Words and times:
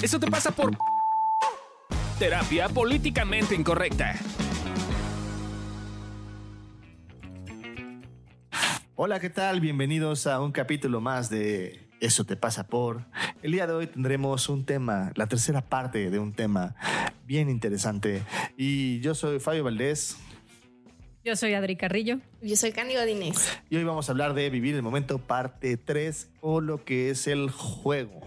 Eso 0.00 0.20
te 0.20 0.30
pasa 0.30 0.52
por 0.52 0.76
terapia 2.20 2.68
políticamente 2.68 3.56
incorrecta. 3.56 4.14
Hola, 8.94 9.18
¿qué 9.18 9.28
tal? 9.28 9.60
Bienvenidos 9.60 10.28
a 10.28 10.40
un 10.40 10.52
capítulo 10.52 11.00
más 11.00 11.30
de 11.30 11.88
Eso 12.00 12.24
te 12.24 12.36
pasa 12.36 12.68
por. 12.68 13.06
El 13.42 13.50
día 13.50 13.66
de 13.66 13.72
hoy 13.72 13.86
tendremos 13.88 14.48
un 14.48 14.64
tema, 14.64 15.10
la 15.16 15.26
tercera 15.26 15.62
parte 15.62 16.10
de 16.10 16.18
un 16.20 16.32
tema 16.32 16.76
bien 17.24 17.50
interesante. 17.50 18.22
Y 18.56 19.00
yo 19.00 19.16
soy 19.16 19.40
Fabio 19.40 19.64
Valdés. 19.64 20.16
Yo 21.24 21.34
soy 21.34 21.54
Adri 21.54 21.74
Carrillo. 21.76 22.20
Yo 22.40 22.54
soy 22.54 22.70
Cándido 22.70 23.04
Dinés. 23.04 23.58
Y 23.68 23.76
hoy 23.76 23.84
vamos 23.84 24.08
a 24.08 24.12
hablar 24.12 24.34
de 24.34 24.48
Vivir 24.48 24.76
el 24.76 24.82
Momento, 24.82 25.18
parte 25.18 25.76
3, 25.76 26.30
o 26.40 26.60
lo 26.60 26.84
que 26.84 27.10
es 27.10 27.26
el 27.26 27.50
juego. 27.50 28.20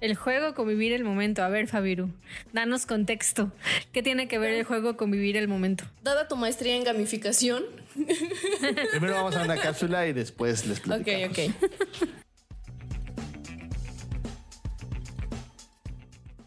El 0.00 0.14
juego 0.14 0.54
con 0.54 0.68
vivir 0.68 0.92
el 0.92 1.04
momento. 1.04 1.42
A 1.42 1.48
ver, 1.48 1.68
Fabiru, 1.68 2.10
danos 2.52 2.84
contexto. 2.84 3.50
¿Qué 3.92 4.02
tiene 4.02 4.28
que 4.28 4.38
ver 4.38 4.52
el 4.52 4.64
juego 4.64 4.96
con 4.96 5.10
vivir 5.10 5.36
el 5.36 5.48
momento? 5.48 5.84
Dada 6.02 6.28
tu 6.28 6.36
maestría 6.36 6.76
en 6.76 6.84
gamificación. 6.84 7.64
Primero 8.90 9.14
vamos 9.14 9.36
a 9.36 9.42
una 9.42 9.56
cápsula 9.56 10.06
y 10.06 10.12
después 10.12 10.66
les 10.66 10.80
platicamos. 10.80 11.30
Ok, 11.30 11.38
ok. 11.48 12.26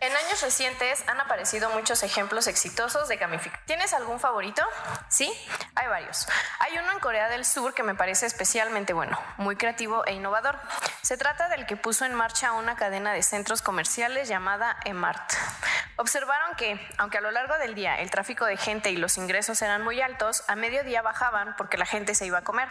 En 0.02 0.16
años 0.16 0.42
recientes 0.42 1.04
han 1.08 1.20
aparecido 1.20 1.70
muchos 1.72 2.04
ejemplos 2.04 2.48
exitosos 2.48 3.10
de 3.10 3.18
gamificación. 3.18 3.66
¿Tienes 3.66 3.94
algún 3.94 4.18
favorito? 4.18 4.64
Sí, 5.10 5.30
hay 5.76 5.88
varios. 5.90 6.26
Hay 6.60 6.78
uno 6.78 6.94
en 6.94 7.00
Corea 7.00 7.28
del 7.28 7.44
Sur 7.44 7.74
que 7.74 7.84
me 7.84 7.96
parece 7.96 8.26
especialmente 8.26 8.94
bueno, 8.94 9.20
muy 9.38 9.58
creativo 9.58 10.06
e 10.06 10.14
innovador. 10.14 10.58
Se 11.02 11.18
trata 11.18 11.48
del 11.48 11.66
que 11.66 11.78
puso 11.78 12.06
en 12.06 12.14
marcha 12.14 12.52
una 12.52 12.76
cadena 12.76 13.14
de 13.14 13.24
centros 13.24 13.62
comerciales 13.62 14.28
llamada 14.28 14.78
Emart. 14.86 15.34
Observaron 15.96 16.56
que, 16.56 16.80
aunque 16.98 17.18
a 17.18 17.22
lo 17.22 17.32
largo 17.32 17.58
del 17.58 17.74
día 17.74 18.00
el 18.00 18.12
tráfico 18.12 18.46
de 18.46 18.58
gente 18.58 18.92
y 18.92 18.98
los 18.98 19.18
ingresos 19.18 19.62
eran 19.62 19.82
muy 19.84 20.02
altos, 20.02 20.44
a 20.48 20.56
mediodía 20.56 21.02
bajaban 21.02 21.56
porque 21.58 21.78
la 21.78 21.86
gente 21.86 22.16
se 22.16 22.26
iba 22.26 22.40
a 22.40 22.44
comer. 22.44 22.68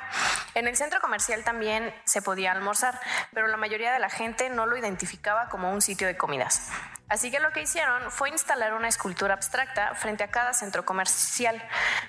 En 0.55 0.69
el 0.69 0.77
centro 0.77 1.01
comercial 1.01 1.43
también 1.43 1.95
se 2.05 2.23
podía 2.23 2.53
almorzar, 2.53 3.01
pero 3.33 3.49
la 3.49 3.57
mayoría 3.57 3.93
de 3.93 3.99
la 3.99 4.11
gente 4.11 4.51
no 4.51 4.67
lo 4.67 4.77
identificaba 4.77 5.49
como 5.49 5.73
un 5.73 5.81
sitio 5.83 6.07
de 6.07 6.17
comidas. 6.17 6.71
Así 7.09 7.31
que 7.31 7.41
lo 7.41 7.53
que 7.53 7.63
hicieron 7.63 8.11
fue 8.11 8.29
instalar 8.29 8.75
una 8.75 8.89
escultura 8.89 9.35
abstracta 9.35 9.95
frente 9.95 10.25
a 10.25 10.31
cada 10.31 10.53
centro 10.53 10.85
comercial, 10.85 11.63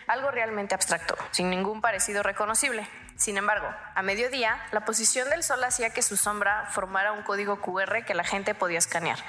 algo 0.08 0.30
realmente 0.32 0.76
abstracto, 0.76 1.18
sin 1.32 1.50
ningún 1.50 1.80
parecido 1.80 2.22
reconocible. 2.24 2.88
Sin 3.20 3.38
embargo, 3.38 3.68
a 3.96 4.02
mediodía, 4.02 4.66
la 4.72 4.86
posición 4.86 5.30
del 5.30 5.44
sol 5.44 5.62
hacía 5.66 5.90
que 5.90 6.02
su 6.02 6.16
sombra 6.16 6.68
formara 6.72 7.12
un 7.12 7.22
código 7.24 7.60
QR 7.60 8.06
que 8.06 8.14
la 8.14 8.24
gente 8.24 8.56
podía 8.56 8.78
escanear. 8.78 9.20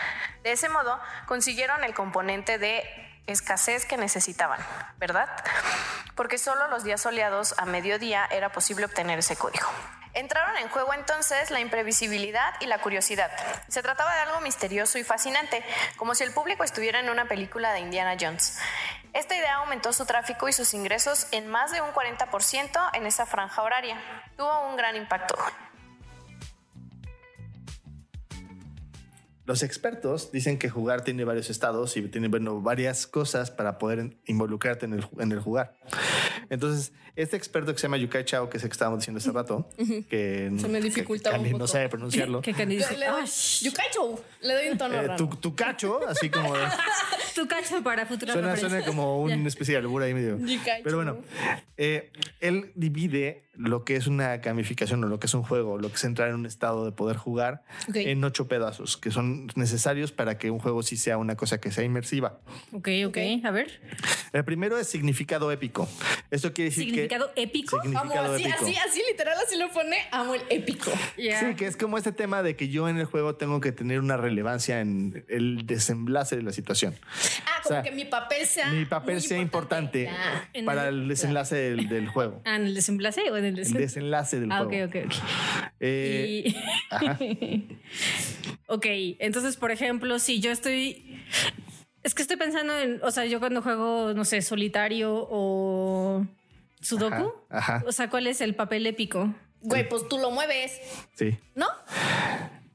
De 0.44 0.52
ese 0.52 0.69
modo, 0.69 1.00
consiguieron 1.27 1.82
el 1.82 1.92
componente 1.92 2.58
de 2.58 2.84
escasez 3.27 3.86
que 3.86 3.97
necesitaban, 3.97 4.60
¿verdad? 4.98 5.28
Porque 6.14 6.38
solo 6.38 6.69
los 6.69 6.84
días 6.84 7.00
soleados 7.00 7.56
a 7.58 7.64
mediodía 7.66 8.28
era 8.30 8.52
posible 8.52 8.84
obtener 8.84 9.19
ese 9.19 9.34
código. 9.34 9.66
Entraron 10.14 10.56
en 10.58 10.69
juego 10.69 10.94
entonces 10.94 11.50
la 11.50 11.58
imprevisibilidad 11.58 12.54
y 12.60 12.66
la 12.66 12.78
curiosidad. 12.78 13.30
Se 13.66 13.82
trataba 13.82 14.14
de 14.14 14.20
algo 14.20 14.41
misterioso 14.41 14.98
y 14.98 15.04
fascinante, 15.04 15.64
como 15.97 16.14
si 16.14 16.22
el 16.22 16.32
público 16.32 16.62
estuviera 16.62 17.00
en 17.00 17.10
una 17.10 17.27
película 17.27 17.72
de 17.72 17.80
Indiana 17.80 18.16
Jones. 18.20 18.58
Esta 19.12 19.36
idea 19.36 19.56
aumentó 19.56 19.92
su 19.92 20.06
tráfico 20.06 20.48
y 20.48 20.53
sus 20.53 20.72
ingresos 20.72 21.27
en 21.33 21.48
más 21.48 21.72
de 21.72 21.80
un 21.80 21.91
40% 21.91 22.91
en 22.94 23.06
esa 23.06 23.27
franja 23.27 23.62
horaria. 23.62 23.97
Tuvo 24.36 24.69
un 24.69 24.77
gran 24.77 24.94
impacto. 24.94 25.34
Los 29.47 29.64
expertos 29.64 30.31
dicen 30.31 30.61
que 30.61 30.70
jugar 30.70 31.03
tiene 31.03 31.25
varios 31.25 31.50
estados 31.50 31.97
y 31.97 32.03
tiene 32.03 32.28
varias 32.28 33.08
cosas 33.08 33.50
para 33.50 33.78
poder 33.78 34.16
involucrarte 34.27 34.86
en 34.86 34.92
el, 34.92 35.08
en 35.19 35.33
el 35.33 35.41
jugar. 35.41 35.75
Entonces, 36.50 36.93
este 37.16 37.37
experto 37.37 37.72
que 37.72 37.78
se 37.78 37.82
llama 37.87 37.97
Yukai 37.97 38.25
Chao, 38.25 38.48
que 38.48 38.56
es 38.59 38.62
el 38.62 38.69
que 38.71 38.75
estábamos 38.75 39.00
diciendo 39.00 39.19
hace 39.19 39.31
rato, 39.32 39.69
que, 40.09 40.50
Se 40.59 40.69
me 40.69 40.81
dificultaba 40.81 41.37
que 41.37 41.44
un 41.44 41.50
no 41.53 41.59
poco. 41.59 41.66
sabe 41.69 41.88
pronunciarlo. 41.88 42.41
¿Qué 42.43 42.53
Candy 42.54 42.76
dice? 42.76 42.97
Le 42.97 43.06
doy, 43.06 43.22
"Ay, 43.22 43.31
Yucacho, 43.62 44.25
le 44.43 44.54
doy 44.54 44.69
un 44.71 44.78
tono 44.78 44.94
Eh, 44.94 45.03
raro. 45.06 45.16
tu, 45.16 45.37
tu 45.37 45.54
cacho, 45.54 46.00
así 46.09 46.31
como 46.31 46.53
tu 47.34 47.47
cacho 47.47 47.82
para 47.82 48.06
futuras 48.06 48.34
suena, 48.34 48.56
suena 48.56 48.84
como 48.84 49.20
un 49.22 49.47
especie 49.47 49.72
de 49.75 49.78
albur 49.81 50.03
ahí 50.03 50.15
medio. 50.15 50.38
Yucacho. 50.38 50.82
Pero 50.84 50.97
bueno, 50.97 51.19
eh, 51.76 52.10
él 52.41 52.72
divide 52.75 53.44
lo 53.54 53.84
que 53.84 53.97
es 53.97 54.06
una 54.06 54.38
gamificación 54.38 55.04
o 55.04 55.09
lo 55.09 55.19
que 55.20 55.26
es 55.26 55.34
un 55.34 55.43
juego, 55.43 55.76
lo 55.78 55.88
que 55.91 55.97
es 55.97 56.04
entrar 56.04 56.31
en 56.31 56.37
un 56.37 56.47
estado 56.47 56.87
de 56.87 56.93
poder 56.93 57.16
jugar 57.19 57.62
Ok. 57.88 57.97
en 57.97 58.25
ocho 58.25 58.49
pedazos 58.49 58.97
que 58.97 59.10
son 59.10 59.49
necesarios 59.54 60.12
para 60.12 60.38
que 60.38 60.50
un 60.50 60.59
juego 60.60 60.82
sí 60.82 60.97
sea 60.97 61.19
una 61.19 61.37
cosa 61.37 61.60
que 61.60 61.70
sea 61.70 61.84
inmersiva. 61.84 62.41
Ok, 62.72 62.88
ok. 63.06 63.19
A 63.44 63.50
ver. 63.50 63.81
El 64.32 64.44
primero 64.44 64.78
es 64.78 64.87
significado 64.88 65.53
épico. 65.53 65.88
Esto 66.31 66.54
quiere 66.54 66.70
decir 66.70 66.94
¿Significado 67.03 67.33
que 67.34 67.43
épico? 67.43 67.77
Amo, 67.81 67.84
significado 67.91 68.34
así, 68.34 68.43
épico. 68.44 68.65
así, 68.65 68.77
así, 68.77 69.03
literal, 69.11 69.37
así 69.47 69.56
lo 69.59 69.71
pone. 69.71 69.97
Amo 70.12 70.34
el 70.34 70.43
épico. 70.50 70.91
Sí, 71.16 71.55
que 71.56 71.66
es 71.66 71.77
como 71.77 71.99
este 71.99 72.12
tema 72.12 72.43
de 72.43 72.56
que 72.56 72.69
yo 72.69 72.88
en 72.88 72.99
el 72.99 73.05
juego 73.06 73.34
tengo 73.37 73.61
que 73.61 73.72
tener 73.72 74.00
una 74.00 74.16
relevancia 74.16 74.81
en 74.81 75.25
el 75.28 75.66
desenlace 75.66 76.37
de 76.37 76.43
la 76.43 76.53
situación. 76.53 76.94
Ah, 77.47 77.61
como 77.62 77.78
O 77.78 77.83
sea, 77.83 77.83
que 77.83 77.91
mi 77.97 78.05
papel 78.05 78.47
sea. 78.47 78.71
Mi 78.71 78.84
papel 78.84 79.21
sea 79.22 79.38
importante. 79.38 80.09
En 80.53 80.65
para 80.65 80.88
el- 80.88 81.03
el 81.03 81.09
desenlace 81.09 81.56
del, 81.56 81.88
del 81.88 82.09
juego. 82.09 82.43
Ah, 82.44 82.56
¿en 82.56 82.66
el 82.66 82.75
desenlace 82.75 83.22
o 83.31 83.37
en 83.37 83.44
el 83.44 83.50
El 83.50 83.56
desenlace? 83.56 83.82
desenlace 83.87 84.41
del 84.41 84.53
Ah, 84.53 84.62
ok, 84.62 84.69
juego. 84.69 84.87
ok, 84.87 84.97
ok. 85.06 85.15
Eh, 85.81 86.43
Y- 86.47 86.56
ajá. 86.91 87.19
ok, 88.67 88.87
entonces, 89.19 89.56
por 89.56 89.71
ejemplo, 89.71 90.19
si 90.19 90.41
yo 90.41 90.50
estoy. 90.50 91.21
Es 92.03 92.15
que 92.15 92.22
estoy 92.22 92.37
pensando 92.37 92.77
en. 92.78 93.00
O 93.03 93.11
sea, 93.11 93.27
yo 93.27 93.41
cuando 93.41 93.62
juego, 93.62 94.12
no 94.15 94.25
sé, 94.25 94.41
solitario 94.43 95.27
o. 95.31 96.27
Sudoku. 96.80 97.32
Ajá, 97.50 97.76
ajá. 97.76 97.84
O 97.86 97.92
sea, 97.92 98.08
¿cuál 98.10 98.26
es 98.26 98.41
el 98.41 98.54
papel 98.54 98.86
épico? 98.86 99.34
Güey, 99.62 99.88
pues 99.88 100.08
tú 100.08 100.18
lo 100.18 100.30
mueves, 100.30 100.80
Sí. 101.14 101.38
¿no? 101.54 101.66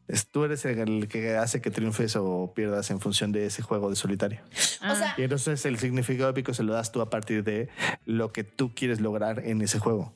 Es- 0.07 0.27
tú 0.27 0.43
eres 0.43 0.63
el 0.66 1.07
que 1.07 1.35
hace 1.35 1.61
que 1.61 1.71
triunfes 1.71 2.15
o 2.15 2.53
pierdas 2.55 2.91
en 2.91 2.99
función 3.01 3.31
de 3.31 3.47
ese 3.47 3.63
juego 3.63 3.89
de 3.89 3.95
solitario. 3.95 4.39
Ah. 4.81 4.91
O 4.91 4.95
sea, 4.95 5.15
Y 5.17 5.23
entonces 5.23 5.65
el 5.65 5.79
significado 5.79 6.29
épico 6.29 6.53
se 6.53 6.61
lo 6.61 6.73
das 6.73 6.91
tú 6.91 7.01
a 7.01 7.09
partir 7.09 7.44
de 7.44 7.69
lo 8.05 8.31
que 8.31 8.44
tú 8.44 8.73
quieres 8.75 9.01
lograr 9.01 9.39
en 9.45 9.61
ese 9.63 9.79
juego. 9.79 10.13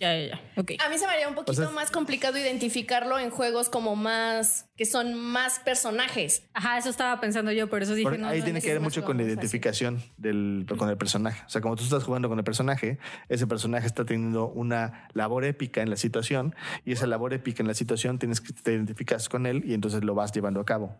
Ya, 0.00 0.18
ya, 0.18 0.30
ya. 0.30 0.40
Ok. 0.60 0.72
a 0.84 0.88
mí 0.88 0.98
se 0.98 1.06
me 1.06 1.12
haría 1.12 1.28
un 1.28 1.36
poquito 1.36 1.52
O 1.52 1.54
sea, 1.54 1.68
más 1.70 1.92
complicado 1.92 2.36
identificarlo 2.36 3.20
en 3.20 3.30
juegos 3.30 3.68
como 3.68 3.94
más. 3.94 4.66
Que 4.82 4.86
son 4.86 5.14
más 5.14 5.60
personajes. 5.60 6.42
Ajá, 6.54 6.76
eso 6.76 6.90
estaba 6.90 7.20
pensando 7.20 7.52
yo, 7.52 7.68
por 7.70 7.82
eso 7.84 7.94
dije. 7.94 8.18
No, 8.18 8.26
ahí 8.26 8.40
no, 8.40 8.44
tiene 8.44 8.58
no, 8.58 8.64
que 8.64 8.72
ver 8.72 8.80
mucho 8.80 9.04
con 9.04 9.16
la 9.16 9.22
identificación 9.22 10.02
del, 10.16 10.66
con 10.76 10.88
el 10.90 10.96
personaje. 10.96 11.40
O 11.46 11.48
sea, 11.48 11.60
como 11.60 11.76
tú 11.76 11.84
estás 11.84 12.02
jugando 12.02 12.28
con 12.28 12.36
el 12.36 12.44
personaje, 12.44 12.98
ese 13.28 13.46
personaje 13.46 13.86
está 13.86 14.04
teniendo 14.04 14.48
una 14.48 15.08
labor 15.14 15.44
épica 15.44 15.82
en 15.82 15.90
la 15.90 15.96
situación 15.96 16.56
y 16.84 16.90
esa 16.92 17.06
labor 17.06 17.32
épica 17.32 17.62
en 17.62 17.68
la 17.68 17.74
situación 17.74 18.18
tienes 18.18 18.40
que 18.40 18.52
te 18.52 18.72
identificas 18.72 19.28
con 19.28 19.46
él 19.46 19.62
y 19.64 19.74
entonces 19.74 20.02
lo 20.02 20.14
vas 20.16 20.32
llevando 20.32 20.58
a 20.58 20.64
cabo. 20.64 20.98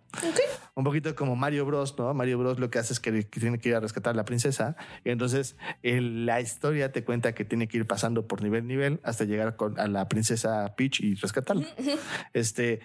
Un 0.77 0.85
poquito 0.85 1.15
como 1.17 1.35
Mario 1.35 1.67
Bros, 1.67 1.99
¿no? 1.99 2.15
Mario 2.15 2.39
Bros 2.39 2.61
lo 2.61 2.71
que 2.71 2.79
hace 2.79 2.93
es 2.93 3.01
que, 3.01 3.29
que 3.29 3.41
tiene 3.41 3.59
que 3.59 3.71
ir 3.71 3.75
a 3.75 3.81
rescatar 3.81 4.13
a 4.15 4.17
la 4.17 4.25
princesa 4.25 4.77
y 5.05 5.11
entonces 5.11 5.57
el- 5.83 6.25
la 6.25 6.41
historia 6.41 6.93
te 6.93 7.03
cuenta 7.03 7.35
que 7.35 7.45
tiene 7.45 7.67
que 7.67 7.79
ir 7.79 7.87
pasando 7.89 8.29
por 8.29 8.43
nivel 8.43 8.65
nivel 8.69 9.01
hasta 9.03 9.25
llegar 9.25 9.57
con, 9.57 9.79
a 9.81 9.89
la 9.89 10.09
princesa 10.09 10.73
Peach 10.77 11.01
y 11.01 11.15
rescatarla. 11.17 11.67
Este, 12.33 12.81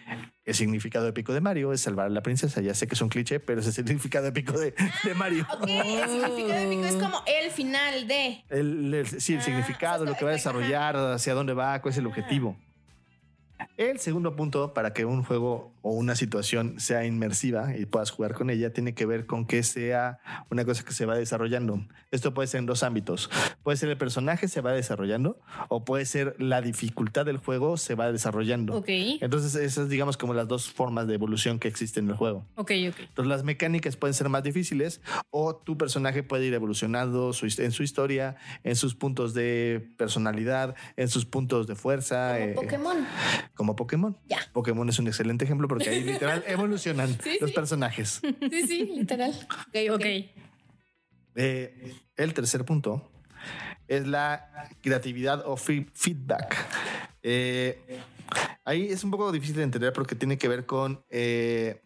el 0.47 0.55
significado 0.55 1.07
épico 1.07 1.33
de 1.33 1.41
Mario 1.41 1.73
es 1.73 1.81
salvar 1.81 2.07
a 2.07 2.09
la 2.09 2.21
princesa. 2.23 2.61
Ya 2.61 2.73
sé 2.73 2.87
que 2.87 2.95
es 2.95 3.01
un 3.01 3.09
cliché, 3.09 3.39
pero 3.39 3.59
es 3.61 3.67
el 3.67 3.73
significado 3.73 4.25
épico 4.27 4.53
de, 4.57 4.73
de 5.03 5.13
Mario. 5.13 5.45
Ok, 5.53 5.67
el 5.69 6.09
significado 6.09 6.59
épico 6.59 6.85
es 6.85 6.95
como 6.95 7.21
el 7.27 7.51
final 7.51 8.07
de. 8.07 8.43
El, 8.49 8.93
el- 8.93 9.07
sí, 9.21 9.33
el 9.33 9.39
Ah, 9.39 9.43
significado, 9.43 10.03
o 10.03 10.05
sea, 10.05 10.13
lo 10.13 10.17
que 10.17 10.25
va 10.25 10.31
a 10.31 10.33
desarrollar, 10.33 10.95
hacia 10.95 11.33
dónde 11.33 11.53
va, 11.53 11.81
cuál 11.81 11.91
es 11.91 11.97
el 11.97 12.07
objetivo. 12.07 12.57
El 13.77 13.99
segundo 13.99 14.35
punto 14.35 14.73
para 14.73 14.93
que 14.93 15.05
un 15.05 15.23
juego 15.23 15.71
o 15.81 15.91
una 15.91 16.15
situación 16.15 16.79
sea 16.79 17.05
inmersiva 17.05 17.75
y 17.77 17.85
puedas 17.85 18.11
jugar 18.11 18.33
con 18.33 18.49
ella 18.49 18.73
tiene 18.73 18.93
que 18.93 19.05
ver 19.05 19.25
con 19.25 19.45
que 19.45 19.63
sea 19.63 20.19
una 20.49 20.65
cosa 20.65 20.83
que 20.83 20.93
se 20.93 21.05
va 21.05 21.15
desarrollando. 21.15 21.85
Esto 22.11 22.33
puede 22.33 22.47
ser 22.47 22.59
en 22.59 22.65
dos 22.65 22.83
ámbitos. 22.83 23.29
Puede 23.63 23.77
ser 23.77 23.89
el 23.89 23.97
personaje 23.97 24.47
se 24.47 24.61
va 24.61 24.71
desarrollando 24.71 25.39
o 25.69 25.85
puede 25.85 26.05
ser 26.05 26.35
la 26.39 26.61
dificultad 26.61 27.25
del 27.25 27.37
juego 27.37 27.77
se 27.77 27.95
va 27.95 28.11
desarrollando. 28.11 28.75
Ok. 28.77 28.89
Entonces 28.89 29.55
esas 29.55 29.89
digamos 29.89 30.17
como 30.17 30.33
las 30.33 30.47
dos 30.47 30.69
formas 30.69 31.07
de 31.07 31.13
evolución 31.13 31.59
que 31.59 31.67
existen 31.67 32.05
en 32.05 32.11
el 32.11 32.17
juego. 32.17 32.45
Ok, 32.55 32.71
ok. 32.89 32.99
Entonces 32.99 33.27
las 33.27 33.43
mecánicas 33.43 33.95
pueden 33.95 34.13
ser 34.13 34.29
más 34.29 34.43
difíciles 34.43 35.01
o 35.29 35.55
tu 35.55 35.77
personaje 35.77 36.23
puede 36.23 36.45
ir 36.45 36.53
evolucionando 36.53 37.31
en 37.57 37.71
su 37.71 37.83
historia, 37.83 38.35
en 38.63 38.75
sus 38.75 38.95
puntos 38.95 39.33
de 39.33 39.87
personalidad, 39.97 40.75
en 40.95 41.07
sus 41.07 41.25
puntos 41.25 41.67
de 41.67 41.75
fuerza. 41.75 42.33
Como 42.33 42.45
eh, 42.45 42.53
Pokémon. 42.55 42.97
Como 43.55 43.75
Pokémon. 43.75 44.17
Ya. 44.27 44.39
Pokémon 44.53 44.87
es 44.89 44.99
un 44.99 45.07
excelente 45.07 45.45
ejemplo 45.45 45.67
porque 45.67 45.89
ahí 45.89 46.03
literal 46.03 46.43
evolucionan 46.47 47.09
Sí, 47.23 47.37
los 47.41 47.49
sí. 47.49 47.55
personajes. 47.55 48.21
Sí, 48.21 48.67
sí, 48.67 48.85
literal. 48.95 49.31
Ok, 49.69 49.91
Ok. 49.95 50.05
Eh, 51.39 51.93
el 52.15 52.33
tercer 52.33 52.65
punto 52.65 53.11
es 53.87 54.07
la 54.07 54.69
creatividad 54.81 55.43
o 55.45 55.55
fe- 55.55 55.87
feedback. 55.93 56.55
Eh, 57.21 57.79
ahí 58.65 58.87
es 58.89 59.03
un 59.03 59.11
poco 59.11 59.31
difícil 59.31 59.55
de 59.57 59.63
entender 59.63 59.93
porque 59.93 60.15
tiene 60.15 60.37
que 60.37 60.47
ver 60.47 60.65
con... 60.65 61.03
eh, 61.09 61.81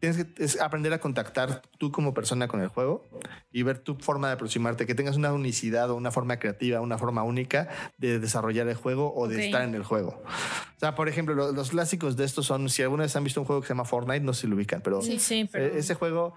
tienes 0.00 0.24
que 0.24 0.42
es 0.42 0.60
aprender 0.60 0.92
a 0.92 0.98
contactar 0.98 1.62
tú 1.78 1.92
como 1.92 2.14
persona 2.14 2.48
con 2.48 2.60
el 2.60 2.68
juego 2.68 3.04
y 3.52 3.62
ver 3.62 3.78
tu 3.78 3.96
forma 3.96 4.28
de 4.28 4.34
aproximarte, 4.34 4.86
que 4.86 4.94
tengas 4.94 5.16
una 5.16 5.32
unicidad 5.32 5.90
o 5.90 5.94
una 5.94 6.10
forma 6.10 6.38
creativa, 6.38 6.80
una 6.80 6.98
forma 6.98 7.22
única 7.22 7.68
de 7.98 8.18
desarrollar 8.18 8.66
el 8.68 8.74
juego 8.74 9.14
o 9.14 9.28
de 9.28 9.46
estar 9.46 9.62
en 9.62 9.74
el 9.74 9.84
juego. 9.84 10.22
O 10.80 10.82
sea, 10.82 10.94
por 10.94 11.10
ejemplo, 11.10 11.34
lo- 11.34 11.52
los, 11.52 11.68
clásicos 11.68 12.16
de 12.16 12.24
estos 12.24 12.46
son, 12.46 12.70
si 12.70 12.80
alguna 12.80 13.02
vez 13.02 13.14
han 13.14 13.22
visto 13.22 13.38
un 13.38 13.46
juego 13.46 13.60
que 13.60 13.66
se 13.66 13.74
llama 13.74 13.84
Fortnite, 13.84 14.20
no 14.24 14.32
sé 14.32 14.40
si 14.40 14.46
lo 14.46 14.56
ubican, 14.56 14.80
pero 14.80 15.02
Sí, 15.02 15.18
sí, 15.18 15.46
pero. 15.52 15.66
eh, 15.66 15.72
Ese 15.76 15.92
juego 15.94 16.32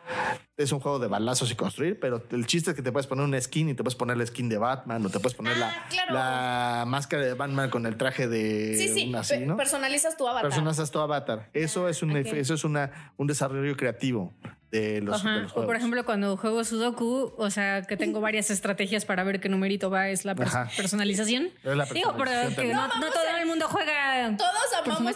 es 0.57 0.69
un 0.73 0.81
juego 0.81 0.99
de 0.99 1.07
balazos 1.07 1.49
y 1.49 1.55
construir, 1.55 1.97
pero 1.97 2.21
el 2.29 2.45
chiste 2.45 2.71
es 2.71 2.75
que 2.75 2.81
te 2.81 2.91
puedes 2.91 3.07
poner 3.07 3.23
una 3.23 3.39
skin 3.39 3.69
y 3.69 3.73
te 3.73 3.83
puedes 3.85 3.95
poner 3.95 4.17
la 4.17 4.25
skin 4.25 4.49
de 4.49 4.57
Batman 4.57 5.05
o 5.05 5.09
te 5.09 5.21
puedes 5.21 5.33
poner 5.33 5.53
Ah, 5.55 5.59
la, 5.59 5.87
claro. 5.89 6.13
la 6.13 6.83
máscara 6.85 7.23
de 7.23 7.33
Batman 7.35 7.69
con 7.69 7.85
el 7.85 7.95
traje 7.95 8.27
de 8.27 8.75
Sí, 8.77 8.89
sí, 8.89 9.07
una 9.07 9.21
así, 9.21 9.37
¿no? 9.39 9.55
personalizas 9.55 10.17
tu 10.17 10.27
avatar. 10.27 10.49
Personas 10.49 10.91
tu 10.91 10.99
avatar. 10.99 11.49
Eso 11.53 11.87
es 11.87 12.03
un 12.03 12.11
ok. 12.11 12.25
eso 12.33 12.53
es 12.55 12.65
una 12.65 13.13
un 13.15 13.27
desarrollo 13.27 13.77
creativo 13.77 14.33
de 14.81 15.01
los, 15.01 15.15
Ajá. 15.17 15.35
de 15.35 15.41
los 15.43 15.51
O 15.55 15.65
por 15.65 15.75
ejemplo, 15.75 16.03
cuando 16.03 16.35
juego 16.35 16.63
Sudoku, 16.63 17.33
o 17.37 17.49
sea, 17.51 17.83
que 17.83 17.95
tengo 17.95 18.21
varias 18.21 18.49
estrategias 18.49 19.05
para 19.05 19.23
ver 19.23 19.39
qué 19.39 19.47
numerito 19.47 19.89
va, 19.91 20.09
es 20.09 20.25
la 20.25 20.31
Ajá. 20.33 20.67
personalización. 20.75 21.51
Es 21.63 21.75
la 21.77 21.85
Digo, 21.85 22.15
personalización 22.15 22.17
porque 22.17 22.55
también. 22.55 22.75
no, 22.77 22.87
no 22.87 23.11
todo 23.13 23.23
el 23.39 23.45
mundo 23.45 23.67
juega. 23.69 24.35
Todos 24.35 24.51
amamos. 24.97 25.15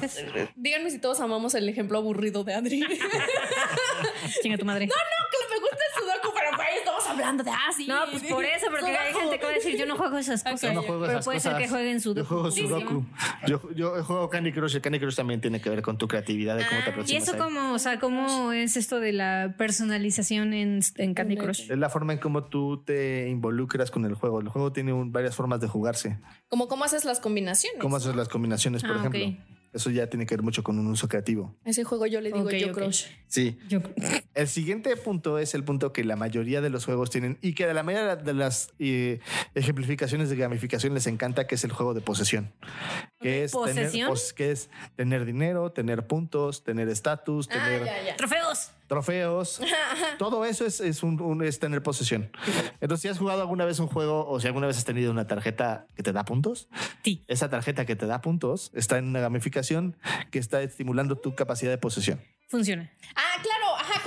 Díganme 0.55 0.91
si 0.91 0.99
todos 0.99 1.19
amamos 1.21 1.55
el 1.55 1.67
ejemplo 1.67 1.97
aburrido 1.97 2.43
de 2.43 2.53
Adri. 2.53 2.79
no, 2.81 2.87
no, 4.03 4.09
Chinga 4.43 4.57
tu 4.57 4.65
madre. 4.65 4.87
que 4.87 4.93
me 5.49 5.59
gusta 5.59 5.77
el 5.77 6.01
Sudoku, 6.03 6.33
pero 6.35 6.55
güey, 6.55 6.77
estamos 6.77 7.06
hablando 7.17 7.43
de 7.43 7.51
así. 7.69 7.87
No, 7.87 7.99
pues 8.11 8.23
por 8.23 8.43
eso, 8.45 8.67
porque 8.69 8.91
hay 8.97 9.13
gente 9.13 9.39
que 9.39 9.45
va 9.45 9.51
a 9.51 9.55
decir, 9.55 9.77
yo 9.77 9.85
no 9.85 9.95
juego 9.97 10.17
esas 10.17 10.43
cosas. 10.43 10.61
Yo 10.61 10.73
no 10.73 10.81
juego 10.81 11.01
pero 11.01 11.11
esas 11.13 11.25
puede 11.25 11.39
ser 11.39 11.57
que 11.57 11.67
jueguen 11.67 11.99
Sudoku. 12.01 12.19
Yo 12.21 12.25
juego. 12.25 12.51
Sudoku. 12.51 13.05
Yo, 13.47 13.61
yo 13.75 14.03
juego 14.03 14.29
Candy 14.29 14.51
Crush. 14.51 14.75
El 14.75 14.81
Candy 14.81 14.99
Crush 14.99 15.15
también 15.15 15.41
tiene 15.41 15.59
que 15.61 15.69
ver 15.69 15.81
con 15.81 15.97
tu 15.97 16.07
creatividad 16.07 16.57
de 16.57 16.65
cómo 16.67 16.81
te 16.81 16.89
¿Y 16.89 16.91
aproximas. 16.91 17.23
eso 17.23 17.31
a 17.31 17.35
él. 17.35 17.41
cómo, 17.43 17.73
o 17.73 17.79
sea, 17.79 17.99
cómo 17.99 18.51
es 18.51 18.77
esto 18.77 18.99
de 18.99 19.13
la 19.13 19.55
personalización 19.57 20.53
en, 20.53 20.79
en 20.97 21.13
Candy 21.13 21.37
Crush? 21.37 21.71
Es 21.71 21.77
la 21.77 21.89
forma 21.89 22.13
en 22.13 22.19
cómo 22.19 22.43
tú 22.45 22.83
te 22.85 23.27
involucras 23.29 23.91
con 23.91 24.05
el 24.05 24.13
juego. 24.15 24.39
El 24.41 24.49
juego 24.49 24.71
tiene 24.71 24.93
un- 24.93 25.11
varias 25.11 25.35
formas 25.35 25.59
de 25.61 25.67
jugarse. 25.67 26.19
Como 26.49 26.67
cómo 26.67 26.83
haces 26.85 27.05
las 27.05 27.19
combinaciones. 27.19 27.79
¿Cómo 27.81 27.95
haces 27.97 28.15
las 28.15 28.27
combinaciones, 28.29 28.81
por 28.83 28.91
Ah, 28.93 28.99
ejemplo? 28.99 29.43
Eso 29.73 29.89
ya 29.91 30.07
tiene 30.09 30.25
que 30.25 30.33
ver 30.35 30.43
mucho 30.43 30.63
con 30.63 30.79
un 30.79 30.87
uso 30.87 31.07
creativo. 31.07 31.55
Ese 31.65 31.83
juego 31.83 32.07
yo 32.07 32.21
le 32.21 32.31
digo 32.31 32.49
yo 32.49 32.71
crush. 32.71 33.05
Sí. 33.27 33.59
Yo, 33.67 33.79
El 34.37 34.47
siguiente 34.47 34.95
punto 34.95 35.39
es 35.39 35.55
el 35.55 35.63
punto 35.63 35.91
que 35.91 36.03
la 36.03 36.15
mayoría 36.15 36.61
de 36.61 36.69
los 36.69 36.85
juegos 36.85 37.09
tienen 37.09 37.39
y 37.41 37.53
que 37.53 37.65
de 37.65 37.73
la 37.73 37.81
mayoría 37.83 38.15
de 38.15 38.33
las 38.33 38.71
eh, 38.77 39.19
ejemplificaciones 39.55 40.29
de 40.29 40.35
gamificación 40.35 40.93
les 40.93 41.07
encanta, 41.07 41.47
que 41.47 41.55
es 41.55 41.63
el 41.63 41.71
juego 41.71 41.93
de 41.95 42.01
posesión. 42.01 42.53
Que 43.19 43.43
es, 43.43 43.51
tener, 43.51 43.65
¿Posesión? 43.85 44.09
pos- 44.09 44.33
que 44.33 44.51
es 44.51 44.69
tener 44.95 45.25
dinero, 45.25 45.71
tener 45.71 46.05
puntos, 46.05 46.63
tener 46.63 46.87
estatus, 46.87 47.49
Ah, 47.49 47.53
tener 47.53 47.85
ya, 47.85 48.03
ya. 48.03 48.15
¡Trofeos! 48.15 48.71
trofeos. 48.87 49.59
Todo 50.17 50.45
eso 50.45 50.65
es, 50.65 50.79
es, 50.79 51.03
un, 51.03 51.19
un- 51.19 51.43
es 51.43 51.59
tener 51.59 51.81
posesión. 51.83 52.29
Entonces, 52.79 53.01
si 53.01 53.07
has 53.09 53.17
jugado 53.17 53.41
alguna 53.41 53.65
vez 53.65 53.79
un 53.79 53.87
juego 53.87 54.25
o 54.29 54.39
si 54.39 54.47
alguna 54.47 54.67
vez 54.67 54.77
has 54.77 54.85
tenido 54.85 55.11
una 55.11 55.27
tarjeta 55.27 55.87
que 55.95 56.03
te 56.03 56.13
da 56.13 56.23
puntos, 56.23 56.69
Sí. 57.03 57.23
esa 57.27 57.49
tarjeta 57.49 57.85
que 57.85 57.95
te 57.95 58.05
da 58.05 58.21
puntos 58.21 58.71
está 58.73 58.97
en 58.97 59.05
una 59.07 59.19
gamificación 59.19 59.97
que 60.31 60.39
está 60.39 60.61
estimulando 60.61 61.17
tu 61.17 61.35
capacidad 61.35 61.71
de 61.71 61.77
posesión. 61.79 62.21
Funciona. 62.49 62.89
Ah, 63.15 63.26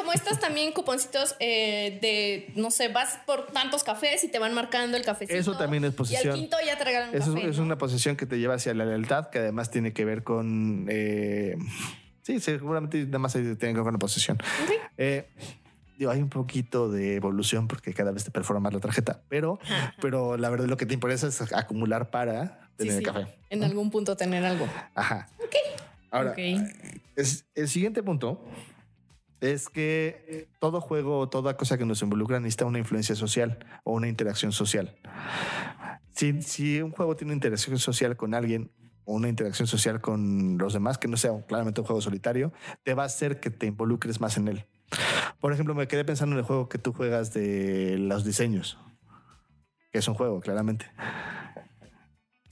como 0.00 0.12
estos 0.12 0.38
también 0.40 0.72
cuponcitos 0.72 1.36
eh, 1.40 1.98
de, 2.00 2.52
no 2.60 2.70
sé, 2.70 2.88
vas 2.88 3.18
por 3.26 3.46
tantos 3.52 3.84
cafés 3.84 4.24
y 4.24 4.28
te 4.28 4.38
van 4.38 4.54
marcando 4.54 4.96
el 4.96 5.04
cafecito. 5.04 5.38
Eso 5.38 5.56
también 5.56 5.84
es 5.84 5.92
Y 5.92 5.96
posesión. 5.96 6.32
al 6.32 6.38
quinto 6.40 6.56
ya 6.64 6.78
te 6.78 6.84
regalan 6.84 7.10
un 7.10 7.14
Eso 7.16 7.34
café. 7.34 7.44
es, 7.46 7.50
es 7.52 7.58
una 7.58 7.76
posesión 7.78 8.16
que 8.16 8.26
te 8.26 8.38
lleva 8.38 8.54
hacia 8.54 8.72
la 8.74 8.84
lealtad, 8.84 9.28
que 9.30 9.38
además 9.38 9.70
tiene 9.70 9.92
que 9.92 10.04
ver 10.04 10.24
con. 10.24 10.86
eh, 10.88 11.56
sí, 12.22 12.40
seguramente 12.40 13.04
nada 13.04 13.18
más 13.18 13.32
tiene 13.34 13.56
que 13.56 13.66
ver 13.72 13.82
con 13.82 13.92
la 13.92 13.98
posesión. 13.98 14.38
Eh, 14.96 15.28
digo, 15.98 16.10
hay 16.10 16.20
un 16.22 16.30
poquito 16.30 16.90
de 16.90 17.16
evolución 17.16 17.68
porque 17.68 17.92
cada 17.92 18.10
vez 18.10 18.24
te 18.24 18.30
perfora 18.30 18.58
más 18.60 18.72
la 18.72 18.80
tarjeta, 18.80 19.20
pero, 19.28 19.58
pero 20.00 20.36
la 20.38 20.48
verdad 20.48 20.66
lo 20.66 20.76
que 20.76 20.86
te 20.86 20.94
interesa 20.94 21.26
es 21.28 21.40
acumular 21.52 22.10
para 22.10 22.68
Sí, 22.78 22.86
tener 22.86 22.98
sí, 22.98 23.02
café. 23.04 23.26
En 23.50 23.62
algún 23.62 23.90
punto 23.90 24.16
tener 24.16 24.42
algo. 24.44 24.66
Ajá. 24.94 25.28
Ahora, 26.12 26.30
Ok. 26.32 26.38
es- 27.16 27.44
el 27.54 27.68
siguiente 27.68 28.02
punto 28.02 28.42
es 29.40 29.68
que 29.68 30.48
todo 30.58 30.80
juego 30.80 31.18
o 31.18 31.28
toda 31.28 31.56
cosa 31.56 31.78
que 31.78 31.86
nos 31.86 32.02
involucra 32.02 32.40
necesita 32.40 32.66
una 32.66 32.78
influencia 32.78 33.14
social 33.14 33.58
o 33.84 33.92
una 33.92 34.08
interacción 34.08 34.52
social. 34.52 34.96
Si, 36.12 36.42
si 36.42 36.82
un 36.82 36.90
juego 36.90 37.16
tiene 37.16 37.32
interacción 37.32 37.78
social 37.78 38.16
con 38.16 38.34
alguien 38.34 38.70
o 39.04 39.14
una 39.14 39.28
interacción 39.28 39.66
social 39.66 40.00
con 40.00 40.58
los 40.58 40.72
demás, 40.72 40.98
que 40.98 41.08
no 41.08 41.16
sea 41.16 41.32
claramente 41.46 41.80
un 41.80 41.86
juego 41.86 42.00
solitario, 42.00 42.52
te 42.82 42.94
va 42.94 43.04
a 43.04 43.06
hacer 43.06 43.40
que 43.40 43.50
te 43.50 43.66
involucres 43.66 44.20
más 44.20 44.36
en 44.36 44.48
él. 44.48 44.66
Por 45.40 45.52
ejemplo, 45.52 45.74
me 45.74 45.88
quedé 45.88 46.04
pensando 46.04 46.34
en 46.34 46.40
el 46.40 46.44
juego 46.44 46.68
que 46.68 46.78
tú 46.78 46.92
juegas 46.92 47.32
de 47.32 47.96
los 47.98 48.24
diseños, 48.24 48.78
que 49.90 49.98
es 49.98 50.08
un 50.08 50.14
juego, 50.14 50.40
claramente. 50.40 50.86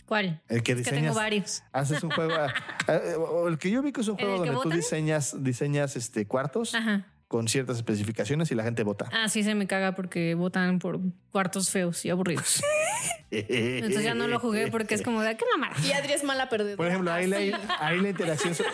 ¿Cuál? 0.09 0.41
El 0.49 0.63
que 0.63 0.73
Es 0.73 0.79
que 0.79 0.85
tengo 0.85 0.97
diseñas. 0.97 1.15
varios. 1.15 1.63
Haces 1.71 2.03
un 2.03 2.11
juego. 2.11 2.33
el 3.49 3.59
que 3.59 3.71
yo 3.71 3.83
vi 3.83 3.93
que 3.93 4.01
es 4.01 4.09
un 4.09 4.19
¿En 4.19 4.27
juego 4.27 4.45
donde 4.45 4.63
tú 4.63 4.71
diseñas, 4.71 5.37
diseñas 5.45 5.97
este, 5.97 6.27
cuartos 6.27 6.75
Ajá. 6.75 7.07
Con 7.29 7.47
ciertas 7.47 7.77
especificaciones 7.77 8.51
y 8.51 8.55
la 8.55 8.65
gente 8.65 8.83
vota. 8.83 9.09
Ah, 9.13 9.29
sí, 9.29 9.43
se 9.43 9.55
me 9.55 9.67
caga 9.67 9.95
porque 9.95 10.35
votan 10.35 10.79
por 10.79 10.99
cuartos 11.31 11.69
feos 11.71 12.05
y 12.07 12.11
aburridos. 12.11 12.63
Entonces 13.31 14.03
ya 14.03 14.15
no 14.15 14.27
lo 14.27 14.39
jugué 14.41 14.69
porque 14.71 14.95
es 14.95 15.03
como 15.03 15.21
de 15.21 15.37
qué 15.37 15.45
mamada. 15.55 15.75
Y 15.87 15.93
Adri 15.93 16.13
es 16.15 16.25
mala 16.25 16.49
perdedora. 16.49 16.77
Por 16.79 16.87
ejemplo, 16.87 17.13
ahí 17.13 17.27
la, 17.27 17.37
ahí 17.81 18.01
la 18.01 18.09
interacción, 18.09 18.55
so- 18.55 18.65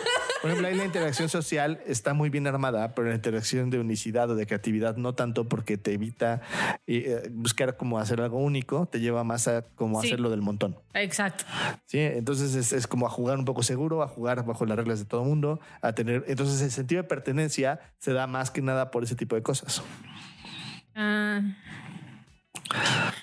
por 0.41 0.49
ejemplo, 0.49 0.69
ahí 0.69 0.75
la 0.75 0.85
interacción 0.85 1.27
social 1.27 1.81
está 1.85 2.13
muy 2.13 2.29
bien 2.29 2.47
armada, 2.47 2.95
pero 2.95 3.09
la 3.09 3.15
interacción 3.15 3.69
de 3.69 3.79
unicidad 3.79 4.29
o 4.29 4.35
de 4.35 4.45
creatividad 4.47 4.95
no 4.95 5.13
tanto 5.13 5.49
porque 5.49 5.77
te 5.77 5.91
evita 5.93 6.41
eh, 6.87 7.27
buscar 7.31 7.75
cómo 7.75 7.99
hacer 7.99 8.21
algo 8.21 8.37
único, 8.37 8.85
te 8.85 9.01
lleva 9.01 9.23
más 9.25 9.47
a 9.49 9.63
cómo 9.75 10.01
Sí. 10.01 10.07
hacerlo 10.07 10.29
del 10.29 10.41
montón. 10.41 10.77
Exacto. 10.93 11.43
Sí, 11.85 11.99
entonces 11.99 12.55
es, 12.55 12.71
es 12.71 12.87
como 12.87 13.07
a 13.07 13.09
jugar 13.09 13.37
un 13.37 13.45
poco 13.45 13.61
seguro, 13.63 14.03
a 14.03 14.07
jugar 14.07 14.45
bajo 14.45 14.65
las 14.65 14.77
reglas 14.77 14.99
de 14.99 15.05
todo 15.05 15.23
el 15.23 15.27
mundo, 15.27 15.59
a 15.81 15.93
tener. 15.93 16.23
Entonces 16.27 16.61
el 16.61 16.71
sentido 16.71 17.01
de 17.01 17.07
pertenencia 17.09 17.79
se 17.97 18.13
da 18.13 18.25
más 18.27 18.44
que 18.51 18.61
nada 18.61 18.91
por 18.91 19.03
ese 19.03 19.15
tipo 19.15 19.35
de 19.35 19.43
cosas. 19.43 19.81
Ah. 20.95 21.41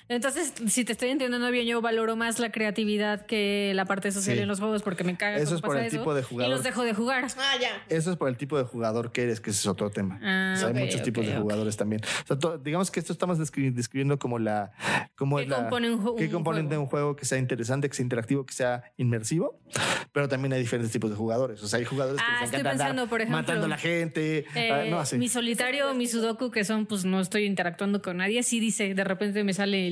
Entonces, 0.09 0.53
si 0.67 0.83
te 0.85 0.91
estoy 0.91 1.09
entendiendo 1.09 1.49
bien, 1.51 1.65
yo 1.65 1.81
valoro 1.81 2.15
más 2.15 2.39
la 2.39 2.51
creatividad 2.51 3.25
que 3.25 3.71
la 3.75 3.85
parte 3.85 4.11
social 4.11 4.35
Sí. 4.35 4.41
en 4.41 4.47
los 4.47 4.59
juegos 4.59 4.81
porque 4.83 5.03
me 5.03 5.15
caga. 5.17 5.37
Eso 5.37 5.55
es 5.55 5.61
por 5.61 5.71
pasa 5.75 5.85
el 5.85 5.91
tipo 5.91 6.13
de 6.13 6.23
jugador. 6.23 6.51
Y 6.51 6.55
los 6.55 6.63
dejo 6.63 6.83
de 6.83 6.93
jugar. 6.93 7.25
Ah, 7.37 7.53
ya. 7.59 7.69
Eso 7.89 8.11
es 8.11 8.17
por 8.17 8.29
el 8.29 8.37
tipo 8.37 8.57
de 8.57 8.63
jugador 8.63 9.11
que 9.11 9.23
eres, 9.23 9.39
que 9.39 9.49
ese 9.51 9.59
es 9.59 9.67
otro 9.67 9.89
tema. 9.89 10.19
Ah, 10.21 10.53
O 10.55 10.59
sea, 10.59 10.67
ok, 10.69 10.75
hay 10.77 10.85
muchos 10.85 11.01
tipos 11.03 11.25
de 11.25 11.35
jugadores 11.35 11.77
también. 11.77 12.01
O 12.29 12.35
sea, 12.39 12.57
digamos 12.63 12.91
que 12.91 12.99
esto 12.99 13.13
estamos 13.13 13.39
descri- 13.39 13.73
describiendo 13.73 14.19
como 14.19 14.39
la. 14.39 14.71
Como 15.15 15.37
¿Qué 15.37 15.43
es 15.43 15.49
la- 15.49 15.55
compone 15.57 15.91
un 15.91 16.03
ju- 16.03 16.15
qué 16.17 16.25
un 16.25 16.31
componente 16.31 16.75
de 16.75 16.79
un 16.79 16.87
juego 16.87 17.15
que 17.15 17.25
sea 17.25 17.37
interesante, 17.37 17.87
que 17.89 17.95
sea 17.95 18.03
interactivo, 18.03 18.45
que 18.45 18.53
sea 18.53 18.83
inmersivo. 18.97 19.59
Pero 20.11 20.27
también 20.27 20.53
hay 20.53 20.59
diferentes 20.61 20.91
tipos 20.91 21.09
de 21.09 21.15
jugadores. 21.15 21.63
O 21.63 21.67
sea, 21.67 21.79
hay 21.79 21.85
jugadores 21.85 22.21
que 22.21 22.27
Ah, 22.27 22.41
les 22.41 22.49
estoy 22.51 22.63
pensando, 22.63 23.07
por 23.07 23.21
ejemplo, 23.21 23.41
matando 23.41 23.65
a 23.65 23.69
la 23.69 23.77
gente. 23.77 24.45
Eh, 24.55 24.71
ah, 24.71 24.83
no, 24.89 24.99
así. 24.99 25.17
Mi 25.17 25.29
solitario, 25.29 25.93
mi 25.95 26.07
sudoku, 26.07 26.51
que 26.51 26.63
son, 26.63 26.85
pues 26.85 27.05
no 27.05 27.19
estoy 27.21 27.45
interactuando 27.45 28.01
con 28.01 28.17
nadie. 28.17 28.43
Sí 28.43 28.59
dice, 28.59 28.93
de 28.93 29.03
repente 29.03 29.43
me 29.43 29.53
sale 29.53 29.87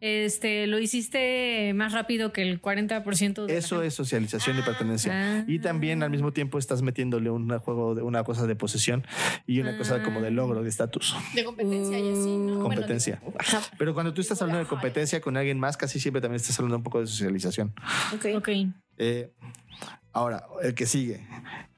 este, 0.00 0.66
lo 0.66 0.78
hiciste 0.78 1.72
más 1.74 1.92
rápido 1.92 2.32
que 2.32 2.42
el 2.42 2.60
40% 2.60 3.46
de 3.46 3.56
Eso 3.56 3.82
es 3.82 3.94
socialización 3.94 4.58
y 4.58 4.62
pertenencia. 4.62 5.12
ah. 5.40 5.44
Y 5.46 5.58
también 5.58 6.02
al 6.02 6.10
mismo 6.10 6.32
tiempo 6.32 6.58
estás 6.58 6.82
metiéndole 6.82 7.30
un 7.30 7.48
juego 7.58 7.94
de 7.94 8.02
una 8.02 8.24
cosa 8.24 8.46
de 8.46 8.56
posesión 8.56 9.06
y 9.46 9.60
una 9.60 9.76
cosa 9.76 10.02
como 10.02 10.20
de 10.20 10.30
logro, 10.30 10.62
de 10.62 10.68
estatus. 10.68 11.14
De 11.34 11.44
competencia 11.44 11.98
y 11.98 12.08
así, 12.12 12.36
¿no? 12.36 12.60
Bueno, 12.60 12.62
Competencia. 12.62 13.20
digo. 13.24 13.34
Pero 13.78 13.94
cuando 13.94 14.14
tú 14.14 14.20
estás 14.20 14.40
hablando 14.42 14.60
de 14.62 14.68
competencia 14.68 15.20
con 15.20 15.36
alguien 15.36 15.58
más, 15.58 15.76
casi 15.76 16.00
siempre 16.00 16.20
también 16.20 16.36
estás 16.40 16.58
hablando 16.58 16.76
un 16.78 16.82
poco 16.82 17.00
de 17.00 17.06
socialización. 17.06 17.72
Ok. 18.14 18.26
Ok. 18.36 18.48
Eh, 18.98 19.30
ahora, 20.12 20.46
el 20.62 20.74
que 20.74 20.86
sigue 20.86 21.26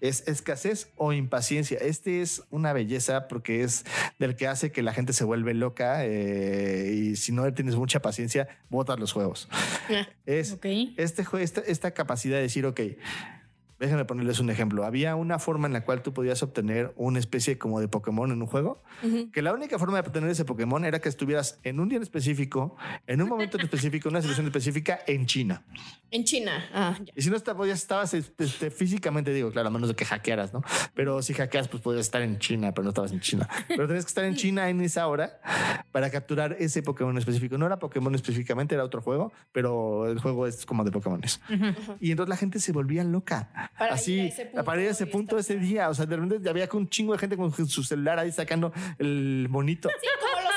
es 0.02 0.26
escasez 0.26 0.90
o 0.96 1.12
impaciencia. 1.12 1.78
Este 1.78 2.22
es 2.22 2.42
una 2.50 2.72
belleza 2.72 3.28
porque 3.28 3.62
es 3.62 3.84
del 4.18 4.34
que 4.34 4.48
hace 4.48 4.72
que 4.72 4.82
la 4.82 4.92
gente 4.92 5.12
se 5.12 5.22
vuelve 5.22 5.54
loca 5.54 6.04
eh, 6.04 6.92
y 6.92 7.16
si 7.16 7.30
no 7.30 7.50
tienes 7.54 7.76
mucha 7.76 8.02
paciencia, 8.02 8.48
botas 8.68 8.98
los 8.98 9.12
juegos. 9.12 9.48
Ah. 9.88 10.08
Es 10.26 10.58
este, 10.96 11.42
esta, 11.42 11.60
esta 11.60 11.90
capacidad 11.92 12.36
de 12.36 12.42
decir, 12.42 12.66
ok, 12.66 12.80
Déjenme 13.82 14.04
ponerles 14.04 14.38
un 14.38 14.48
ejemplo. 14.48 14.84
Había 14.84 15.16
una 15.16 15.40
forma 15.40 15.66
en 15.66 15.72
la 15.72 15.84
cual 15.84 16.02
tú 16.02 16.14
podías 16.14 16.40
obtener 16.44 16.92
una 16.94 17.18
especie 17.18 17.58
como 17.58 17.80
de 17.80 17.88
Pokémon 17.88 18.30
en 18.30 18.40
un 18.40 18.46
juego, 18.46 18.80
que 19.32 19.42
la 19.42 19.52
única 19.52 19.76
forma 19.76 20.00
de 20.00 20.06
obtener 20.06 20.30
ese 20.30 20.44
Pokémon 20.44 20.84
era 20.84 21.00
que 21.00 21.08
estuvieras 21.08 21.58
en 21.64 21.80
un 21.80 21.88
día 21.88 21.96
en 21.96 22.04
específico, 22.04 22.76
en 23.08 23.20
un 23.22 23.28
momento 23.28 23.58
en 23.58 23.64
específico, 23.64 24.08
en 24.08 24.14
una 24.14 24.22
situación 24.22 24.46
específica 24.46 25.00
en 25.08 25.26
China. 25.26 25.64
En 26.12 26.22
China. 26.22 26.64
Ah, 26.72 26.96
ya. 27.02 27.12
Y 27.16 27.22
si 27.22 27.30
no 27.30 27.36
podías, 27.56 27.80
estabas 27.80 28.14
este, 28.14 28.44
este, 28.44 28.70
físicamente, 28.70 29.32
digo, 29.32 29.50
claro, 29.50 29.66
a 29.66 29.70
menos 29.72 29.88
de 29.88 29.96
que 29.96 30.04
hackearas, 30.04 30.52
¿no? 30.52 30.62
Pero 30.94 31.20
si 31.20 31.34
hackeas, 31.34 31.66
pues 31.66 31.82
podías 31.82 32.02
estar 32.02 32.22
en 32.22 32.38
China, 32.38 32.72
pero 32.72 32.84
no 32.84 32.90
estabas 32.90 33.10
en 33.10 33.18
China. 33.18 33.48
Pero 33.66 33.88
tenías 33.88 34.04
que 34.04 34.10
estar 34.10 34.24
en 34.24 34.36
China 34.36 34.68
en 34.68 34.80
esa 34.82 35.08
hora 35.08 35.40
para 35.90 36.08
capturar 36.10 36.56
ese 36.60 36.84
Pokémon 36.84 37.18
específico. 37.18 37.58
No 37.58 37.66
era 37.66 37.80
Pokémon 37.80 38.14
específicamente, 38.14 38.76
era 38.76 38.84
otro 38.84 39.02
juego, 39.02 39.32
pero 39.50 40.06
el 40.06 40.20
juego 40.20 40.46
es 40.46 40.66
como 40.66 40.84
de 40.84 40.92
Pokémones. 40.92 41.40
Y 41.98 42.12
entonces 42.12 42.28
la 42.28 42.36
gente 42.36 42.60
se 42.60 42.70
volvía 42.70 43.02
loca. 43.02 43.71
Para 43.78 43.94
Así, 43.94 44.14
ir 44.14 44.20
a 44.20 44.26
ese 44.26 44.44
punto 44.46 44.64
para 44.64 44.82
ir 44.82 44.88
a 44.88 44.90
ese 44.90 45.06
punto 45.06 45.38
ese 45.38 45.56
día. 45.56 45.88
O 45.88 45.94
sea, 45.94 46.06
de 46.06 46.16
repente 46.16 46.48
había 46.48 46.68
un 46.72 46.88
chingo 46.88 47.12
de 47.12 47.18
gente 47.18 47.36
con 47.36 47.52
su 47.52 47.82
celular 47.82 48.18
ahí 48.18 48.30
sacando 48.30 48.72
el 48.98 49.46
monito. 49.50 49.88
Sí, 49.88 50.08
como 50.20 50.42
los 50.42 50.52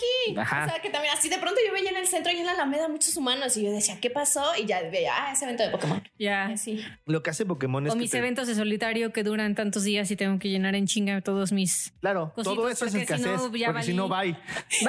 aquí. 0.00 0.38
Ajá. 0.38 0.64
O 0.66 0.68
sea, 0.70 0.82
que 0.82 0.90
también 0.90 1.12
así 1.16 1.28
de 1.28 1.38
pronto 1.38 1.60
yo 1.66 1.72
veía 1.72 1.90
en 1.90 1.96
el 1.96 2.06
centro 2.06 2.32
y 2.32 2.36
en 2.38 2.46
la 2.46 2.52
Alameda 2.52 2.88
muchos 2.88 3.16
humanos 3.16 3.56
y 3.56 3.64
yo 3.64 3.70
decía, 3.72 3.98
¿qué 4.00 4.10
pasó? 4.10 4.42
Y 4.58 4.66
ya 4.66 4.80
veía, 4.90 5.12
ah, 5.16 5.32
ese 5.32 5.44
evento 5.44 5.62
de 5.62 5.70
Pokémon. 5.70 6.02
Ya. 6.18 6.46
Así. 6.46 6.84
Lo 7.06 7.22
que 7.22 7.30
hace 7.30 7.44
Pokémon 7.46 7.86
es 7.86 7.92
O 7.92 7.94
que 7.96 8.00
mis 8.00 8.10
te- 8.10 8.18
eventos 8.18 8.46
de 8.48 8.54
solitario 8.54 9.12
que 9.12 9.22
duran 9.22 9.54
tantos 9.54 9.84
días 9.84 10.10
y 10.10 10.16
tengo 10.16 10.38
que 10.38 10.48
llenar 10.48 10.74
en 10.74 10.86
chinga 10.86 11.20
todos 11.20 11.52
mis. 11.52 11.92
Claro, 12.00 12.32
cositas, 12.34 12.54
todo 12.56 12.68
eso 12.68 12.84
es 12.86 12.92
porque 12.92 13.06
si 13.06 13.12
escasez, 13.14 13.40
no, 13.50 13.56
ya 13.56 13.66
porque 13.68 13.82
si 13.84 13.94
no, 13.94 14.08
bye. 14.08 14.36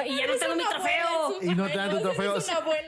Y 0.06 0.16
ya 0.16 0.26
no 0.26 0.34
tengo 0.36 0.56
mi 0.56 0.64
trofeo. 0.64 1.08
abuela, 1.26 1.52
Y 1.52 1.54
no 1.54 1.66
te 1.68 1.76
dan 1.76 1.90
tu 1.90 2.00
trofeo. 2.00 2.34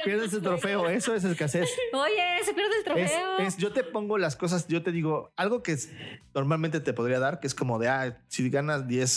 Pierdes 0.04 0.32
el 0.32 0.42
trofeo. 0.42 0.88
Eso 0.88 1.14
es 1.14 1.24
escasez. 1.24 1.68
Oye, 1.92 2.44
se 2.44 2.52
pierde 2.54 2.70
el 2.72 2.78
Es, 2.78 2.84
trofeo. 3.12 3.38
es- 3.38 3.56
yo 3.56 3.72
te 3.72 3.82
pongo 3.84 4.18
las 4.18 4.36
cosas, 4.36 4.66
yo 4.68 4.82
te 4.82 4.92
digo 4.92 5.32
algo 5.36 5.62
que 5.62 5.72
es- 5.72 5.90
normalmente 6.34 6.80
te 6.80 6.92
podría 6.92 7.18
dar, 7.18 7.40
que 7.40 7.46
es 7.46 7.54
como 7.54 7.78
de, 7.78 7.88
ah, 7.88 8.18
si 8.28 8.48
ganas 8.50 8.86
10 8.88 9.10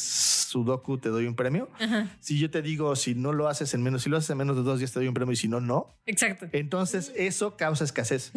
Sudoku 0.47 0.97
te 0.97 1.09
doy 1.09 1.25
un 1.27 1.35
premio. 1.35 1.69
Ajá, 1.79 2.07
Si 2.19 2.39
yo 2.39 2.49
te 2.49 2.61
digo, 2.61 2.95
si 2.95 3.06
no 3.15 3.33
lo 3.33 3.47
haces 3.47 3.73
en 3.73 3.83
menos, 3.83 4.03
si 4.03 4.09
lo 4.09 4.17
haces 4.17 4.29
en 4.29 4.37
menos 4.37 4.55
de 4.55 4.63
dos 4.63 4.79
días 4.79 4.91
te 4.91 4.99
doy 4.99 5.07
un 5.07 5.13
premio 5.13 5.33
y 5.33 5.35
si 5.35 5.47
no, 5.47 5.59
no. 5.59 5.97
exacto. 6.05 6.47
Entonces 6.51 7.11
eso 7.15 7.57
causa 7.57 7.83
escasez. 7.83 8.31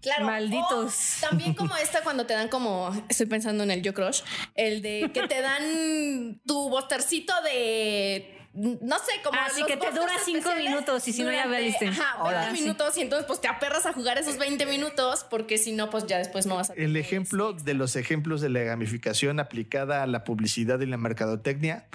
Claro. 0.00 0.26
Malditos. 0.26 1.18
también 1.20 1.54
como 1.54 1.76
esta 1.76 2.02
cuando 2.02 2.26
te 2.26 2.34
dan 2.34 2.48
como, 2.48 2.90
estoy 3.08 3.26
pensando 3.26 3.64
en 3.64 3.70
el 3.70 3.82
Yo 3.82 3.94
Crush, 3.94 4.22
el 4.54 4.82
de 4.82 5.10
que 5.12 5.26
te 5.26 5.40
dan 5.40 6.40
tu 6.46 6.68
bostercito 6.70 7.32
de 7.42 8.37
no 8.58 8.96
sé, 8.98 9.12
como 9.24 9.38
Así 9.40 9.62
Ah, 9.62 9.66
que 9.66 9.76
te 9.76 9.90
dura 9.90 10.12
cinco 10.24 10.50
minutos 10.56 11.06
y 11.08 11.12
si 11.12 11.22
no 11.22 11.30
ya 11.32 11.46
valiste. 11.46 11.86
Ajá, 11.86 12.14
20 12.14 12.18
Ahora 12.18 12.54
sí. 12.54 12.60
minutos 12.62 12.96
y 12.98 13.02
entonces 13.02 13.26
pues 13.26 13.40
te 13.40 13.48
aperras 13.48 13.86
a 13.86 13.92
jugar 13.92 14.18
esos 14.18 14.36
20 14.38 14.66
minutos 14.66 15.24
porque 15.30 15.58
si 15.58 15.72
no 15.72 15.90
pues 15.90 16.06
ya 16.06 16.18
después 16.18 16.46
no 16.46 16.56
vas 16.56 16.70
a 16.70 16.74
El 16.74 16.96
ejemplo 16.96 17.52
de 17.52 17.74
los 17.74 17.96
ejemplos 17.96 18.40
de 18.40 18.48
la 18.48 18.60
gamificación 18.60 19.40
aplicada 19.40 20.02
a 20.02 20.06
la 20.06 20.24
publicidad 20.24 20.80
y 20.80 20.86
la 20.86 20.96
mercadotecnia, 20.96 21.86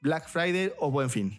Black 0.00 0.28
Friday 0.28 0.72
o 0.78 0.90
Buen 0.90 1.10
Fin. 1.10 1.38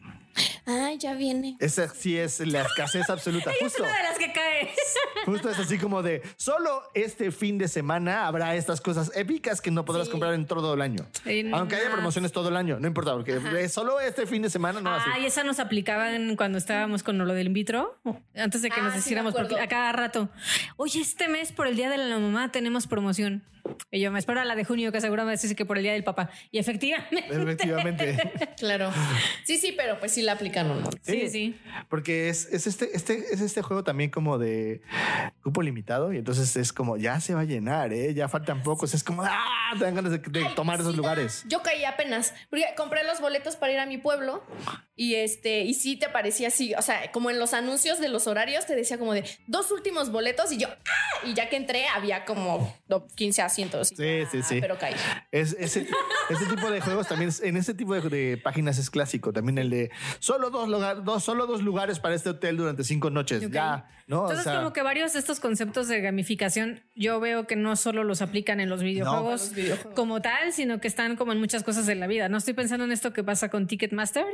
Ay, 0.65 0.97
ya 0.97 1.13
viene. 1.13 1.57
Esa 1.59 1.87
sí 1.89 2.17
es 2.17 2.39
la 2.39 2.61
escasez 2.61 3.09
absoluta. 3.09 3.51
Es 3.53 3.59
Justo. 3.59 3.83
una 3.83 3.97
de 3.97 4.03
las 4.03 4.17
que 4.17 4.31
cae. 4.31 4.69
Justo 5.25 5.49
es 5.49 5.59
así 5.59 5.77
como 5.77 6.01
de 6.01 6.21
solo 6.37 6.81
este 6.93 7.31
fin 7.31 7.57
de 7.57 7.67
semana 7.67 8.25
habrá 8.27 8.55
estas 8.55 8.79
cosas 8.81 9.11
épicas 9.15 9.61
que 9.61 9.71
no 9.71 9.85
podrás 9.85 10.05
Sí. 10.07 10.11
comprar 10.11 10.33
en 10.33 10.45
todo 10.45 10.73
el 10.73 10.81
año. 10.81 11.05
Sí, 11.23 11.43
no 11.43 11.57
Aunque 11.57 11.75
haya 11.75 11.91
promociones 11.91 12.31
todo 12.31 12.49
el 12.49 12.55
año, 12.57 12.79
no 12.79 12.87
importa, 12.87 13.13
porque 13.13 13.39
es 13.61 13.71
solo 13.73 13.99
este 13.99 14.25
fin 14.25 14.41
de 14.41 14.49
semana 14.49 14.79
no 14.81 14.93
así. 14.93 15.09
Ay, 15.13 15.25
esa 15.25 15.43
nos 15.43 15.59
aplicaban 15.59 16.35
cuando 16.35 16.57
estábamos 16.57 17.03
con 17.03 17.17
lo 17.17 17.33
del 17.33 17.47
in 17.47 17.53
vitro, 17.53 17.99
antes 18.35 18.61
de 18.61 18.69
que 18.69 18.79
Ah, 18.79 18.83
nos 18.83 18.93
sí, 18.93 18.99
hiciéramos 18.99 19.33
porque 19.33 19.59
a 19.59 19.67
cada 19.67 19.91
rato. 19.91 20.29
Oye, 20.77 20.99
este 21.01 21.27
mes 21.27 21.51
por 21.51 21.67
el 21.67 21.75
día 21.75 21.89
de 21.89 21.97
la 21.97 22.17
mamá 22.19 22.51
tenemos 22.51 22.87
promoción. 22.87 23.43
Y 23.91 24.01
yo 24.01 24.11
me 24.11 24.19
espero 24.19 24.41
a 24.41 24.45
la 24.45 24.55
de 24.55 24.65
junio, 24.65 24.91
que 24.91 24.99
seguramente 24.99 25.41
dice 25.41 25.55
que 25.55 25.65
por 25.65 25.77
el 25.77 25.83
día 25.83 25.93
del 25.93 26.03
papá. 26.03 26.29
Y 26.51 26.57
efectivamente. 26.59 27.25
Efectivamente. 27.29 28.17
Claro. 28.63 28.91
Sí, 29.45 29.57
sí, 29.57 29.73
pero 29.75 29.99
pues 29.99 30.13
sí 30.13 30.21
la 30.21 30.33
aplican 30.33 30.52
Sí, 31.01 31.29
sí. 31.29 31.59
Porque 31.89 32.29
es, 32.29 32.47
es 32.51 32.67
este, 32.67 32.95
este, 32.95 33.33
es 33.33 33.41
este 33.41 33.61
juego 33.61 33.83
también 33.83 34.09
como 34.09 34.37
de 34.37 34.81
cupo 35.43 35.61
limitado 35.61 36.13
y 36.13 36.17
entonces 36.17 36.55
es 36.55 36.71
como 36.71 36.97
ya 36.97 37.19
se 37.19 37.33
va 37.33 37.41
a 37.41 37.45
llenar, 37.45 37.93
¿eh? 37.93 38.13
ya 38.13 38.29
faltan 38.29 38.63
pocos. 38.63 38.93
Es 38.93 39.03
como, 39.03 39.23
¡ah! 39.23 39.73
Te 39.77 39.85
dan 39.85 39.95
ganas 39.95 40.11
de, 40.11 40.19
de 40.19 40.45
Ay, 40.45 40.55
tomar 40.55 40.79
esos 40.79 40.91
sí, 40.91 40.97
lugares. 40.97 41.43
Yo 41.47 41.63
caí 41.63 41.83
apenas, 41.83 42.33
porque 42.49 42.65
compré 42.77 43.03
los 43.03 43.19
boletos 43.19 43.55
para 43.55 43.73
ir 43.73 43.79
a 43.79 43.85
mi 43.85 43.97
pueblo 43.97 44.43
y 44.95 45.15
este, 45.15 45.61
y 45.61 45.73
sí 45.73 45.95
te 45.95 46.09
parecía 46.09 46.49
así, 46.49 46.75
o 46.75 46.81
sea, 46.81 47.11
como 47.11 47.31
en 47.31 47.39
los 47.39 47.53
anuncios 47.53 47.99
de 47.99 48.09
los 48.09 48.27
horarios 48.27 48.65
te 48.65 48.75
decía 48.75 48.97
como 48.97 49.13
de 49.13 49.23
dos 49.47 49.71
últimos 49.71 50.11
boletos 50.11 50.51
y 50.51 50.57
yo, 50.57 50.67
¡ah! 50.67 51.25
Y 51.25 51.33
ya 51.33 51.49
que 51.49 51.55
entré 51.55 51.87
había 51.87 52.25
como 52.25 52.75
no, 52.87 53.07
15 53.07 53.41
asientos. 53.41 53.91
Y 53.91 53.95
Sí, 53.95 54.23
sí, 54.31 54.43
sí. 54.43 54.61
Pero 54.61 54.77
caí. 54.77 54.93
Es, 55.31 55.55
ese, 55.59 55.87
ese 56.29 56.45
tipo 56.45 56.69
de 56.69 56.81
juegos 56.81 57.07
también, 57.07 57.31
en 57.41 57.57
ese 57.57 57.73
tipo 57.73 57.93
de, 57.95 58.09
de 58.09 58.37
páginas 58.37 58.77
es 58.77 58.89
clásico. 58.89 59.33
También 59.33 59.57
el 59.57 59.69
de 59.69 59.91
solo 60.19 60.42
dos, 60.49 60.69
lugar, 60.69 61.03
dos, 61.03 61.23
solo 61.23 61.45
dos 61.47 61.61
lugares 61.61 61.99
para 61.99 62.15
este 62.15 62.29
hotel 62.29 62.57
durante 62.57 62.83
cinco 62.83 63.09
noches. 63.09 63.43
Ok. 63.45 63.51
Ya, 63.51 63.89
¿no? 64.07 64.21
O 64.21 64.23
Entonces, 64.23 64.43
sea, 64.43 64.57
como 64.57 64.73
que 64.73 64.81
varios 64.81 65.13
de 65.13 65.19
estos 65.19 65.39
conceptos 65.39 65.87
de 65.87 66.01
gamificación, 66.01 66.81
yo 66.95 67.19
veo 67.19 67.47
que 67.47 67.55
no 67.55 67.75
solo 67.75 68.03
los 68.03 68.21
aplican 68.21 68.59
en 68.59 68.69
los 68.69 68.81
videojuegos, 68.83 69.41
Los 69.47 69.53
videojuegos. 69.55 69.93
como 69.95 70.21
tal, 70.21 70.51
sino 70.53 70.79
que 70.79 70.87
están 70.87 71.15
como 71.15 71.31
en 71.31 71.39
muchas 71.39 71.63
cosas 71.63 71.85
de 71.85 71.95
la 71.95 72.07
vida. 72.07 72.29
No 72.29 72.37
estoy 72.37 72.53
pensando 72.53 72.85
en 72.85 72.91
esto 72.91 73.13
que 73.13 73.23
pasa 73.23 73.49
con 73.49 73.67
Ticketmaster, 73.67 74.25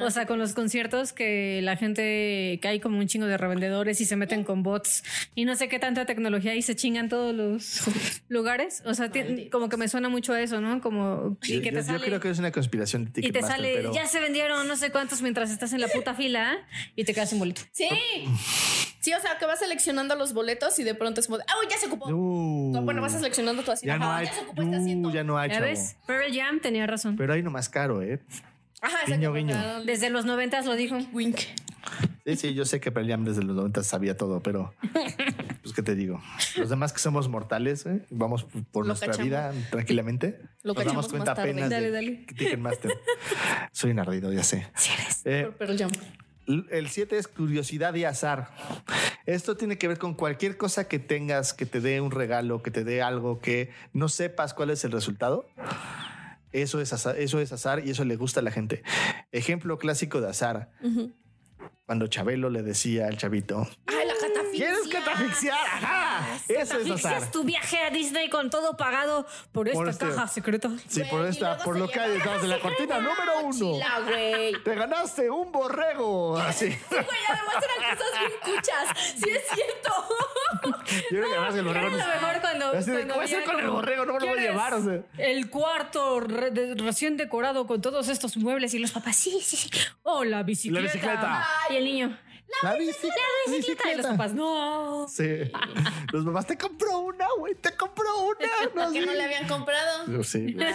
o 0.00 0.10
sea, 0.10 0.26
con 0.26 0.38
los 0.38 0.54
conciertos 0.54 1.12
que 1.12 1.60
la 1.62 1.76
gente, 1.76 2.58
que 2.62 2.68
hay 2.68 2.80
como 2.80 2.98
un 2.98 3.06
chingo 3.06 3.26
de 3.26 3.36
revendedores 3.36 4.00
y 4.00 4.04
se 4.04 4.16
meten 4.16 4.44
con 4.44 4.62
bots 4.62 5.04
y 5.34 5.44
no 5.44 5.54
sé 5.56 5.68
qué 5.68 5.78
tanta 5.78 6.06
tecnología 6.06 6.54
y 6.54 6.62
se 6.62 6.74
chingan 6.76 7.08
todos 7.08 7.34
los 7.34 7.82
lugares. 8.28 8.82
O 8.86 8.94
sea, 8.94 9.10
como 9.50 9.68
que 9.68 9.76
me 9.76 9.88
suena 9.88 10.08
mucho 10.08 10.32
a 10.32 10.40
eso, 10.40 10.60
¿no? 10.60 10.80
Como 10.80 11.36
y 11.42 11.54
yo, 11.56 11.62
que 11.62 11.70
te 11.70 11.76
yo- 11.76 11.80
yo 11.80 11.86
sale- 11.86 12.06
creo 12.06 12.20
que 12.20 12.30
es 12.30 12.38
una 12.38 12.52
conspiración 12.52 13.04
de 13.04 13.10
y 13.10 13.12
te 13.12 13.20
Ticketmaster, 13.22 13.56
sale, 13.56 13.72
pero 13.76 13.92
ya 13.94 14.06
se 14.06 14.20
vendieron 14.20 14.66
no 14.66 14.76
sé 14.76 14.90
cuántos 14.90 15.22
mientras 15.34 15.50
estás 15.50 15.72
en 15.72 15.80
la 15.80 15.88
puta 15.88 16.14
fila 16.14 16.58
y 16.94 17.02
te 17.02 17.12
quedas 17.12 17.30
sin 17.30 17.40
boleto. 17.40 17.62
Sí. 17.72 17.88
Sí, 19.00 19.12
o 19.12 19.20
sea, 19.20 19.36
que 19.36 19.46
vas 19.46 19.58
seleccionando 19.58 20.14
los 20.14 20.32
boletos 20.32 20.78
y 20.78 20.84
de 20.84 20.94
pronto 20.94 21.20
es 21.20 21.26
como 21.26 21.38
de, 21.38 21.44
¡ah, 21.48 21.54
ya 21.68 21.76
se 21.76 21.86
ocupó! 21.86 22.06
Uh, 22.08 22.72
No, 22.72 22.82
bueno, 22.82 23.02
vas 23.02 23.12
seleccionando 23.12 23.64
tu 23.64 23.72
asiento. 23.72 23.98
ya 23.98 23.98
no 23.98 24.12
hay, 24.12 24.26
ya 24.26 24.32
se 24.32 24.40
ocupó 24.42 24.62
este 24.62 24.76
asiento. 24.76 25.08
uh, 25.08 25.12
ya 25.12 25.24
no 25.24 25.36
hay, 25.36 25.50
¿Ya 25.50 25.60
ves? 25.60 25.96
Pearl 26.06 26.32
Jam 26.32 26.60
tenía 26.60 26.86
razón. 26.86 27.16
Pero 27.16 27.32
hay 27.32 27.40
uno 27.40 27.50
más 27.50 27.68
caro, 27.68 28.00
¿eh? 28.00 28.20
Ajá, 28.80 28.98
Guiño, 29.08 29.32
Desde 29.84 30.08
los 30.08 30.24
noventas 30.24 30.66
lo 30.66 30.76
dijo. 30.76 30.96
Wink. 31.12 31.38
Sí, 32.26 32.36
sí, 32.36 32.54
yo 32.54 32.64
sé 32.64 32.80
que 32.80 32.90
Pearl 32.90 33.06
Jam 33.08 33.24
desde 33.24 33.42
los 33.42 33.54
90 33.54 33.82
sabía 33.82 34.16
todo, 34.16 34.42
pero 34.42 34.72
pues 35.62 35.74
qué 35.74 35.82
te 35.82 35.94
digo. 35.94 36.22
Los 36.56 36.70
demás 36.70 36.92
que 36.94 36.98
somos 36.98 37.28
mortales, 37.28 37.84
¿eh? 37.84 38.00
vamos 38.10 38.44
por 38.72 38.84
Lo 38.84 38.88
nuestra 38.88 39.08
cachamos. 39.08 39.26
vida 39.26 39.52
tranquilamente. 39.70 40.40
Lo 40.62 40.72
Nos 40.72 40.84
damos 40.86 41.08
cuenta 41.08 41.32
más 41.32 41.36
tarde. 41.36 41.50
apenas 41.50 41.70
Dale, 41.70 41.86
de 41.86 41.92
dale. 41.92 42.10
Ticketmaster. 42.36 42.92
Soy 43.72 43.90
un 43.90 43.98
ardido, 43.98 44.32
ya 44.32 44.42
sé. 44.42 44.66
Eh, 45.26 45.42
Por 45.44 45.56
Pearl 45.56 45.78
Jam. 45.78 45.90
El 46.70 46.88
7 46.88 47.16
es 47.18 47.28
curiosidad 47.28 47.94
y 47.94 48.04
azar. 48.04 48.50
Esto 49.26 49.56
tiene 49.56 49.78
que 49.78 49.88
ver 49.88 49.98
con 49.98 50.14
cualquier 50.14 50.56
cosa 50.58 50.88
que 50.88 50.98
tengas, 50.98 51.52
que 51.54 51.64
te 51.66 51.80
dé 51.80 52.00
un 52.02 52.10
regalo, 52.10 52.62
que 52.62 52.70
te 52.70 52.84
dé 52.84 53.00
algo 53.02 53.38
que 53.38 53.70
no 53.94 54.08
sepas 54.10 54.52
cuál 54.54 54.70
es 54.70 54.84
el 54.84 54.92
resultado. 54.92 55.46
Eso 56.52 56.80
es 56.80 56.92
azar, 56.92 57.18
eso 57.18 57.40
es 57.40 57.50
azar 57.52 57.82
y 57.86 57.90
eso 57.90 58.04
le 58.04 58.16
gusta 58.16 58.40
a 58.40 58.42
la 58.42 58.50
gente. 58.50 58.82
Ejemplo 59.32 59.78
clásico 59.78 60.20
de 60.20 60.28
azar. 60.28 60.70
Cuando 61.86 62.06
Chabelo 62.06 62.50
le 62.50 62.62
decía 62.62 63.06
al 63.06 63.16
chavito. 63.16 63.66
¿Quieres 64.56 64.88
catafixiar? 64.90 65.58
Ajá, 65.66 66.36
eso 66.48 66.60
es 66.60 66.70
azar. 66.70 66.80
Asfixias 66.92 67.30
tu 67.30 67.44
viaje 67.44 67.78
a 67.78 67.90
Disney 67.90 68.28
con 68.30 68.50
todo 68.50 68.76
pagado 68.76 69.26
por 69.52 69.68
esta 69.68 69.78
Por 69.78 69.88
este- 69.88 70.06
caja 70.08 70.28
secreta. 70.28 70.70
Sí, 70.88 71.00
Güey, 71.00 71.10
por 71.10 71.26
y 71.26 71.28
esta, 71.30 71.48
luego 71.50 71.64
por 71.64 71.74
se 71.74 71.80
lo 71.80 71.88
que 71.88 72.00
hay 72.00 72.08
lleva- 72.10 72.18
detrás 72.24 72.42
de 72.42 72.48
la 72.48 72.60
cortina 72.60 72.98
número 72.98 73.38
uno. 73.42 73.66
Mochila, 73.66 74.00
güey. 74.06 74.62
Te 74.62 74.74
ganaste 74.74 75.30
un 75.30 75.52
borrego. 75.52 76.36
Así. 76.38 76.66
Güey, 76.66 77.06
además 77.28 77.54
eran 77.56 77.96
cosas 77.98 78.20
bien 78.20 78.32
cuchas. 78.56 78.98
Sí 79.16 79.30
es 79.30 79.42
cierto. 79.54 79.90
Yo 80.64 81.18
creo 81.18 81.28
que 81.28 81.36
además 81.36 81.54
el 81.54 81.64
borrego 81.64 81.86
Era 81.88 82.06
lo 82.06 82.20
mejor 82.20 82.40
cuando. 82.40 82.66
Así 82.70 82.90
de, 82.90 82.96
cuando 82.96 83.14
¿qué 83.14 83.20
voy 83.20 83.20
a 83.20 83.24
hacer 83.24 83.44
con 83.44 83.54
el 83.58 83.66
como, 83.66 83.76
borrego? 83.76 84.04
No 84.06 84.12
me 84.14 84.20
lo 84.20 84.26
voy 84.26 84.34
a 84.34 84.38
¿quieres 84.38 84.50
llevar, 84.50 84.74
o 84.74 84.82
sea. 84.84 85.00
El 85.18 85.50
cuarto 85.50 86.20
re- 86.20 86.50
de- 86.50 86.74
recién 86.76 87.16
decorado 87.16 87.66
con 87.66 87.80
todos 87.80 88.08
estos 88.08 88.36
muebles 88.36 88.74
y 88.74 88.78
los 88.78 88.92
papás, 88.92 89.16
sí, 89.16 89.38
sí, 89.42 89.56
sí. 89.56 89.70
Oh, 90.02 90.24
la 90.24 90.42
bicicleta. 90.42 90.82
bicicleta. 90.92 91.46
Y 91.70 91.76
el 91.76 91.84
niño, 91.84 92.18
La 92.62 92.74
bicicleta. 92.76 93.14
la 93.46 93.52
bicicleta. 93.52 93.92
Y 93.92 93.96
los 93.96 94.06
papás, 94.06 94.32
no. 94.34 95.06
Sí. 95.08 95.50
Los 96.12 96.24
mamás 96.24 96.46
te 96.46 96.56
compró 96.56 96.98
una, 97.00 97.26
güey. 97.38 97.54
Te 97.56 97.72
compró 97.76 98.06
una. 98.22 98.84
No, 98.86 98.92
que 98.92 99.00
sí. 99.00 99.06
no 99.06 99.12
le 99.12 99.22
habían 99.24 99.46
comprado. 99.48 100.06
Yo 100.10 100.22
sí. 100.22 100.54
yo 100.54 100.60
sí. 100.60 100.74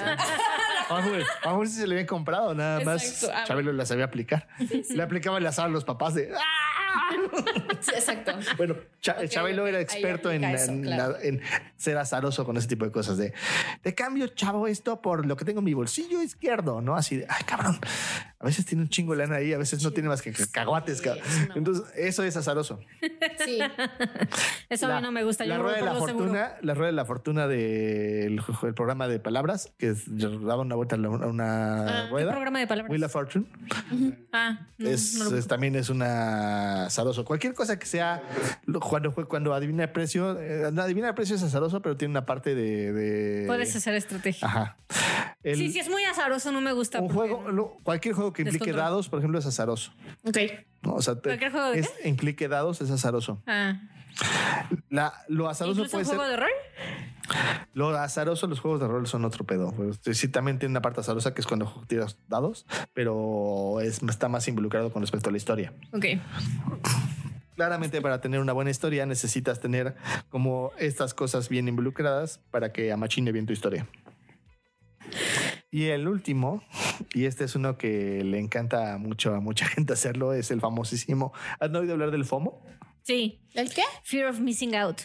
Vamos 0.89 1.07
a 1.07 1.09
ver, 1.11 1.25
vamos 1.45 1.55
a 1.55 1.59
ver 1.59 1.67
si 1.67 1.75
se 1.75 1.87
le 1.87 1.93
habían 1.95 2.07
comprado. 2.07 2.53
Nada 2.53 2.81
más 2.81 3.03
Exacto. 3.03 3.35
Ah, 3.35 3.43
Chabelo 3.45 3.71
las 3.73 3.87
sabía 3.87 4.05
aplicar. 4.05 4.47
Le 4.89 5.01
aplicaba 5.03 5.37
el 5.37 5.47
azar 5.47 5.65
a 5.65 5.69
los 5.69 5.85
papás 5.85 6.15
de. 6.15 6.31
¡Ah! 6.35 7.09
Sí, 7.81 7.91
exacto. 7.93 8.33
Bueno, 8.57 8.73
Ok, 8.75 9.25
Chabelo 9.27 9.65
era 9.67 9.79
experto 9.79 10.31
en, 10.31 10.43
aplica 10.43 10.63
eso, 10.63 10.71
en- 10.71 10.81
claro. 10.83 11.17
en 11.21 11.41
ser 11.77 11.97
azaroso 11.97 12.45
con 12.45 12.57
ese 12.57 12.67
tipo 12.67 12.85
de 12.85 12.91
cosas. 12.91 13.17
De, 13.17 13.33
de 13.83 13.95
cambio, 13.95 14.27
chavo, 14.27 14.67
esto 14.67 15.01
por 15.01 15.25
lo 15.25 15.35
que 15.37 15.45
tengo 15.45 15.59
en 15.59 15.65
mi 15.65 15.73
bolsillo 15.73 16.21
izquierdo, 16.21 16.81
¿no? 16.81 16.95
Así 16.95 17.17
de, 17.17 17.25
ay, 17.29 17.43
cabrón. 17.45 17.79
A 18.39 18.45
veces 18.45 18.65
tiene 18.65 18.83
un 18.83 18.89
chingo 18.89 19.13
de 19.13 19.19
lana 19.19 19.37
ahí, 19.37 19.53
a 19.53 19.57
veces 19.57 19.83
no 19.83 19.91
tiene 19.91 20.09
más 20.09 20.21
que 20.21 20.31
cacahuates. 20.33 21.01
cabrón. 21.01 21.23
Entonces, 21.59 21.85
eso 21.95 22.23
es 22.23 22.35
azaroso. 22.35 22.79
Sí. 23.45 23.59
Eso 24.69 24.87
a 24.87 24.95
mí 24.97 25.01
no 25.01 25.11
me 25.11 25.23
gusta. 25.23 25.45
La 25.45 25.55
yo 25.57 25.63
rueda 25.63 25.77
de 25.77 25.81
la 25.83 25.93
seguro. 25.95 26.13
fortuna, 26.13 26.51
la 26.61 26.73
rueda 26.75 26.87
de 26.87 26.95
la 26.95 27.05
fortuna 27.05 27.47
del 27.47 28.39
el 28.63 28.73
programa 28.75 29.07
de 29.07 29.19
palabras, 29.19 29.71
que 29.77 29.89
es- 29.89 30.03
daba 30.17 30.57
una 30.61 30.75
vuelta 30.75 30.95
a 30.95 30.99
la- 30.99 31.09
una 31.09 31.81
Ah, 31.87 32.03
¿Qué 32.05 32.09
rueda. 32.11 32.31
programa 32.31 32.59
de 32.59 32.67
palabras? 32.67 32.91
Wheel 32.91 33.03
of 33.03 33.11
Fortune. 33.11 33.45
Ah, 34.31 34.67
no, 34.77 34.89
es, 34.89 35.15
no 35.15 35.35
es- 35.35 35.47
también 35.47 35.75
es 35.75 35.89
una 35.89 36.85
azaroso. 36.85 37.25
Cualquier 37.25 37.53
cosa 37.55 37.79
que 37.79 37.85
sea 37.87 38.21
cuando 38.79 39.11
cuando 39.11 39.53
adivina 39.53 39.83
el 39.85 39.89
precio, 39.91 40.39
eh, 40.39 40.65
adivina 40.65 41.09
el 41.09 41.15
precio 41.15 41.35
es 41.35 41.43
azaroso, 41.43 41.81
pero 41.81 41.97
tiene 41.97 42.11
una 42.11 42.25
parte 42.25 42.53
de. 42.55 42.93
de- 42.93 43.47
Puedes 43.47 43.75
hacer 43.75 43.95
estrategia. 43.95 44.47
Ajá. 44.47 44.77
El- 45.43 45.55
sí, 45.57 45.71
sí, 45.71 45.79
es 45.79 45.89
muy 45.89 46.03
azaroso, 46.03 46.51
no 46.51 46.59
me 46.61 46.73
gusta. 46.73 46.99
un 46.99 47.09
juego, 47.09 47.79
cualquier 47.83 48.13
juego 48.15 48.33
que 48.33 48.41
implique 48.41 48.65
Descontrol. 48.65 48.85
dados, 48.91 49.09
por 49.09 49.19
ejemplo, 49.19 49.39
es 49.39 49.45
azaroso. 49.45 49.93
Ok. 50.23 50.37
¿no? 50.81 50.93
O 50.95 51.01
sea, 51.01 51.15
¿Cualquier 51.15 51.51
juego 51.51 51.71
de 51.71 51.79
es, 51.79 51.89
implique 52.05 52.47
dados 52.47 52.81
es 52.81 52.91
azaroso. 52.91 53.41
Ah, 53.47 53.79
La, 54.89 55.13
lo 55.29 55.47
azaroso 55.47 55.81
¿Incluso 55.81 55.91
puede 55.91 56.03
un 56.03 56.09
ser. 56.09 56.17
juego 56.17 56.29
de 56.31 56.37
rol? 56.37 56.49
Lo 57.73 57.89
azaroso, 57.89 58.47
los 58.47 58.59
juegos 58.59 58.81
de 58.81 58.87
rol 58.87 59.05
son 59.07 59.23
otro 59.23 59.45
pedo. 59.45 59.71
Pues, 59.71 59.99
sí, 60.17 60.27
también 60.29 60.57
tiene 60.59 60.71
una 60.73 60.81
parte 60.81 60.99
azarosa 61.01 61.33
que 61.33 61.41
es 61.41 61.47
cuando 61.47 61.83
tiras 61.87 62.17
dados, 62.27 62.65
pero 62.93 63.79
es, 63.81 64.01
está 64.03 64.27
más 64.29 64.47
involucrado 64.47 64.91
con 64.91 65.01
respecto 65.03 65.29
a 65.29 65.31
la 65.31 65.37
historia. 65.37 65.73
Ok. 65.93 66.05
Claramente 67.55 68.01
para 68.01 68.21
tener 68.21 68.39
una 68.39 68.53
buena 68.53 68.71
historia 68.71 69.05
necesitas 69.05 69.59
tener 69.59 69.95
como 70.29 70.71
estas 70.77 71.13
cosas 71.13 71.49
bien 71.49 71.67
involucradas 71.67 72.39
para 72.51 72.71
que 72.71 72.91
amachine 72.93 73.31
bien 73.33 73.45
tu 73.45 73.51
historia. 73.53 73.85
Y 75.71 75.85
el 75.85 76.07
último, 76.07 76.63
y 77.13 77.25
este 77.25 77.43
es 77.43 77.55
uno 77.55 77.77
que 77.77 78.23
le 78.23 78.39
encanta 78.39 78.97
mucho 78.97 79.35
a 79.35 79.39
mucha 79.39 79.65
gente 79.67 79.93
hacerlo, 79.93 80.33
es 80.33 80.51
el 80.51 80.61
famosísimo. 80.61 81.33
¿Has 81.59 81.69
oído 81.71 81.93
hablar 81.93 82.11
del 82.11 82.25
FOMO? 82.25 82.63
Sí. 83.03 83.41
¿El 83.53 83.73
qué? 83.73 83.83
Fear 84.03 84.29
of 84.29 84.39
missing 84.39 84.75
out. 84.75 85.01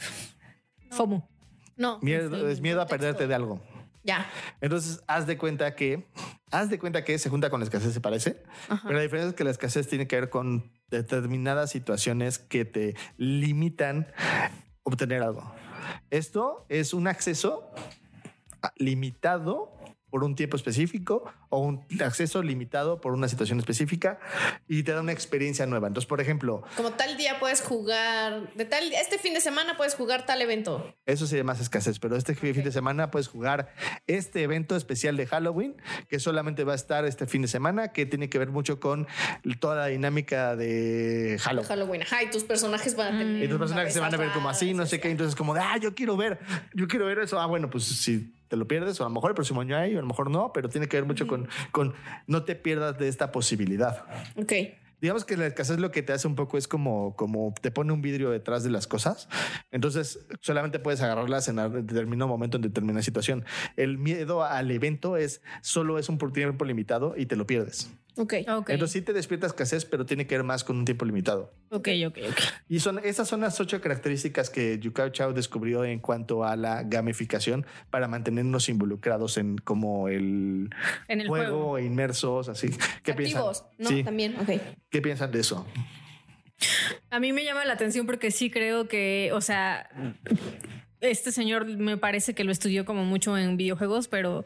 FOMO. 0.90 1.28
No. 1.76 1.98
Miedo, 2.00 2.48
es 2.48 2.60
miedo 2.60 2.80
a 2.80 2.86
perderte 2.86 3.26
de 3.26 3.34
algo. 3.34 3.60
Ya. 4.04 4.30
Entonces, 4.60 5.02
haz 5.06 5.26
de 5.26 5.38
cuenta 5.38 5.74
que, 5.74 6.06
haz 6.50 6.68
de 6.68 6.78
cuenta 6.78 7.04
que 7.04 7.18
se 7.18 7.30
junta 7.30 7.50
con 7.50 7.60
la 7.60 7.64
escasez, 7.64 7.92
se 7.92 8.00
parece, 8.00 8.42
pero 8.68 8.94
la 8.94 9.00
diferencia 9.00 9.30
es 9.30 9.34
que 9.34 9.44
la 9.44 9.50
escasez 9.50 9.88
tiene 9.88 10.06
que 10.06 10.20
ver 10.20 10.28
con 10.28 10.70
determinadas 10.90 11.70
situaciones 11.70 12.38
que 12.38 12.66
te 12.66 12.94
limitan 13.16 14.06
obtener 14.82 15.22
algo. 15.22 15.52
Esto 16.10 16.66
es 16.68 16.92
un 16.92 17.08
acceso 17.08 17.70
limitado 18.76 19.72
por 20.14 20.22
un 20.22 20.36
tiempo 20.36 20.54
específico 20.56 21.24
o 21.54 21.58
un 21.60 21.84
acceso 22.00 22.42
limitado 22.42 23.00
por 23.00 23.12
una 23.12 23.28
situación 23.28 23.58
específica 23.58 24.18
y 24.68 24.82
te 24.82 24.92
da 24.92 25.00
una 25.00 25.12
experiencia 25.12 25.66
nueva. 25.66 25.88
Entonces, 25.88 26.08
por 26.08 26.20
ejemplo, 26.20 26.62
Como 26.76 26.90
tal 26.92 27.16
día 27.16 27.38
puedes 27.38 27.60
jugar, 27.62 28.52
de 28.54 28.64
tal, 28.64 28.92
este 28.92 29.18
fin 29.18 29.34
de 29.34 29.40
semana 29.40 29.76
puedes 29.76 29.94
jugar 29.94 30.26
tal 30.26 30.42
evento. 30.42 30.94
Eso 31.06 31.26
sería 31.26 31.44
más 31.44 31.60
escasez, 31.60 31.98
pero 31.98 32.16
este 32.16 32.34
fin 32.34 32.64
de 32.64 32.72
semana 32.72 33.10
puedes 33.10 33.28
jugar 33.28 33.72
este 34.06 34.42
evento 34.42 34.74
especial 34.74 35.16
de 35.16 35.26
Halloween, 35.26 35.76
que 36.08 36.18
solamente 36.18 36.64
va 36.64 36.72
a 36.72 36.76
estar 36.76 37.04
este 37.04 37.26
fin 37.26 37.42
de 37.42 37.48
semana, 37.48 37.92
que 37.92 38.06
tiene 38.06 38.28
que 38.28 38.38
ver 38.38 38.50
mucho 38.50 38.80
con 38.80 39.06
toda 39.60 39.76
la 39.76 39.86
dinámica 39.86 40.56
de 40.56 40.64
de 40.64 41.38
Halloween. 41.38 41.68
Halloween. 41.68 42.02
Ajá, 42.02 42.22
y 42.22 42.30
tus 42.30 42.44
personajes 42.44 42.96
van 42.96 43.14
a 43.14 43.18
tener. 43.18 43.44
Y 43.44 43.48
tus 43.48 43.58
personajes 43.58 43.92
se 43.92 44.00
van 44.00 44.14
a 44.14 44.16
ver 44.16 44.30
como 44.32 44.48
así, 44.48 44.74
no 44.74 44.86
sé 44.86 45.00
qué. 45.00 45.10
Entonces, 45.10 45.34
como 45.34 45.54
de, 45.54 45.60
ah, 45.60 45.76
yo 45.78 45.94
quiero 45.94 46.16
ver, 46.16 46.38
yo 46.74 46.88
quiero 46.88 47.06
ver 47.06 47.18
eso. 47.18 47.40
Ah, 47.40 47.46
bueno, 47.46 47.70
pues 47.70 47.84
si 47.84 48.34
te 48.48 48.56
lo 48.56 48.68
pierdes, 48.68 49.00
o 49.00 49.04
a 49.04 49.08
lo 49.08 49.14
mejor 49.14 49.30
el 49.30 49.34
próximo 49.34 49.60
año 49.60 49.76
hay, 49.76 49.94
o 49.94 49.98
a 49.98 50.02
lo 50.02 50.06
mejor 50.06 50.30
no, 50.30 50.52
pero 50.52 50.68
tiene 50.68 50.86
que 50.86 50.96
ver 50.96 51.06
mucho 51.06 51.26
con, 51.26 51.43
con 51.72 51.94
no 52.26 52.44
te 52.44 52.54
pierdas 52.54 52.98
de 52.98 53.08
esta 53.08 53.32
posibilidad. 53.32 54.04
Ok. 54.36 54.52
Digamos 55.00 55.26
que 55.26 55.36
la 55.36 55.46
escasez 55.46 55.78
lo 55.78 55.90
que 55.90 56.02
te 56.02 56.14
hace 56.14 56.26
un 56.26 56.34
poco 56.34 56.56
es 56.56 56.66
como, 56.66 57.14
como 57.14 57.52
te 57.60 57.70
pone 57.70 57.92
un 57.92 58.00
vidrio 58.00 58.30
detrás 58.30 58.64
de 58.64 58.70
las 58.70 58.86
cosas. 58.86 59.28
Entonces 59.70 60.26
solamente 60.40 60.78
puedes 60.78 61.02
agarrarlas 61.02 61.46
en 61.48 61.56
determinado 61.86 62.26
momento, 62.26 62.56
en 62.56 62.62
determinada 62.62 63.02
situación. 63.02 63.44
El 63.76 63.98
miedo 63.98 64.42
al 64.42 64.70
evento 64.70 65.18
es 65.18 65.42
solo 65.60 65.98
es 65.98 66.08
un 66.08 66.16
tiempo 66.32 66.64
limitado 66.64 67.14
y 67.18 67.26
te 67.26 67.36
lo 67.36 67.46
pierdes. 67.46 67.90
Ok. 68.16 68.34
Ok. 68.48 68.70
Entonces 68.70 68.92
sí 68.92 69.02
te 69.02 69.12
despierta 69.12 69.46
escasez, 69.46 69.84
pero 69.84 70.06
tiene 70.06 70.26
que 70.26 70.36
ver 70.36 70.44
más 70.44 70.62
con 70.62 70.76
un 70.76 70.84
tiempo 70.84 71.04
limitado. 71.04 71.52
Ok, 71.70 71.88
ok, 72.06 72.18
ok. 72.30 72.40
Y 72.68 72.80
son 72.80 73.00
esas 73.04 73.26
son 73.28 73.40
las 73.40 73.58
ocho 73.60 73.80
características 73.80 74.50
que 74.50 74.78
Yukao 74.78 75.08
Chao 75.10 75.32
descubrió 75.32 75.84
en 75.84 75.98
cuanto 75.98 76.44
a 76.44 76.54
la 76.56 76.84
gamificación 76.84 77.66
para 77.90 78.06
mantenernos 78.06 78.68
involucrados 78.68 79.36
en 79.36 79.58
como 79.58 80.08
el, 80.08 80.70
En 81.08 81.20
el 81.20 81.28
juego, 81.28 81.46
juego. 81.46 81.78
e 81.78 81.84
inmersos, 81.84 82.48
así. 82.48 82.68
¿Qué 83.02 83.14
piensan? 83.14 83.42
Activos, 83.42 83.64
¿no? 83.78 83.88
Sí. 83.88 84.04
También. 84.04 84.36
Ok. 84.40 84.60
¿Qué 84.90 85.02
piensan 85.02 85.32
de 85.32 85.40
eso? 85.40 85.66
A 87.10 87.18
mí 87.20 87.32
me 87.32 87.44
llama 87.44 87.64
la 87.64 87.72
atención 87.74 88.06
porque 88.06 88.30
sí 88.30 88.48
creo 88.48 88.86
que, 88.86 89.30
o 89.32 89.40
sea, 89.40 89.90
este 91.10 91.32
señor 91.32 91.66
me 91.66 91.96
parece 91.96 92.34
que 92.34 92.44
lo 92.44 92.52
estudió 92.52 92.84
como 92.84 93.04
mucho 93.04 93.36
en 93.36 93.56
videojuegos, 93.56 94.08
pero 94.08 94.44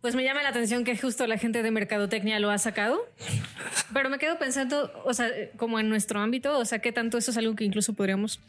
pues 0.00 0.14
me 0.14 0.24
llama 0.24 0.42
la 0.42 0.50
atención 0.50 0.84
que 0.84 0.96
justo 0.96 1.26
la 1.26 1.38
gente 1.38 1.62
de 1.62 1.70
mercadotecnia 1.70 2.38
lo 2.40 2.50
ha 2.50 2.58
sacado. 2.58 3.00
Pero 3.92 4.10
me 4.10 4.18
quedo 4.18 4.38
pensando, 4.38 4.90
o 5.04 5.14
sea, 5.14 5.30
como 5.56 5.78
en 5.78 5.88
nuestro 5.88 6.20
ámbito, 6.20 6.58
o 6.58 6.64
sea, 6.64 6.80
qué 6.80 6.92
tanto 6.92 7.18
eso 7.18 7.30
es 7.30 7.36
algo 7.36 7.54
que 7.54 7.64
incluso 7.64 7.94
podríamos 7.94 8.40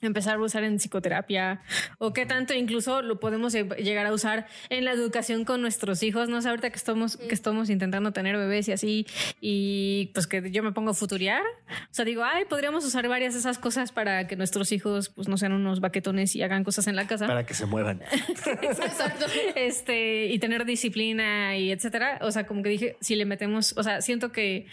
empezar 0.00 0.36
a 0.36 0.40
usar 0.40 0.64
en 0.64 0.76
psicoterapia 0.78 1.60
o 1.98 2.12
qué 2.12 2.24
tanto 2.26 2.54
incluso 2.54 3.02
lo 3.02 3.18
podemos 3.20 3.54
lle- 3.54 3.76
llegar 3.76 4.06
a 4.06 4.12
usar 4.12 4.46
en 4.70 4.84
la 4.84 4.92
educación 4.92 5.44
con 5.44 5.60
nuestros 5.60 6.02
hijos. 6.02 6.28
No 6.28 6.40
sé, 6.42 6.48
ahorita 6.48 6.70
que 6.70 6.76
estamos, 6.76 7.16
que 7.16 7.34
estamos 7.34 7.70
intentando 7.70 8.12
tener 8.12 8.36
bebés 8.36 8.68
y 8.68 8.72
así, 8.72 9.06
y 9.40 10.10
pues 10.14 10.26
que 10.26 10.50
yo 10.50 10.62
me 10.62 10.72
pongo 10.72 10.90
a 10.90 10.94
futuriar. 10.94 11.42
O 11.68 11.92
sea, 11.94 12.04
digo, 12.04 12.22
ay, 12.24 12.44
podríamos 12.44 12.84
usar 12.84 13.06
varias 13.08 13.34
de 13.34 13.40
esas 13.40 13.58
cosas 13.58 13.92
para 13.92 14.26
que 14.26 14.36
nuestros 14.36 14.70
hijos 14.72 15.08
pues 15.10 15.28
no 15.28 15.36
sean 15.36 15.52
unos 15.52 15.80
baquetones 15.80 16.34
y 16.36 16.42
hagan 16.42 16.64
cosas 16.64 16.86
en 16.86 16.96
la 16.96 17.06
casa. 17.06 17.26
Para 17.26 17.44
que 17.44 17.54
se 17.54 17.66
muevan. 17.66 18.00
Exacto. 18.62 19.26
Este, 19.54 20.26
y 20.26 20.38
tener 20.38 20.64
disciplina 20.64 21.56
y 21.56 21.70
etcétera. 21.70 22.18
O 22.22 22.30
sea, 22.30 22.46
como 22.46 22.62
que 22.62 22.68
dije, 22.70 22.96
si 23.00 23.16
le 23.16 23.24
metemos, 23.24 23.74
o 23.76 23.82
sea, 23.82 24.00
siento 24.00 24.32
que, 24.32 24.66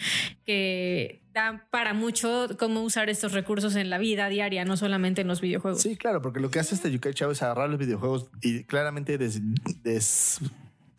que 0.46 1.22
da 1.36 1.67
para 1.69 1.93
mucho 1.93 2.48
cómo 2.58 2.82
usar 2.82 3.10
estos 3.10 3.34
recursos 3.34 3.76
en 3.76 3.89
la 3.91 3.98
vida 4.00 4.30
diaria, 4.30 4.63
no 4.65 4.78
solamente 4.78 5.21
en 5.21 5.28
los 5.28 5.41
videojuegos. 5.41 5.82
Sí, 5.82 5.98
claro, 5.98 6.21
porque 6.21 6.39
lo 6.39 6.50
que 6.50 6.60
hace 6.60 6.74
este 6.74 6.89
Yukai 6.89 7.13
Chao 7.13 7.30
es 7.30 7.43
agarrar 7.43 7.69
los 7.69 7.78
videojuegos 7.78 8.28
y 8.41 8.63
claramente 8.63 9.17
des- 9.17 9.41
des- 9.84 10.39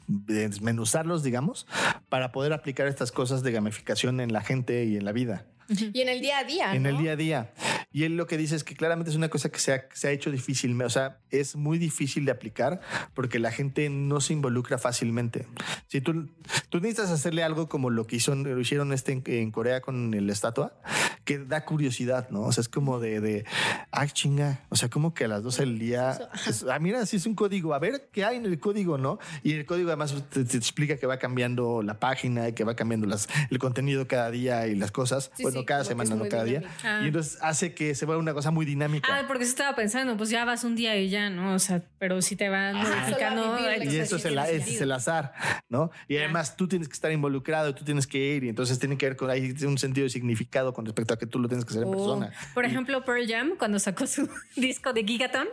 desmenuzarlos, 0.07 1.22
digamos, 1.22 1.66
para 2.09 2.31
poder 2.33 2.53
aplicar 2.53 2.87
estas 2.87 3.11
cosas 3.12 3.42
de 3.42 3.51
gamificación 3.53 4.20
en 4.20 4.33
la 4.33 4.42
gente 4.42 4.85
y 4.85 4.96
en 4.96 5.05
la 5.05 5.12
vida. 5.12 5.46
Y 5.68 6.00
en 6.00 6.09
el 6.09 6.20
día 6.20 6.38
a 6.38 6.44
día. 6.44 6.74
en 6.74 6.87
el 6.87 6.94
¿no? 6.94 7.00
día 7.00 7.12
a 7.12 7.16
día. 7.16 7.52
Y 7.92 8.05
él 8.05 8.16
lo 8.16 8.26
que 8.26 8.37
dice 8.37 8.57
es 8.57 8.62
que 8.64 8.74
claramente 8.76 9.11
es 9.11 9.16
una 9.16 9.29
cosa 9.31 9.48
que 9.50 9.59
se 9.59 9.72
ha, 9.72 9.85
se 9.94 10.09
ha 10.09 10.11
hecho 10.11 10.31
difícil, 10.31 10.81
o 10.83 10.90
sea, 10.90 11.18
es 11.31 11.57
muy 11.57 11.79
difícil 11.79 12.24
de 12.26 12.33
aplicar 12.33 12.81
porque 13.14 13.38
la 13.38 13.50
gente 13.50 13.88
no 13.88 14.20
se 14.20 14.35
involucra 14.35 14.76
fácilmente. 14.76 15.46
Si 15.88 16.00
tú, 16.02 16.29
tú 16.68 16.79
necesitas 16.81 17.11
hacerle 17.11 17.42
algo 17.42 17.68
como 17.68 17.88
lo 17.88 18.07
que 18.07 18.16
hizo, 18.16 18.35
lo 18.35 18.61
hicieron 18.61 18.92
este 18.92 19.12
en, 19.12 19.22
en 19.26 19.50
Corea 19.50 19.81
con 19.81 20.12
el 20.12 20.29
estatua, 20.29 20.79
que 21.24 21.38
da 21.38 21.64
curiosidad, 21.64 22.29
¿no? 22.31 22.42
O 22.42 22.52
sea, 22.52 22.61
es 22.62 22.68
como 22.68 23.00
de, 23.00 23.20
de 23.20 23.44
ay, 23.90 24.11
chinga, 24.11 24.64
o 24.68 24.76
sea, 24.76 24.90
como 24.90 25.14
que 25.14 25.24
a 25.24 25.29
las 25.29 25.42
12 25.42 25.62
del 25.62 25.79
día, 25.79 26.18
es- 26.46 26.64
ah, 26.70 26.79
mira, 26.79 27.05
si 27.07 27.16
es 27.16 27.24
un 27.26 27.35
código, 27.35 27.72
a 27.74 27.79
ver 27.79 28.11
qué 28.12 28.24
hay 28.24 28.37
en 28.37 28.44
el 28.46 28.61
código, 28.61 28.98
¿no? 28.98 29.18
Y 29.42 29.52
el 29.55 29.64
código 29.64 29.88
además 29.88 30.14
te, 30.31 30.44
te 30.44 30.57
explica 30.57 30.96
que 30.98 31.07
va 31.07 31.18
cambiando 31.18 31.83
la 31.83 31.98
página 31.98 32.48
y 32.48 32.52
que 32.52 32.64
va 32.64 32.76
cambiando 32.76 33.07
las, 33.07 33.26
el 33.50 33.59
contenido 33.59 34.07
cada 34.07 34.31
día 34.31 34.66
y 34.66 34.74
las 34.76 34.92
cosas. 34.92 35.31
Sí, 35.35 35.42
bueno, 35.44 35.56
sí, 35.61 35.64
cada 35.66 35.85
semana, 35.85 36.14
no 36.14 36.29
cada 36.29 36.45
día. 36.45 36.62
Ah. 36.85 37.01
Y 37.03 37.07
entonces 37.09 37.38
hace 37.42 37.75
que 37.75 37.95
se 37.95 38.07
vuelva 38.07 38.21
una 38.23 38.35
cosa 38.35 38.51
muy 38.51 38.66
dinámica. 38.66 39.09
Ah, 39.11 39.25
porque 39.27 39.45
sí 39.45 39.51
estaba 39.51 39.75
pensando, 39.77 40.16
pues 40.16 40.31
ya 40.31 40.45
vas 40.45 40.64
un 40.64 40.77
día 40.77 40.97
y 40.97 41.09
ya, 41.09 41.31
¿no? 41.31 41.55
O 41.55 41.59
sea, 41.59 41.83
pero 41.99 42.21
si 42.23 42.37
te 42.37 42.49
van 42.49 42.77
modificando. 42.77 43.42
Solo 43.42 43.55
a 43.55 43.57
vivir 43.57 43.79
la 43.79 43.90
ay, 43.90 43.97
y 43.97 44.01
eso 44.01 44.16
es 44.16 44.25
el, 44.25 44.38
es 44.38 44.81
el 44.81 44.92
azar, 44.92 45.33
¿no? 45.69 45.90
Y 46.09 46.16
además 46.16 46.57
tú 46.57 46.69
tienes 46.69 46.88
que 46.88 46.95
estar 46.95 47.11
involucrado, 47.12 47.75
tú 47.75 47.85
tienes 47.85 48.07
que 48.07 48.19
ir 48.19 48.45
y 48.45 48.49
entonces 48.49 48.79
tiene 48.79 48.97
que 48.99 49.07
ver 49.07 49.16
con 49.16 49.31
hay 49.31 49.51
un 49.64 49.79
sentido 49.79 50.05
de 50.05 50.11
significado 50.11 50.73
con 50.73 50.85
respecto 50.85 51.14
a 51.14 51.19
que 51.19 51.27
tú 51.27 51.38
lo 51.38 51.49
tienes 51.49 51.64
que 51.64 51.71
hacer 51.71 51.83
en 51.83 51.88
O, 51.88 51.92
persona. 51.92 52.33
por 52.55 52.64
ejemplo, 52.64 53.05
Pearl 53.05 53.27
Jam, 53.29 53.53
cuando 53.59 53.79
sacó 53.79 54.07
su 54.07 54.29
disco 54.57 54.92
de 54.92 55.05
Gigaton 55.05 55.49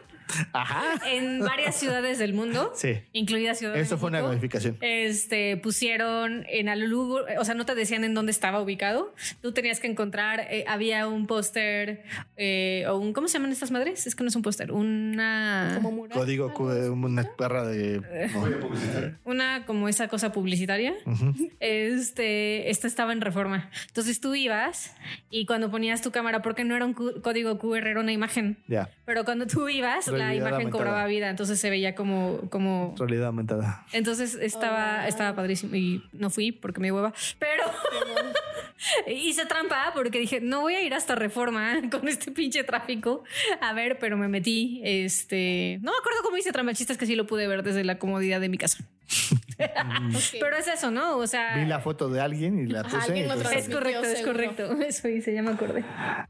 Ajá. 0.53 0.83
en 1.07 1.39
varias 1.39 1.75
ciudades 1.75 2.17
del 2.19 2.33
mundo, 2.33 2.71
Sí. 2.75 3.01
incluida 3.11 3.53
Ciudad 3.55 3.73
de 3.73 3.81
Eso 3.81 3.97
fue 3.97 4.09
una 4.09 4.19
México, 4.19 4.29
gamificación. 4.29 4.77
Este 4.81 5.57
pusieron 5.57 6.45
en 6.49 6.89
lugar, 6.89 7.25
o 7.39 7.45
sea, 7.45 7.55
no 7.55 7.65
te 7.65 7.75
decían 7.75 8.03
en 8.03 8.13
dónde 8.13 8.31
estaba 8.31 8.61
ubicado. 8.61 9.13
Tú 9.41 9.51
tenías 9.51 9.79
que 9.79 9.87
encontrar, 9.93 10.41
eh, 10.49 10.65
había 10.67 11.07
un 11.07 11.25
póster 11.27 12.03
eh, 12.37 12.85
o 12.89 12.97
un, 12.97 13.13
¿cómo 13.13 13.27
se 13.27 13.33
llaman 13.37 13.51
estas 13.51 13.71
madres? 13.71 14.05
Es 14.07 14.15
que 14.15 14.23
no 14.23 14.27
es 14.29 14.35
un 14.35 14.41
póster, 14.41 14.71
una... 14.71 15.71
Como 15.75 15.91
mural. 15.91 16.17
Código, 16.19 16.53
cu- 16.53 16.65
una 16.67 17.23
perra 17.37 17.65
de. 17.67 18.01
no. 18.33 19.19
Una 19.25 19.65
como 19.65 19.87
esa 19.87 20.07
cosa 20.07 20.31
publicitaria. 20.31 20.93
Este, 21.59 22.69
esta 22.69 22.87
estaba 22.87 23.13
en 23.13 23.21
reforma. 23.21 23.69
Entonces 23.87 24.19
tú 24.19 24.35
ibas 24.35 24.95
y 25.29 25.45
cuando 25.45 25.71
ponías 25.71 26.01
tu 26.01 26.11
cámara, 26.11 26.41
porque 26.41 26.63
no 26.63 26.75
era 26.75 26.85
un 26.85 26.93
código 26.93 27.57
QR, 27.59 27.87
era 27.87 27.99
una 27.99 28.11
imagen. 28.11 28.57
Ya, 28.67 28.89
Pero 29.05 29.23
cuando 29.25 29.47
tú 29.47 29.69
ibas, 29.69 30.07
la 30.07 30.13
Realidad 30.13 30.33
imagen 30.35 30.53
aumentada. 30.53 30.71
cobraba 30.83 31.05
vida. 31.07 31.29
Entonces 31.29 31.59
se 31.59 31.69
veía 31.69 31.95
como, 31.95 32.41
como 32.49 32.95
realidad 32.97 33.27
aumentada. 33.27 33.85
Entonces 33.93 34.35
estaba, 34.35 34.73
Oh, 34.73 34.99
wow. 35.01 35.07
estaba 35.09 35.35
padrísimo 35.35 35.75
y 35.75 36.03
no 36.13 36.29
fui 36.29 36.51
porque 36.51 36.79
me 36.81 36.91
hueva, 36.91 37.13
pero 37.39 37.63
hice 39.07 39.45
trampa 39.45 39.91
porque 39.93 40.19
dije, 40.19 40.41
no 40.41 40.61
voy 40.61 40.75
a 40.75 40.81
ir 40.81 40.93
hasta 40.93 41.15
reforma 41.15 41.81
con 41.91 42.07
este 42.07 42.31
pinche 42.31 42.63
tráfico. 42.63 43.23
A 43.61 43.73
ver, 43.73 43.99
pero 43.99 44.17
me 44.17 44.27
metí, 44.27 44.81
este, 44.83 45.79
no 45.81 45.91
me 45.91 45.97
acuerdo 45.97 46.21
cómo 46.23 46.37
hice 46.37 46.51
trampa, 46.51 46.71
el 46.71 46.77
chiste 46.77 46.93
es 46.93 46.99
que 46.99 47.05
sí 47.05 47.15
lo 47.15 47.27
pude 47.27 47.47
ver 47.47 47.63
desde 47.63 47.83
la 47.83 47.99
comodidad 47.99 48.39
de 48.41 48.49
mi 48.49 48.57
casa. 48.57 48.85
Pero 50.39 50.57
es 50.57 50.67
eso, 50.67 50.91
¿no? 50.91 51.17
O 51.17 51.27
sea, 51.27 51.55
Vi 51.57 51.65
la 51.65 51.79
foto 51.79 52.09
de 52.09 52.21
alguien 52.21 52.59
y 52.59 52.65
la 52.67 52.81
Ajá, 52.81 52.89
puse. 52.89 53.11
alguien 53.11 53.25
y 53.25 53.27
lo 53.29 53.35
es 53.35 53.69
correcto, 53.69 54.03
es 54.03 54.21
correcto. 54.25 54.71
Eso 54.87 55.07
hice, 55.07 55.33
ya 55.33 55.41
me 55.43 55.51
acordé. 55.51 55.83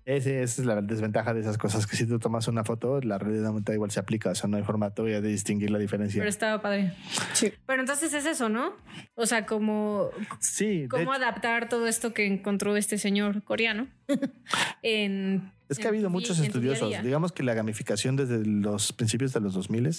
ese- 0.06 0.44
esa 0.44 0.62
es 0.62 0.66
la 0.66 0.82
desventaja 0.82 1.34
de 1.34 1.42
esas 1.42 1.58
cosas, 1.58 1.88
que 1.88 1.96
si 1.96 2.06
tú 2.06 2.20
tomas 2.20 2.48
una 2.48 2.64
foto, 2.64 3.00
la 3.02 3.18
realidad 3.18 3.48
aumentada 3.48 3.76
igual 3.76 3.92
se 3.92 4.00
aplica, 4.00 4.32
o 4.32 4.36
sea, 4.36 4.50
no 4.50 4.58
hay 4.58 4.64
forma 4.64 4.90
todavía 4.92 5.22
de 5.22 5.30
distinguir 5.30 5.72
la 5.72 5.80
diferencia. 5.80 6.20
Pero 6.20 6.30
estaba 6.30 6.62
padre. 6.62 6.94
Sí. 7.34 7.54
Pero 7.66 7.82
entonces 7.82 8.14
es 8.14 8.26
eso, 8.26 8.50
¿no? 8.50 8.74
O 9.16 9.26
sea, 9.26 9.46
como 9.46 10.10
sí, 10.40 10.82
de 10.84 10.88
cómo 10.88 11.14
adaptar 11.14 11.70
todo 11.70 11.88
esto 11.88 12.14
que 12.14 12.26
encontró 12.26 12.76
este 12.76 12.98
señor 12.98 13.44
coreano 13.44 13.88
en 14.84 15.52
es 15.74 15.80
que 15.80 15.86
ha 15.86 15.90
habido 15.90 16.10
muchos 16.10 16.40
estudiosos. 16.40 16.92
Digamos 17.04 17.32
que 17.32 17.44
la 17.44 17.54
gamificación 17.54 18.16
desde 18.16 18.46
los 18.46 18.94
principios 18.94 19.34
de 19.34 19.42
los 19.42 19.54
2000 19.54 19.90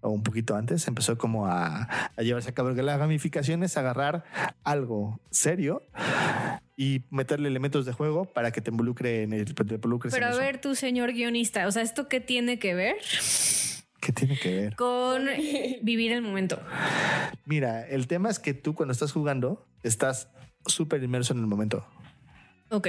o 0.00 0.10
un 0.10 0.22
poquito 0.22 0.54
antes 0.54 0.86
empezó 0.86 1.16
como 1.16 1.46
a, 1.46 1.88
a 2.16 2.22
llevarse 2.22 2.50
a 2.50 2.52
cabo. 2.52 2.68
Porque 2.68 2.82
la 2.82 2.96
gamificación 2.96 3.62
es 3.62 3.76
agarrar 3.76 4.24
algo 4.64 5.20
serio 5.30 5.82
y 6.76 7.02
meterle 7.10 7.48
elementos 7.48 7.86
de 7.86 7.92
juego 7.92 8.24
para 8.24 8.50
que 8.50 8.60
te 8.60 8.70
involucre 8.70 9.22
en 9.22 9.32
el, 9.32 9.54
te 9.54 9.74
involucres 9.74 10.12
Pero 10.12 10.26
en 10.26 10.32
a 10.32 10.36
ver, 10.36 10.60
tu 10.60 10.74
señor 10.74 11.12
guionista, 11.12 11.66
o 11.66 11.72
sea, 11.72 11.82
¿esto 11.82 12.08
qué 12.08 12.20
tiene 12.20 12.58
que 12.58 12.74
ver 12.74 12.96
¿Qué 14.00 14.12
tiene 14.12 14.36
que 14.38 14.54
ver? 14.54 14.76
con 14.76 15.26
vivir 15.82 16.12
el 16.12 16.22
momento? 16.22 16.60
Mira, 17.46 17.86
el 17.86 18.06
tema 18.06 18.30
es 18.30 18.38
que 18.38 18.54
tú 18.54 18.74
cuando 18.74 18.92
estás 18.92 19.12
jugando 19.12 19.66
estás 19.82 20.28
súper 20.66 21.02
inmerso 21.02 21.32
en 21.32 21.40
el 21.40 21.46
momento. 21.46 21.86
Ok. 22.70 22.88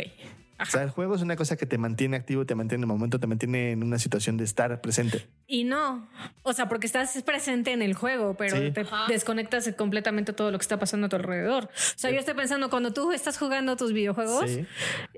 O 0.60 0.66
sea, 0.66 0.84
el 0.84 0.90
juego 0.90 1.16
es 1.16 1.22
una 1.22 1.36
cosa 1.36 1.58
que 1.58 1.66
te 1.66 1.78
mantiene 1.78 2.16
activo, 2.18 2.46
te 2.46 2.56
mantiene 2.56 2.80
en 2.86 2.90
el 2.90 2.96
momento, 2.96 3.20
te 3.20 3.28
mantiene 3.28 3.72
en 3.72 3.84
una 3.84 4.00
situación 4.00 4.38
de 4.38 4.46
estar 4.46 4.80
presente. 4.82 5.28
Y 5.48 5.64
no, 5.66 6.08
o 6.44 6.54
sea, 6.54 6.70
porque 6.70 6.88
estás 6.88 7.22
presente 7.24 7.72
en 7.74 7.82
el 7.82 7.94
juego, 7.94 8.36
pero 8.38 8.56
Sí. 8.58 8.72
te 8.72 8.82
Ajá. 8.82 9.06
desconectas 9.08 9.66
de 9.66 9.76
completamente 9.76 10.32
todo 10.34 10.52
lo 10.52 10.58
que 10.58 10.64
está 10.64 10.80
pasando 10.80 11.08
a 11.08 11.10
tu 11.10 11.18
alrededor. 11.18 11.66
O 11.66 11.70
sea, 11.98 12.10
yo 12.12 12.20
estoy 12.20 12.34
pensando, 12.36 12.70
cuando 12.70 12.94
tú 12.94 13.12
estás 13.12 13.38
jugando 13.38 13.76
tus 13.76 13.92
videojuegos, 13.94 14.50
Sí, 14.50 14.66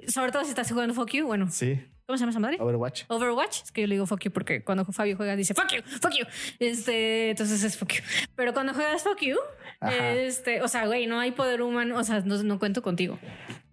sobre 0.07 0.31
todo 0.31 0.43
si 0.43 0.49
estás 0.49 0.71
jugando 0.71 0.93
Fuck 0.93 1.11
You, 1.11 1.27
bueno, 1.27 1.49
sí. 1.51 1.79
¿cómo 2.05 2.17
se 2.17 2.21
llama 2.21 2.31
esa 2.31 2.39
madre? 2.39 2.57
Overwatch. 2.59 3.03
Overwatch, 3.09 3.63
es 3.63 3.71
que 3.71 3.81
yo 3.81 3.87
le 3.87 3.95
digo 3.95 4.05
fuck 4.07 4.21
you 4.23 4.31
porque 4.31 4.63
cuando 4.63 4.85
Fabio 4.85 5.17
juega 5.17 5.35
dice 5.35 5.53
fuck 5.53 5.69
you, 5.73 5.81
fuck 6.01 6.13
you. 6.17 6.25
Este, 6.59 7.31
entonces 7.31 7.61
es 7.63 7.77
fuck 7.77 7.91
you. 7.93 8.01
Pero 8.35 8.53
cuando 8.53 8.73
juegas 8.73 9.03
fuck 9.03 9.19
you, 9.21 9.35
Ajá. 9.81 10.13
este, 10.13 10.61
o 10.61 10.67
sea, 10.69 10.85
güey, 10.87 11.05
no 11.07 11.19
hay 11.19 11.31
poder 11.31 11.61
humano, 11.61 11.97
o 11.97 12.03
sea, 12.03 12.21
no, 12.21 12.41
no 12.43 12.59
cuento 12.59 12.81
contigo. 12.81 13.19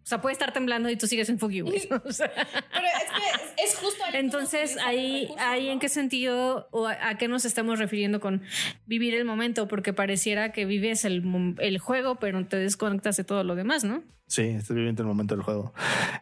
O 0.04 0.06
sea, 0.06 0.20
puede 0.20 0.34
estar 0.34 0.52
temblando 0.52 0.90
y 0.90 0.96
tú 0.96 1.06
sigues 1.06 1.30
en 1.30 1.38
fuck 1.38 1.50
you, 1.50 1.64
güey. 1.64 1.88
O 2.04 2.12
sea, 2.12 2.30
Pero 2.30 2.86
es 2.86 3.10
que 3.56 3.64
es, 3.64 3.74
justo 3.76 4.04
ahí 4.04 4.12
entonces, 4.16 4.76
ahí, 4.84 5.30
ahí 5.38 5.70
en 5.70 5.78
qué 5.78 5.88
sentido 5.88 6.68
o 6.72 6.86
a, 6.86 7.08
a 7.08 7.16
qué 7.16 7.26
nos 7.26 7.46
estamos 7.46 7.78
refiriendo 7.78 8.20
con 8.20 8.42
vivir 8.84 9.14
el 9.14 9.24
momento, 9.24 9.66
porque 9.66 9.94
pareciera 9.94 10.52
que 10.52 10.66
vives 10.66 11.06
el, 11.06 11.24
el 11.58 11.78
juego, 11.78 12.16
pero 12.16 12.46
te 12.46 12.58
desconectas 12.58 13.16
de 13.16 13.24
todo 13.24 13.44
lo 13.44 13.54
demás, 13.54 13.82
¿no? 13.84 14.02
Sí, 14.26 14.42
estás 14.42 14.76
viviendo 14.76 15.02
el 15.02 15.08
momento 15.08 15.34
del 15.36 15.42
juego. 15.42 15.72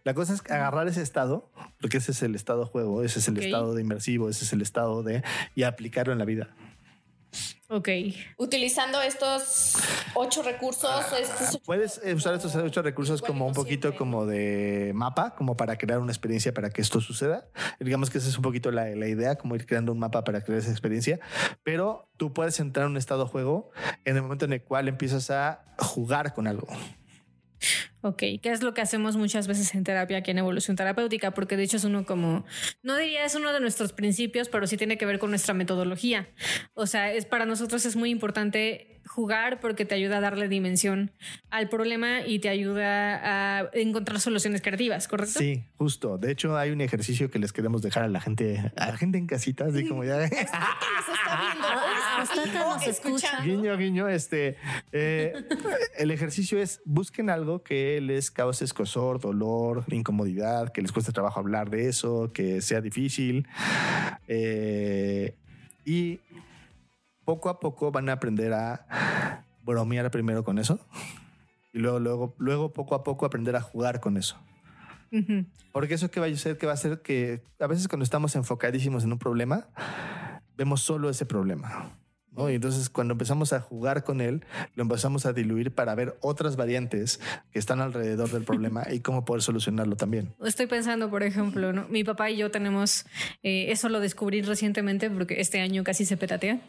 La 0.05 0.15
cosa 0.15 0.35
es 0.35 0.43
que 0.43 0.53
agarrar 0.53 0.87
ese 0.87 1.03
estado, 1.03 1.51
porque 1.81 1.99
ese 1.99 2.13
es 2.13 2.23
el 2.23 2.35
estado 2.35 2.67
juego, 2.67 3.03
ese 3.03 3.19
es 3.19 3.29
el 3.29 3.39
estado 3.39 3.75
de 3.75 3.83
inmersivo, 3.83 4.29
ese 4.29 4.45
es 4.45 4.53
el 4.53 4.61
estado 4.63 5.03
de 5.03 5.23
y 5.55 5.65
aplicarlo 5.65 6.13
en 6.13 6.19
la 6.21 6.25
vida. 6.25 6.55
Ok. 7.75 7.89
Utilizando 8.37 9.01
estos 9.01 9.77
ocho 10.15 10.43
recursos, 10.43 10.91
estos 11.19 11.55
ocho- 11.55 11.63
Puedes 11.65 12.01
usar 12.15 12.35
estos 12.35 12.55
ocho 12.55 12.83
recursos 12.83 13.23
como 13.23 13.47
un 13.47 13.53
no 13.53 13.57
poquito 13.57 13.89
siempre. 13.89 13.99
como 13.99 14.27
de 14.27 14.93
mapa, 14.95 15.35
como 15.35 15.57
para 15.57 15.77
crear 15.79 15.99
una 15.99 16.13
experiencia 16.13 16.53
para 16.53 16.69
que 16.69 16.83
esto 16.83 17.01
suceda. 17.01 17.49
Digamos 17.81 18.11
que 18.11 18.19
esa 18.19 18.29
es 18.29 18.37
un 18.37 18.43
poquito 18.43 18.71
la, 18.71 18.87
la 18.95 19.09
idea, 19.09 19.37
como 19.37 19.55
ir 19.55 19.65
creando 19.65 19.91
un 19.93 19.99
mapa 19.99 20.23
para 20.23 20.43
crear 20.43 20.61
esa 20.61 20.71
experiencia. 20.71 21.19
Pero 21.63 22.11
tú 22.19 22.35
puedes 22.35 22.61
entrar 22.61 22.85
en 22.85 22.91
un 22.93 22.97
estado 22.99 23.27
juego 23.27 23.71
en 24.05 24.17
el 24.17 24.23
momento 24.23 24.45
en 24.45 24.53
el 24.53 24.63
cual 24.63 24.89
empiezas 24.89 25.31
a 25.31 25.65
jugar 25.79 26.35
con 26.35 26.47
algo. 26.47 26.67
Ok, 28.01 28.19
que 28.43 28.51
es 28.51 28.63
lo 28.63 28.75
que 28.75 28.81
hacemos 28.81 29.17
muchas 29.17 29.47
veces 29.47 29.75
en 29.75 29.85
terapia, 29.85 30.19
aquí 30.19 30.31
en 30.33 30.39
evolución 30.39 30.77
terapéutica, 30.77 31.33
porque 31.33 31.57
de 31.57 31.63
hecho 31.63 31.77
es 31.77 31.85
uno 31.85 32.05
como, 32.05 32.45
no 32.83 32.97
diría 32.97 33.25
es 33.25 33.35
uno 33.35 33.53
de 33.53 33.61
nuestros 33.61 33.93
principios, 33.93 34.49
pero 34.49 34.67
sí 34.67 34.77
tiene 34.77 34.99
que 34.99 35.07
ver 35.07 35.19
con 35.19 35.31
nuestra 35.31 35.55
metodología. 35.55 36.29
O 36.75 36.87
sea, 36.87 37.13
es 37.13 37.27
para 37.27 37.47
nosotros 37.47 37.87
es 37.87 37.95
muy 37.95 38.11
importante 38.11 38.93
jugar 39.07 39.61
porque 39.61 39.85
te 39.85 39.95
ayuda 39.95 40.19
a 40.19 40.21
darle 40.21 40.49
dimensión 40.49 41.13
al 41.51 41.69
problema 41.69 42.21
y 42.27 42.39
te 42.39 42.49
ayuda 42.49 43.59
a 43.59 43.71
encontrar 43.73 44.21
soluciones 44.21 44.63
creativas, 44.63 45.09
¿correcto? 45.09 45.39
Sí, 45.39 45.65
justo. 45.77 46.19
De 46.19 46.31
hecho, 46.31 46.57
hay 46.57 46.71
un 46.71 46.81
ejercicio 46.81 47.31
que 47.31 47.39
les 47.39 47.53
queremos 47.53 47.83
dejar 47.83 48.05
a 48.05 48.09
la 48.09 48.21
gente, 48.21 48.73
a 48.77 48.89
la 48.89 48.97
gente 48.97 49.19
en 49.19 49.27
casita, 49.27 49.67
así 49.67 49.87
como 49.87 50.05
ya. 50.05 50.19
nos 50.19 50.31
está 50.31 51.41
viendo, 51.41 51.62
O 52.23 52.75
nos 52.75 52.87
escucha. 52.87 53.41
Guiño, 53.43 53.77
guiño, 53.77 54.09
este. 54.09 54.57
eh, 54.93 55.33
el 55.97 56.11
ejercicio 56.11 56.59
es 56.59 56.81
busquen 56.85 57.31
algo 57.31 57.63
que 57.63 58.01
les 58.01 58.31
cause 58.31 58.65
escosor, 58.65 59.21
dolor, 59.21 59.85
incomodidad, 59.89 60.73
que 60.73 60.83
les 60.83 60.93
cueste 60.93 61.13
trabajo 61.13 61.41
hablar 61.41 61.71
de 61.71 61.89
eso, 61.89 62.33
que 62.33 62.61
sea 62.61 62.81
difícil. 62.81 63.47
eh, 64.29 65.37
y 65.85 66.21
poco 67.25 67.49
a 67.49 67.61
poco 67.61 67.91
van 67.91 68.09
a 68.09 68.13
aprender 68.13 68.53
a 68.53 69.45
bromear 69.63 70.11
primero 70.11 70.45
con 70.45 70.59
eso. 70.59 70.79
Y 71.73 71.79
luego, 71.79 71.99
luego, 72.01 72.35
luego 72.39 72.73
poco 72.73 72.95
a 72.95 73.03
poco 73.03 73.27
aprender 73.27 73.57
a 73.57 73.61
jugar 73.61 74.01
con 74.01 74.17
eso. 74.17 74.39
Porque 75.73 75.95
eso 75.95 76.11
que 76.11 76.21
va 76.21 76.27
a 76.27 76.31
hacer 76.31 76.57
que 76.57 76.67
va 76.67 76.73
a 76.73 76.75
hacer 76.75 77.03
que 77.03 77.43
a 77.59 77.67
veces 77.67 77.87
cuando 77.87 78.05
estamos 78.05 78.35
enfocadísimos 78.35 79.05
en 79.05 79.13
un 79.13 79.19
problema, 79.19 79.69
vemos 80.57 80.81
solo 80.83 81.11
ese 81.11 81.27
problema. 81.27 81.99
¿No? 82.37 82.51
Y 82.51 82.55
entonces 82.55 82.89
cuando 82.89 83.13
empezamos 83.13 83.53
a 83.53 83.61
jugar 83.61 84.05
con 84.05 84.21
él, 84.21 84.45
lo 84.75 84.83
empezamos 84.83 85.27
a 85.27 85.33
diluir 85.33 85.73
para 85.73 85.95
ver 85.95 86.17
otras 86.21 86.57
variantes 86.57 87.21
que 87.53 87.59
están 87.59 87.81
alrededor 87.81 88.31
del 88.31 88.45
problema 88.45 88.87
y 88.91 89.01
cómo 89.01 89.25
poder 89.25 89.43
solucionarlo 89.43 89.97
también. 89.97 90.35
Estoy 90.45 90.67
pensando, 90.67 91.11
por 91.11 91.23
ejemplo, 91.23 91.73
¿no? 91.73 91.87
mi 91.89 92.05
papá 92.05 92.31
y 92.31 92.37
yo 92.37 92.51
tenemos, 92.51 93.05
eh, 93.43 93.67
eso 93.71 93.89
lo 93.89 94.01
descubrí 94.01 94.43
recientemente 94.43 95.11
porque 95.11 95.41
este 95.41 95.61
año 95.61 95.85
casi 95.85 96.05
se 96.05 96.17
petatea. 96.17 96.61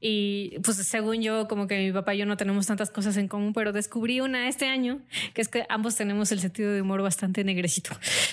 Y 0.00 0.58
pues 0.62 0.76
según 0.76 1.22
yo, 1.22 1.48
como 1.48 1.66
que 1.66 1.78
mi 1.78 1.92
papá 1.92 2.14
y 2.14 2.18
yo 2.18 2.26
no 2.26 2.36
tenemos 2.36 2.66
tantas 2.66 2.90
cosas 2.90 3.16
en 3.16 3.28
común, 3.28 3.52
pero 3.52 3.72
descubrí 3.72 4.20
una 4.20 4.48
este 4.48 4.66
año, 4.66 5.00
que 5.32 5.40
es 5.40 5.48
que 5.48 5.66
ambos 5.68 5.96
tenemos 5.96 6.32
el 6.32 6.40
sentido 6.40 6.72
de 6.72 6.82
humor 6.82 7.02
bastante 7.02 7.44
negrecito, 7.44 7.90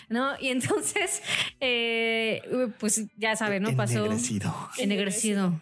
¿no? 0.10 0.32
Y 0.40 0.50
entonces, 0.50 1.22
eh, 1.60 2.42
pues 2.80 3.06
ya 3.18 3.36
saben, 3.36 3.64
¿no? 3.64 3.76
Pasó... 3.76 4.06
Ennegrecido. 4.06 4.54
Ennegrecido. 4.78 5.60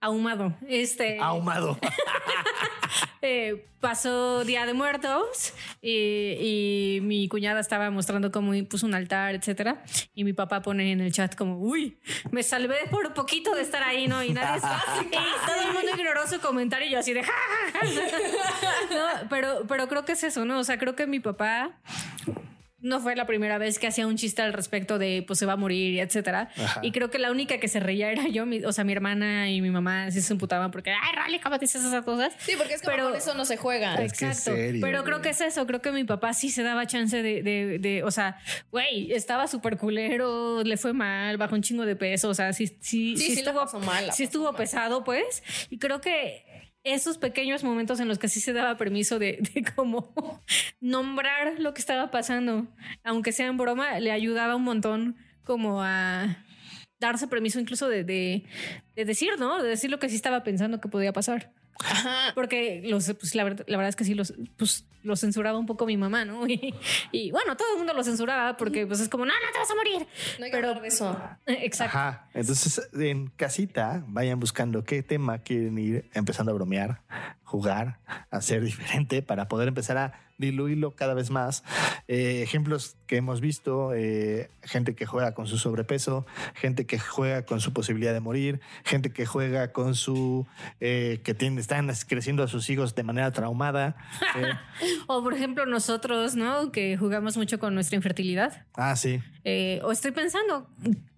Ahumado. 0.00 0.54
Este, 0.68 1.18
Ahumado. 1.20 1.78
eh, 3.22 3.66
pasó 3.80 4.44
Día 4.44 4.64
de 4.66 4.74
Muertos 4.74 5.54
y, 5.80 6.96
y 6.98 7.00
mi 7.02 7.28
cuñada 7.28 7.60
estaba 7.60 7.90
mostrando 7.90 8.30
cómo 8.30 8.52
puso 8.68 8.86
un 8.86 8.94
altar, 8.94 9.34
etcétera. 9.34 9.82
Y 10.14 10.24
mi 10.24 10.32
papá 10.32 10.62
pone 10.62 10.92
en 10.92 11.00
el 11.00 11.12
chat 11.12 11.34
como, 11.34 11.58
uy, 11.58 11.98
me 12.30 12.42
salvé 12.42 12.76
por 12.90 13.14
poquito 13.14 13.54
de 13.54 13.62
estar 13.62 13.82
ahí, 13.82 14.08
¿no? 14.08 14.22
Y 14.22 14.30
nadie 14.30 14.58
y 15.10 15.46
todo 15.46 15.68
el 15.68 15.72
mundo 15.72 15.90
ignoró 15.96 16.26
su 16.26 16.40
comentario 16.40 16.88
y 16.88 16.90
yo 16.92 16.98
así 16.98 17.12
de, 17.12 17.22
"Ja, 17.22 17.32
ja, 17.72 17.80
ja". 17.80 17.86
No, 19.22 19.28
pero, 19.28 19.66
pero 19.66 19.88
creo 19.88 20.04
que 20.04 20.12
es 20.12 20.22
eso, 20.22 20.44
¿no? 20.44 20.58
O 20.58 20.64
sea, 20.64 20.78
creo 20.78 20.94
que 20.94 21.06
mi 21.06 21.20
papá 21.20 21.78
no 22.82 23.00
fue 23.00 23.16
la 23.16 23.26
primera 23.26 23.58
vez 23.58 23.78
que 23.78 23.86
hacía 23.86 24.06
un 24.06 24.16
chiste 24.16 24.42
al 24.42 24.52
respecto 24.52 24.98
de 24.98 25.24
pues 25.26 25.38
se 25.38 25.46
va 25.46 25.54
a 25.54 25.56
morir 25.56 25.94
y 25.94 26.00
etcétera. 26.00 26.50
Ajá. 26.56 26.80
Y 26.82 26.92
creo 26.92 27.10
que 27.10 27.18
la 27.18 27.30
única 27.30 27.58
que 27.58 27.68
se 27.68 27.80
reía 27.80 28.10
era 28.10 28.28
yo, 28.28 28.44
mi- 28.44 28.64
o 28.64 28.72
sea, 28.72 28.84
mi 28.84 28.92
hermana 28.92 29.50
y 29.50 29.60
mi 29.60 29.70
mamá 29.70 30.10
sí 30.10 30.20
se 30.20 30.32
emputaban 30.32 30.70
porque, 30.70 30.90
ay, 30.90 31.14
Rally, 31.16 31.38
¿cómo 31.40 31.58
dices 31.58 31.84
esas 31.84 32.04
cosas? 32.04 32.34
Sí, 32.38 32.52
porque 32.58 32.74
es 32.74 32.82
como 32.82 32.94
Pero- 32.96 33.08
con 33.08 33.16
eso 33.16 33.34
no 33.34 33.44
se 33.44 33.56
juega. 33.56 33.94
Es 33.94 34.12
que 34.18 34.26
Exacto. 34.26 34.52
serio, 34.56 34.80
Pero 34.82 35.04
creo 35.04 35.20
que 35.22 35.30
es 35.30 35.40
eso. 35.40 35.66
Creo 35.66 35.80
que 35.80 35.92
mi 35.92 36.04
papá 36.04 36.34
sí 36.34 36.50
se 36.50 36.62
daba 36.62 36.86
chance 36.86 37.22
de, 37.22 37.42
de, 37.42 37.78
de- 37.78 38.02
o 38.02 38.10
sea, 38.10 38.36
güey, 38.70 39.12
estaba 39.12 39.46
súper 39.48 39.76
culero, 39.78 40.62
le 40.64 40.76
fue 40.76 40.92
mal, 40.92 41.36
bajó 41.36 41.54
un 41.54 41.62
chingo 41.62 41.86
de 41.86 41.96
peso. 41.96 42.28
O 42.28 42.34
sea, 42.34 42.52
sí, 42.52 42.66
sí, 42.80 43.16
Sí, 43.16 43.32
estuvo, 43.38 43.60
pasó 43.60 43.78
mal, 43.80 44.04
sí 44.04 44.08
pasó 44.10 44.22
estuvo 44.24 44.44
mal. 44.52 44.56
pesado, 44.56 45.04
pues. 45.04 45.42
Y 45.70 45.78
creo 45.78 46.00
que 46.00 46.44
esos 46.84 47.18
pequeños 47.18 47.64
momentos 47.64 48.00
en 48.00 48.08
los 48.08 48.18
que 48.18 48.28
sí 48.28 48.40
se 48.40 48.52
daba 48.52 48.76
permiso 48.76 49.18
de, 49.18 49.38
de 49.54 49.64
como 49.74 50.12
nombrar 50.80 51.58
lo 51.58 51.74
que 51.74 51.80
estaba 51.80 52.10
pasando, 52.10 52.66
aunque 53.04 53.32
sea 53.32 53.46
en 53.46 53.56
broma, 53.56 54.00
le 54.00 54.12
ayudaba 54.12 54.56
un 54.56 54.64
montón 54.64 55.16
como 55.44 55.82
a 55.82 56.44
darse 57.00 57.26
permiso 57.26 57.60
incluso 57.60 57.88
de, 57.88 58.04
de, 58.04 58.44
de 58.94 59.04
decir, 59.04 59.38
¿no? 59.38 59.62
De 59.62 59.68
decir 59.68 59.90
lo 59.90 59.98
que 59.98 60.08
sí 60.08 60.16
estaba 60.16 60.44
pensando 60.44 60.80
que 60.80 60.88
podía 60.88 61.12
pasar. 61.12 61.52
Ajá. 61.80 62.32
Porque 62.34 62.82
los, 62.84 63.12
pues, 63.18 63.34
la, 63.34 63.44
verdad, 63.44 63.64
la 63.66 63.76
verdad 63.76 63.88
es 63.88 63.96
que 63.96 64.04
sí 64.04 64.14
los, 64.14 64.34
pues, 64.56 64.84
los 65.02 65.18
censuraba 65.20 65.58
un 65.58 65.66
poco 65.66 65.84
mi 65.86 65.96
mamá, 65.96 66.24
¿no? 66.24 66.46
Y, 66.48 66.74
y, 67.10 67.30
bueno, 67.32 67.56
todo 67.56 67.72
el 67.72 67.78
mundo 67.78 67.92
lo 67.94 68.04
censuraba 68.04 68.56
porque 68.56 68.86
pues 68.86 69.00
es 69.00 69.08
como, 69.08 69.24
no, 69.24 69.32
no 69.32 69.52
te 69.52 69.58
vas 69.58 69.70
a 69.70 69.74
morir. 69.74 70.06
No 70.38 70.44
hay 70.44 70.50
que 70.50 70.56
Pero- 70.56 70.68
hablar 70.68 70.82
de 70.82 70.88
eso. 70.88 71.18
Exacto. 71.46 71.98
Ajá. 71.98 72.28
Entonces, 72.34 72.88
en 72.94 73.28
casita, 73.28 74.04
vayan 74.06 74.38
buscando 74.38 74.84
qué 74.84 75.02
tema 75.02 75.38
quieren 75.38 75.76
ir 75.78 76.08
empezando 76.14 76.52
a 76.52 76.54
bromear, 76.54 77.00
jugar, 77.52 77.98
hacer 78.30 78.64
diferente 78.64 79.20
para 79.20 79.46
poder 79.46 79.68
empezar 79.68 79.98
a 79.98 80.12
diluirlo 80.38 80.96
cada 80.96 81.12
vez 81.14 81.30
más. 81.30 81.62
Eh, 82.08 82.42
ejemplos 82.42 82.96
que 83.06 83.16
hemos 83.18 83.40
visto, 83.42 83.92
eh, 83.94 84.50
gente 84.62 84.94
que 84.94 85.04
juega 85.04 85.34
con 85.34 85.46
su 85.46 85.58
sobrepeso, 85.58 86.26
gente 86.54 86.86
que 86.86 86.98
juega 86.98 87.44
con 87.44 87.60
su 87.60 87.72
posibilidad 87.74 88.14
de 88.14 88.20
morir, 88.20 88.60
gente 88.84 89.12
que 89.12 89.26
juega 89.26 89.70
con 89.72 89.94
su, 89.94 90.46
eh, 90.80 91.20
que 91.22 91.34
tiene, 91.34 91.60
están 91.60 91.88
creciendo 92.08 92.42
a 92.42 92.48
sus 92.48 92.70
hijos 92.70 92.94
de 92.94 93.02
manera 93.04 93.30
traumada. 93.30 93.96
Eh, 94.34 94.54
O 95.08 95.22
por 95.22 95.34
ejemplo 95.34 95.66
nosotros, 95.66 96.34
¿no? 96.36 96.72
Que 96.72 96.96
jugamos 96.96 97.36
mucho 97.36 97.58
con 97.58 97.74
nuestra 97.74 97.96
infertilidad. 97.96 98.64
ah, 98.74 98.96
sí. 98.96 99.20
Eh, 99.44 99.80
o 99.82 99.90
estoy 99.90 100.12
pensando, 100.12 100.68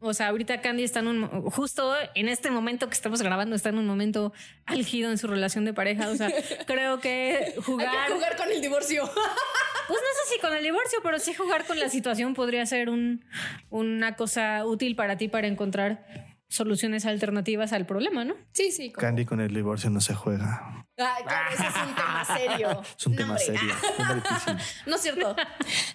o 0.01 0.15
sea, 0.15 0.29
ahorita 0.29 0.63
Candy 0.63 0.83
está 0.83 1.01
en 1.01 1.09
un, 1.09 1.51
justo 1.51 1.93
en 2.15 2.29
este 2.29 2.51
momento 2.51 2.89
que 2.89 2.95
estamos 2.95 3.21
grabando, 3.21 3.55
está 3.55 3.69
en 3.69 3.79
un 3.79 3.87
momento 3.87 4.33
álgido 4.65 5.11
en 5.11 5.19
su 5.19 5.27
relación 5.27 5.67
de 5.67 5.75
pareja. 5.75 6.09
O 6.09 6.17
sea, 6.17 6.31
creo 6.67 7.01
que 7.01 7.53
Hay 7.55 7.63
jugar, 7.63 8.07
que 8.09 8.15
jugar 8.15 8.37
con 8.37 8.51
el 8.51 8.63
divorcio. 8.63 9.05
pues 9.89 10.01
no 10.01 10.25
sé 10.25 10.35
si 10.35 10.41
con 10.41 10.55
el 10.55 10.63
divorcio, 10.63 11.01
pero 11.03 11.19
sí 11.19 11.35
jugar 11.35 11.67
con 11.67 11.79
la 11.79 11.91
situación 11.91 12.33
podría 12.33 12.65
ser 12.65 12.89
un, 12.89 13.25
una 13.69 14.17
cosa 14.17 14.65
útil 14.65 14.97
para 14.97 15.19
ti 15.19 15.29
para 15.29 15.47
encontrar 15.47 16.34
soluciones 16.55 17.05
alternativas 17.07 17.73
al 17.73 17.85
problema, 17.87 18.25
¿no? 18.25 18.35
Sí, 18.53 18.71
sí. 18.71 18.93
Candy 18.93 19.25
con 19.25 19.41
el 19.41 19.53
divorcio 19.53 19.91
no 19.91 20.01
se 20.01 20.15
juega. 20.15 20.85
Ay, 20.97 21.25
claro, 21.25 21.51
ese 21.53 21.67
es 21.67 21.75
un 21.75 21.95
tema 21.97 22.25
serio. 22.25 22.83
Es 22.99 23.07
un 23.07 23.13
No, 23.15 23.19
tema 23.19 23.31
hombre. 23.35 23.45
serio. 23.45 23.75
No 24.87 24.95
es 24.97 25.03
cierto. 25.03 25.37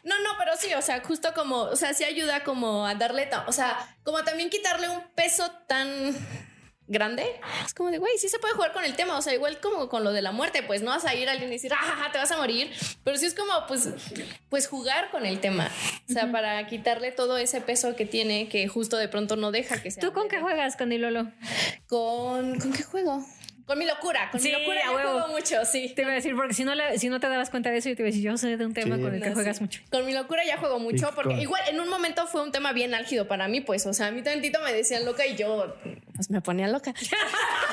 No, 0.04 0.16
no, 0.24 0.30
pero 0.38 0.52
sí, 0.58 0.74
o 0.74 0.82
sea, 0.82 1.02
justo 1.02 1.30
como, 1.34 1.62
o 1.62 1.76
sea, 1.78 1.94
sí 1.94 2.04
ayuda 2.04 2.44
como 2.44 2.86
a 2.86 2.96
darle, 2.96 3.30
o 3.48 3.52
sea, 3.54 3.78
como 4.04 4.24
también 4.24 4.50
quitarle 4.50 4.90
un 4.90 5.02
peso 5.16 5.50
tan 5.68 5.88
grande. 6.90 7.24
Es 7.66 7.74
como 7.74 7.92
de, 7.92 7.98
güey, 8.00 8.18
sí 8.18 8.28
se 8.28 8.40
puede 8.40 8.54
jugar 8.56 8.74
con 8.74 8.84
el 8.84 8.96
tema, 8.96 9.18
o 9.18 9.22
sea, 9.22 9.34
igual 9.34 9.60
como 9.62 9.88
con 9.88 10.04
lo 10.04 10.12
de 10.12 10.22
la 10.22 10.32
muerte, 10.32 10.64
pues 10.64 10.82
no 10.82 10.92
vas 10.92 11.06
a 11.06 11.16
ir 11.16 11.30
a 11.30 11.32
alguien 11.32 11.50
y 11.50 11.54
decir, 11.54 11.72
ah, 11.74 12.10
te 12.12 12.18
vas 12.18 12.32
a 12.32 12.38
morir, 12.38 12.72
pero 13.04 13.16
sí 13.18 13.26
es 13.28 13.34
como, 13.36 13.54
pues, 13.68 13.90
pues 14.50 14.68
jugar 14.68 15.10
con 15.12 15.26
el 15.26 15.40
tema, 15.40 15.70
o 16.10 16.12
sea, 16.12 16.32
para 16.32 16.66
quitarle 16.68 17.12
todo 17.12 17.38
ese 17.38 17.62
peso 17.62 17.96
que 17.96 18.06
tiene, 18.06 18.50
que 18.50 18.68
justo 18.68 18.98
de 18.98 19.08
pronto 19.08 19.36
no 19.38 19.52
deja 19.52 19.82
que 19.82 19.92
sea. 19.92 20.02
¿Tú 20.02 20.12
con 20.14 20.28
qué 20.28 20.40
juegas, 20.42 20.76
Candy 20.76 20.98
Lolo? 20.98 21.32
Con, 21.88 22.60
¿con 22.60 22.74
qué 22.74 22.84
juego? 22.84 23.24
Con 23.66 23.78
mi 23.78 23.86
locura, 23.86 24.30
con 24.32 24.40
Sí, 24.40 24.48
mi 24.52 24.54
locura 24.60 24.80
yo 24.84 24.96
huevo. 24.96 25.12
juego 25.12 25.28
mucho, 25.28 25.64
sí. 25.64 25.94
Te 25.96 26.02
iba 26.02 26.10
a 26.12 26.16
decir, 26.16 26.36
porque 26.36 26.56
si 26.56 26.64
no, 26.64 26.74
la- 26.74 26.98
si 26.98 27.08
no 27.08 27.20
te 27.20 27.30
dabas 27.30 27.52
cuenta 27.52 27.70
de 27.70 27.78
eso, 27.78 27.90
yo 27.90 27.96
te 27.96 28.02
iba 28.02 28.08
a 28.08 28.12
decir, 28.12 28.24
yo 28.24 28.36
sé 28.36 28.58
de 28.58 28.66
un 28.66 28.74
tema 28.74 28.96
Sí. 28.96 29.02
con 29.04 29.14
el 29.14 29.22
que 29.22 29.30
No, 29.30 29.36
juegas 29.36 29.58
sí. 29.58 29.64
mucho. 29.64 29.82
Con 29.92 30.08
mi 30.08 30.14
locura 30.14 30.44
ya 30.44 30.58
juego 30.58 30.80
mucho, 30.80 31.12
porque 31.14 31.34
con- 31.36 31.40
igual 31.40 31.62
en 31.70 31.80
un 31.80 31.88
momento 31.88 32.26
fue 32.26 32.42
un 32.42 32.52
tema 32.52 32.74
bien 32.74 32.96
álgido 32.96 33.28
para 33.28 33.48
mí, 33.48 33.62
pues, 33.62 33.86
o 33.86 33.94
sea, 33.94 34.08
a 34.08 34.12
mí 34.12 34.24
tantito 34.24 34.60
me 34.62 34.74
decían 34.74 35.06
loca 35.06 35.28
y 35.28 35.36
yo, 35.36 35.76
pues 36.20 36.30
me 36.30 36.42
ponía 36.42 36.68
loca. 36.68 36.94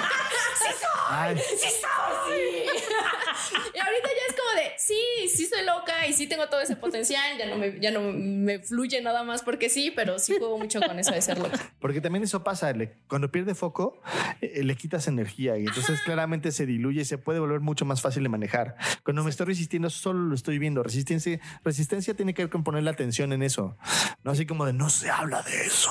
sí 0.72 0.84
Ay, 1.08 1.36
soy, 1.38 1.58
sí 1.58 1.68
soy. 1.80 2.40
y 3.74 3.78
ahorita 3.78 4.08
ya 4.08 4.26
es 4.28 4.36
como 4.36 4.60
de, 4.60 4.72
sí, 4.78 5.28
sí 5.28 5.46
soy 5.46 5.64
loca 5.64 6.06
y 6.06 6.12
sí 6.12 6.26
tengo 6.26 6.48
todo 6.48 6.60
ese 6.60 6.76
potencial, 6.76 7.36
ya 7.38 7.46
no 7.46 7.56
me, 7.56 7.78
ya 7.80 7.90
no 7.90 8.00
me 8.12 8.58
fluye 8.60 9.00
nada 9.02 9.22
más 9.22 9.42
porque 9.42 9.68
sí, 9.68 9.92
pero 9.94 10.18
sí 10.18 10.34
juego 10.38 10.58
mucho 10.58 10.80
con 10.80 10.98
eso 10.98 11.12
de 11.12 11.22
ser 11.22 11.38
loca. 11.38 11.58
Porque 11.78 12.00
también 12.00 12.24
eso 12.24 12.42
pasa, 12.42 12.72
le- 12.72 12.96
cuando 13.08 13.30
pierde 13.30 13.54
foco, 13.54 14.00
eh, 14.40 14.62
le 14.64 14.74
quitas 14.76 15.06
energía 15.08 15.56
y 15.58 15.66
entonces 15.66 16.00
claramente 16.02 16.50
se 16.52 16.66
diluye 16.66 17.02
y 17.02 17.04
se 17.04 17.18
puede 17.18 17.38
volver 17.38 17.60
mucho 17.60 17.84
más 17.84 18.00
fácil 18.02 18.22
de 18.22 18.28
manejar. 18.28 18.76
Cuando 19.04 19.22
me 19.22 19.30
estoy 19.30 19.46
resistiendo, 19.46 19.90
solo 19.90 20.20
lo 20.20 20.34
estoy 20.34 20.58
viendo. 20.58 20.82
Resistencia, 20.82 21.38
resistencia 21.64 22.14
tiene 22.14 22.34
que 22.34 22.42
ver 22.42 22.50
con 22.50 22.64
poner 22.64 22.82
la 22.82 22.90
atención 22.90 23.32
en 23.32 23.42
eso. 23.42 23.76
No 24.24 24.32
así 24.32 24.46
como 24.46 24.64
de 24.66 24.72
no 24.72 24.90
se 24.90 25.10
habla 25.10 25.42
de 25.42 25.66
eso. 25.66 25.90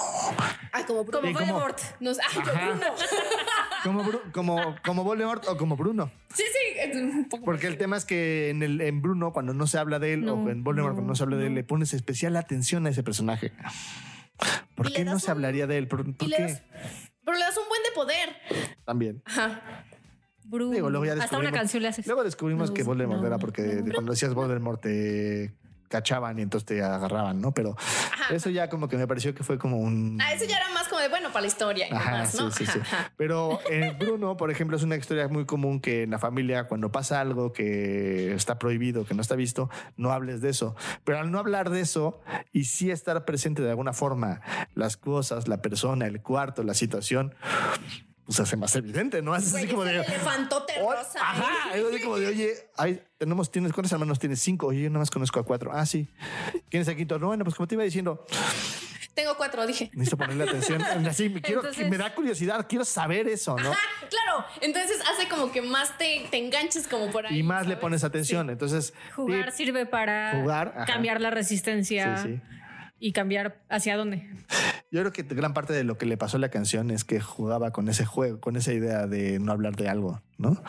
Ah, 0.73 0.83
como. 0.85 1.05
Como 1.05 1.27
Sí, 1.27 1.33
como- 1.33 1.45
Voldemort. 1.53 1.79
Nos, 1.99 2.19
ah, 2.19 2.23
yo 2.33 2.41
Bruno. 2.41 2.95
Como, 3.85 4.03
Bru- 4.03 4.31
como, 4.31 4.75
como 4.83 5.03
Voldemort 5.03 5.47
o 5.47 5.55
como 5.57 5.77
Bruno. 5.77 6.11
Sí, 6.33 6.43
sí, 6.43 6.77
es 6.79 6.95
un 6.97 7.29
poco. 7.29 7.45
Porque 7.45 7.67
el 7.67 7.77
tema 7.77 7.95
es 7.97 8.03
que 8.05 8.49
en, 8.49 8.63
el, 8.63 8.81
en 8.81 9.01
Bruno, 9.01 9.31
cuando 9.31 9.53
no 9.53 9.67
se 9.67 9.77
habla 9.77 9.99
de 9.99 10.13
él, 10.13 10.25
No, 10.25 10.33
o 10.33 10.49
en 10.49 10.63
Voldemort, 10.63 10.95
cuando 10.95 11.11
no 11.11 11.15
se 11.15 11.23
habla 11.23 11.37
de 11.37 11.47
él, 11.47 11.53
le 11.53 11.63
pones 11.63 11.93
especial 11.93 12.35
atención 12.35 12.87
a 12.87 12.89
ese 12.89 13.03
personaje. 13.03 13.53
¿Por 14.75 14.87
Y 14.87 14.89
le 14.89 14.95
qué 14.95 15.05
no 15.05 15.11
das 15.13 15.21
se 15.23 15.27
un- 15.31 15.37
hablaría 15.37 15.67
de 15.67 15.77
él? 15.77 15.87
¿Por, 15.87 16.03
por 16.15 16.27
y 16.27 16.31
le 16.31 16.35
qué? 16.37 16.43
das- 16.43 16.63
pero 17.23 17.37
le 17.37 17.43
das 17.45 17.57
un 17.57 17.67
buen 17.69 17.81
de 17.83 17.91
poder. 17.93 18.75
También. 18.85 19.21
Ajá. 19.25 19.61
Bruno. 20.43 20.71
Digo, 20.73 20.89
luego 20.89 21.05
ya 21.05 21.13
Hasta 21.13 21.37
una 21.37 21.49
descubrimos- 21.49 21.59
canción 21.59 21.83
le 21.83 21.89
haces. 21.89 22.05
Luego 22.07 22.23
descubrimos 22.23 22.71
que 22.71 22.83
Voldemort 22.83 23.21
no, 23.21 23.27
era 23.27 23.37
porque 23.39 23.83
cuando 23.93 24.11
decías 24.11 24.33
Voldemort 24.33 24.81
te 24.81 25.53
cachaban 25.87 26.39
y 26.39 26.41
entonces 26.41 26.65
te 26.65 26.83
agarraban, 26.83 27.41
¿no? 27.41 27.51
Pero 27.51 27.75
eso 28.31 28.49
ya 28.49 28.69
como 28.69 28.87
que 28.87 28.97
me 28.97 29.07
pareció 29.07 29.33
que 29.33 29.43
fue 29.43 29.57
como 29.57 29.77
un... 29.77 30.19
Ah, 30.21 30.33
eso 30.33 30.45
ya 30.45 30.57
era 30.57 30.69
más 30.69 30.87
como 30.87 31.01
de, 31.01 31.09
bueno, 31.09 31.29
para 31.29 31.41
la 31.41 31.47
historia 31.47 31.87
y 31.89 31.93
Ajá, 31.93 32.11
demás, 32.11 32.31
sí, 32.31 32.37
¿no? 32.37 32.51
sí, 32.51 32.65
sí. 32.65 32.79
Ajá. 32.79 33.11
Pero 33.17 33.59
en 33.69 33.97
Bruno, 33.97 34.37
por 34.37 34.51
ejemplo, 34.51 34.77
es 34.77 34.83
una 34.83 34.95
historia 34.95 35.27
muy 35.27 35.45
común 35.45 35.79
que 35.79 36.03
en 36.03 36.11
la 36.11 36.19
familia, 36.19 36.67
cuando 36.67 36.91
pasa 36.91 37.21
algo 37.21 37.53
que 37.53 38.33
está 38.33 38.59
prohibido, 38.59 39.05
que 39.05 39.13
no 39.13 39.21
está 39.21 39.35
visto, 39.35 39.69
no 39.97 40.11
hables 40.11 40.41
de 40.41 40.49
eso. 40.49 40.75
Pero 41.03 41.19
al 41.19 41.31
no 41.31 41.39
hablar 41.39 41.69
de 41.69 41.81
eso 41.81 42.21
y 42.51 42.65
sí 42.65 42.91
estar 42.91 43.25
presente 43.25 43.61
de 43.61 43.69
alguna 43.69 43.93
forma, 43.93 44.41
las 44.73 44.97
cosas, 44.97 45.47
la 45.47 45.61
persona, 45.61 46.07
el 46.07 46.21
cuarto, 46.21 46.63
la 46.63 46.73
situación, 46.73 47.33
pues 48.25 48.39
hace 48.39 48.57
más 48.57 48.75
evidente, 48.75 49.21
¿no? 49.21 49.35
Es 49.35 49.43
así 49.43 49.51
Güey, 49.51 49.67
como 49.69 49.83
de. 49.83 49.91
el 49.97 50.03
elefantote 50.03 50.73
"Oh, 50.81 50.91
rosa, 50.93 51.19
Ajá, 51.21 51.75
¿eh?" 51.75 51.79
es 51.81 51.85
así 51.93 52.01
como 52.03 52.17
de, 52.17 52.27
oye, 52.27 52.53
ay, 52.77 53.01
tenemos, 53.17 53.51
tienes, 53.51 53.71
¿cuántos 53.73 53.91
hermanos 53.91 54.17
tienes? 54.19 54.39
Cinco. 54.41 54.67
Oye, 54.67 54.81
yo 54.83 54.89
nada 54.89 54.99
más 54.99 55.11
conozco 55.11 55.39
a 55.39 55.43
cuatro. 55.45 55.71
Ah, 55.73 55.85
sí. 55.85 56.09
¿Quién 56.69 56.81
es 56.81 56.87
el 56.87 56.95
quinto? 56.95 57.19
No, 57.19 57.27
bueno, 57.27 57.43
pues 57.43 57.55
como 57.55 57.67
te 57.67 57.75
iba 57.75 57.83
diciendo, 57.83 58.25
Tengo 59.13 59.37
cuatro, 59.37 59.65
dije. 59.65 59.89
necesito 59.93 60.17
ponerle 60.17 60.43
atención. 60.43 60.81
Así, 61.07 61.29
me 61.29 61.41
quiero, 61.41 61.61
Entonces- 61.61 61.89
me 61.89 61.97
da 61.97 62.13
curiosidad, 62.13 62.65
quiero 62.67 62.83
saber 62.83 63.27
eso, 63.29 63.55
¿no? 63.57 63.71
Ajá, 63.71 63.79
claro. 64.09 64.45
Entonces 64.61 64.97
hace 65.09 65.29
como 65.29 65.51
que 65.51 65.61
más 65.61 65.97
te, 65.97 66.27
te 66.31 66.37
enganches 66.37 66.87
como 66.87 67.11
por 67.11 67.25
ahí. 67.27 67.39
y 67.39 67.43
más 67.43 67.65
le 67.67 67.77
pones 67.77 68.03
atención. 68.03 68.49
Entonces, 68.49 68.93
Jugar 69.15 69.51
sirve 69.53 69.85
para 69.85 70.41
Jugar, 70.41 70.83
cambiar 70.85 71.21
la 71.21 71.29
resistencia 71.29 72.17
Sí, 72.17 72.27
sí. 72.35 72.41
Y 72.99 73.11
cambiar 73.11 73.61
hacia 73.69 73.97
dónde. 73.97 74.27
yo 74.91 75.01
creo 75.01 75.11
que 75.11 75.23
gran 75.23 75.53
parte 75.53 75.73
de 75.73 75.83
lo 75.83 75.97
que 75.97 76.05
le 76.05 76.17
pasó 76.17 76.37
a 76.37 76.39
la 76.39 76.49
canción 76.49 76.91
es 76.91 77.03
que 77.03 77.19
jugaba 77.19 77.71
con 77.71 77.89
ese 77.89 78.05
juego, 78.05 78.39
con 78.39 78.55
esa 78.55 78.73
idea 78.73 79.07
de 79.07 79.39
no 79.39 79.51
hablar 79.51 79.75
de 79.75 79.89
algo, 79.89 80.21
¿no? 80.37 80.61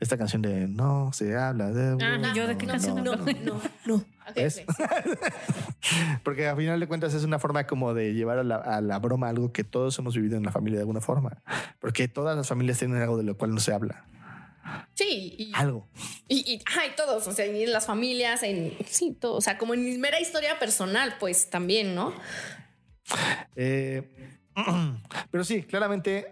Esta 0.00 0.18
canción 0.18 0.42
de 0.42 0.68
no 0.68 1.10
se 1.12 1.36
habla 1.36 1.70
de. 1.70 1.96
Ah, 2.04 2.32
¿yo 2.34 2.46
de 2.46 2.56
qué 2.56 2.66
No, 2.66 2.72
canción 2.72 3.02
no, 3.02 3.16
no, 3.16 3.60
no. 3.86 4.04
Porque 6.22 6.46
al 6.46 6.56
final 6.56 6.78
de 6.78 6.86
cuentas 6.86 7.14
es 7.14 7.24
una 7.24 7.38
forma 7.38 7.66
como 7.66 7.94
de 7.94 8.14
llevar 8.14 8.38
a 8.38 8.44
la, 8.44 8.56
a 8.56 8.80
la 8.80 8.98
broma 8.98 9.28
algo 9.28 9.52
que 9.52 9.64
todos 9.64 9.98
hemos 9.98 10.14
vivido 10.14 10.36
en 10.36 10.44
la 10.44 10.52
familia 10.52 10.78
de 10.78 10.82
alguna 10.82 11.00
forma. 11.00 11.42
Porque 11.80 12.06
todas 12.06 12.36
las 12.36 12.46
familias 12.46 12.78
tienen 12.78 13.02
algo 13.02 13.16
de 13.16 13.24
lo 13.24 13.36
cual 13.36 13.52
no 13.52 13.60
se 13.60 13.72
habla. 13.72 14.04
Sí, 14.94 15.34
y, 15.38 15.52
Algo. 15.54 15.88
y, 16.28 16.54
y, 16.54 16.62
ajá, 16.66 16.86
y 16.86 16.96
todos, 16.96 17.26
o 17.26 17.32
sea, 17.32 17.46
y 17.46 17.64
en 17.64 17.72
las 17.72 17.86
familias, 17.86 18.42
en 18.42 18.76
sí, 18.86 19.16
todo, 19.18 19.34
o 19.34 19.40
sea, 19.40 19.58
como 19.58 19.74
en 19.74 19.84
mi 19.84 19.96
mera 19.98 20.20
historia 20.20 20.58
personal, 20.58 21.16
pues 21.18 21.50
también, 21.50 21.94
¿no? 21.94 22.12
Eh, 23.56 24.02
pero 25.30 25.44
sí, 25.44 25.62
claramente. 25.62 26.26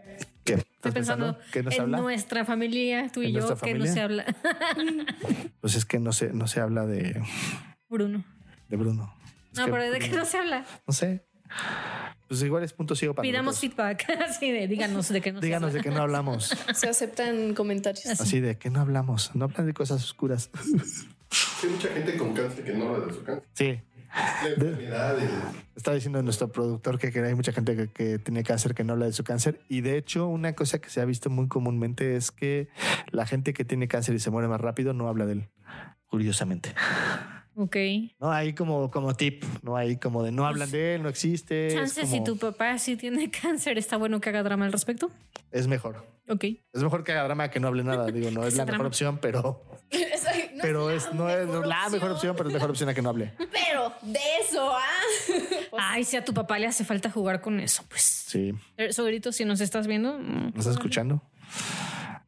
¿Qué? 0.45 0.55
¿Estás 0.55 0.67
Estoy 0.77 0.93
pensando 0.93 1.39
¿Que 1.53 1.63
no 1.63 1.71
se 1.71 1.77
en 1.77 1.83
habla? 1.83 1.99
nuestra 1.99 2.45
familia, 2.45 3.11
tú 3.13 3.23
y 3.23 3.27
¿En 3.27 3.33
yo, 3.35 3.57
que 3.59 3.75
no 3.75 3.87
se 3.87 4.01
habla. 4.01 4.25
Pues 5.61 5.75
es 5.75 5.85
que 5.85 5.99
no 5.99 6.13
se, 6.13 6.33
no 6.33 6.47
se 6.47 6.61
habla 6.61 6.87
de, 6.87 7.21
Bruno. 7.89 8.25
de 8.69 8.77
Bruno. 8.77 9.15
Es 9.53 9.59
No, 9.59 9.67
pero 9.67 9.91
¿de 9.91 9.99
qué 9.99 10.09
no 10.09 10.25
se 10.25 10.39
habla? 10.39 10.65
No 10.87 10.95
sé. 10.95 11.27
Pues 12.29 12.43
igual 12.43 12.63
es 12.63 12.73
punto 12.75 12.95
ciego 12.95 13.15
para 13.15 13.23
Pidamos 13.23 13.55
nosotros. 13.63 13.75
feedback. 13.97 14.21
Así 14.29 14.51
de, 14.51 14.69
díganos 14.69 15.09
de 15.09 15.21
qué 15.23 15.33
no 15.33 15.41
Díganos 15.41 15.73
de 15.73 15.81
qué 15.81 15.91
no 15.91 16.03
hablamos. 16.03 16.55
Se 16.75 16.89
aceptan 16.89 17.55
comentarios. 17.55 18.05
Así 18.21 18.41
de 18.41 18.59
qué 18.59 18.69
no 18.71 18.81
hablamos. 18.81 19.35
No 19.35 19.47
hablan 19.47 19.67
de 19.67 19.73
cosas 19.75 20.05
oscuras. 20.05 20.51
Hay 21.63 21.71
mucha 21.71 21.89
gente 21.89 22.17
con 22.17 22.35
cáncer 22.35 22.65
que 22.65 22.73
no 22.75 22.89
habla 22.95 23.07
de 23.07 23.13
su 23.15 23.23
cáncer. 23.25 23.45
Sí. 23.55 23.81
La 24.43 24.49
enfermedad, 24.49 25.19
el- 25.21 25.29
Está 25.77 25.93
diciendo 25.95 26.21
nuestro 26.23 26.49
productor 26.51 26.99
que, 26.99 27.13
que 27.13 27.21
hay 27.23 27.35
mucha 27.35 27.53
gente 27.53 27.77
que, 27.77 27.89
que 27.89 28.19
tiene 28.19 28.43
cáncer 28.43 28.75
que 28.75 28.83
no 28.85 28.95
habla 28.95 29.07
de 29.07 29.13
su 29.13 29.23
cáncer. 29.25 29.61
Y 29.69 29.81
de 29.83 29.97
hecho, 29.97 30.27
una 30.27 30.55
cosa 30.55 30.81
que 30.81 30.91
se 30.91 31.01
ha 31.01 31.05
visto 31.05 31.31
muy 31.31 31.47
comúnmente 31.49 32.17
es 32.17 32.31
que 32.31 32.69
la 33.11 33.27
gente 33.27 33.53
que 33.55 33.65
tiene 33.65 33.87
cáncer 33.89 34.15
y 34.15 34.19
se 34.19 34.31
muere 34.31 34.49
más 34.49 34.61
rápido 34.61 34.93
no 34.93 35.09
habla 35.09 35.25
de 35.27 35.33
él. 35.35 35.49
Curiosamente. 36.07 36.75
Ok. 37.61 37.77
No 38.21 38.31
hay 38.31 38.53
como, 38.55 38.89
como 38.89 39.15
tip, 39.17 39.43
no 39.63 39.77
hay 39.77 39.97
como 39.97 40.23
de 40.23 40.31
no 40.31 40.47
hablan 40.47 40.71
de 40.71 40.95
él, 40.95 41.03
no 41.03 41.09
existe. 41.09 41.67
es 41.67 41.75
Chances 41.75 42.05
como- 42.05 42.17
si 42.17 42.23
tu 42.23 42.39
papá 42.39 42.79
sí 42.79 42.97
tiene 42.97 43.31
cáncer, 43.43 43.79
está 43.79 43.97
bueno 43.97 44.21
que 44.21 44.29
haga 44.29 44.45
drama 44.45 44.65
al 44.65 44.73
respecto. 44.73 45.11
Es 45.51 45.67
mejor. 45.67 46.07
Ok. 46.29 46.45
Es 46.73 46.83
mejor 46.83 47.03
que 47.03 47.11
haga 47.13 47.25
drama 47.25 47.51
que 47.51 47.59
no 47.59 47.67
hable 47.67 47.83
nada. 47.83 48.07
Digo, 48.13 48.31
no 48.31 48.45
es 48.47 48.55
la 48.55 48.65
mejor 48.65 48.87
opción, 48.87 49.19
pero, 49.21 49.65
no 49.91 50.63
pero 50.63 50.91
es, 50.93 51.13
no 51.15 51.29
es 51.29 51.49
la 51.49 51.89
mejor 51.91 52.13
opción, 52.13 52.37
pero 52.37 52.49
es 52.49 52.55
mejor 52.55 52.71
opción 52.71 52.89
a 52.91 52.95
que 52.95 53.03
no 53.03 53.09
hable. 53.09 53.33
Pero 53.53 53.93
de 54.03 54.19
eso, 54.43 54.71
¿ah? 54.77 54.83
Ay, 55.79 56.05
si 56.05 56.17
a 56.17 56.25
tu 56.25 56.33
papá 56.35 56.59
le 56.59 56.67
hace 56.67 56.85
falta 56.85 57.11
jugar 57.11 57.41
con 57.41 57.59
eso, 57.61 57.83
pues. 57.89 58.03
Sí. 58.03 58.53
Eh, 58.77 58.93
Sobrito, 58.93 59.33
si 59.33 59.45
nos 59.45 59.61
estás 59.61 59.87
viendo. 59.87 60.19
mm, 60.19 60.43
¿Me 60.45 60.49
estás 60.59 60.69
escuchando? 60.69 61.23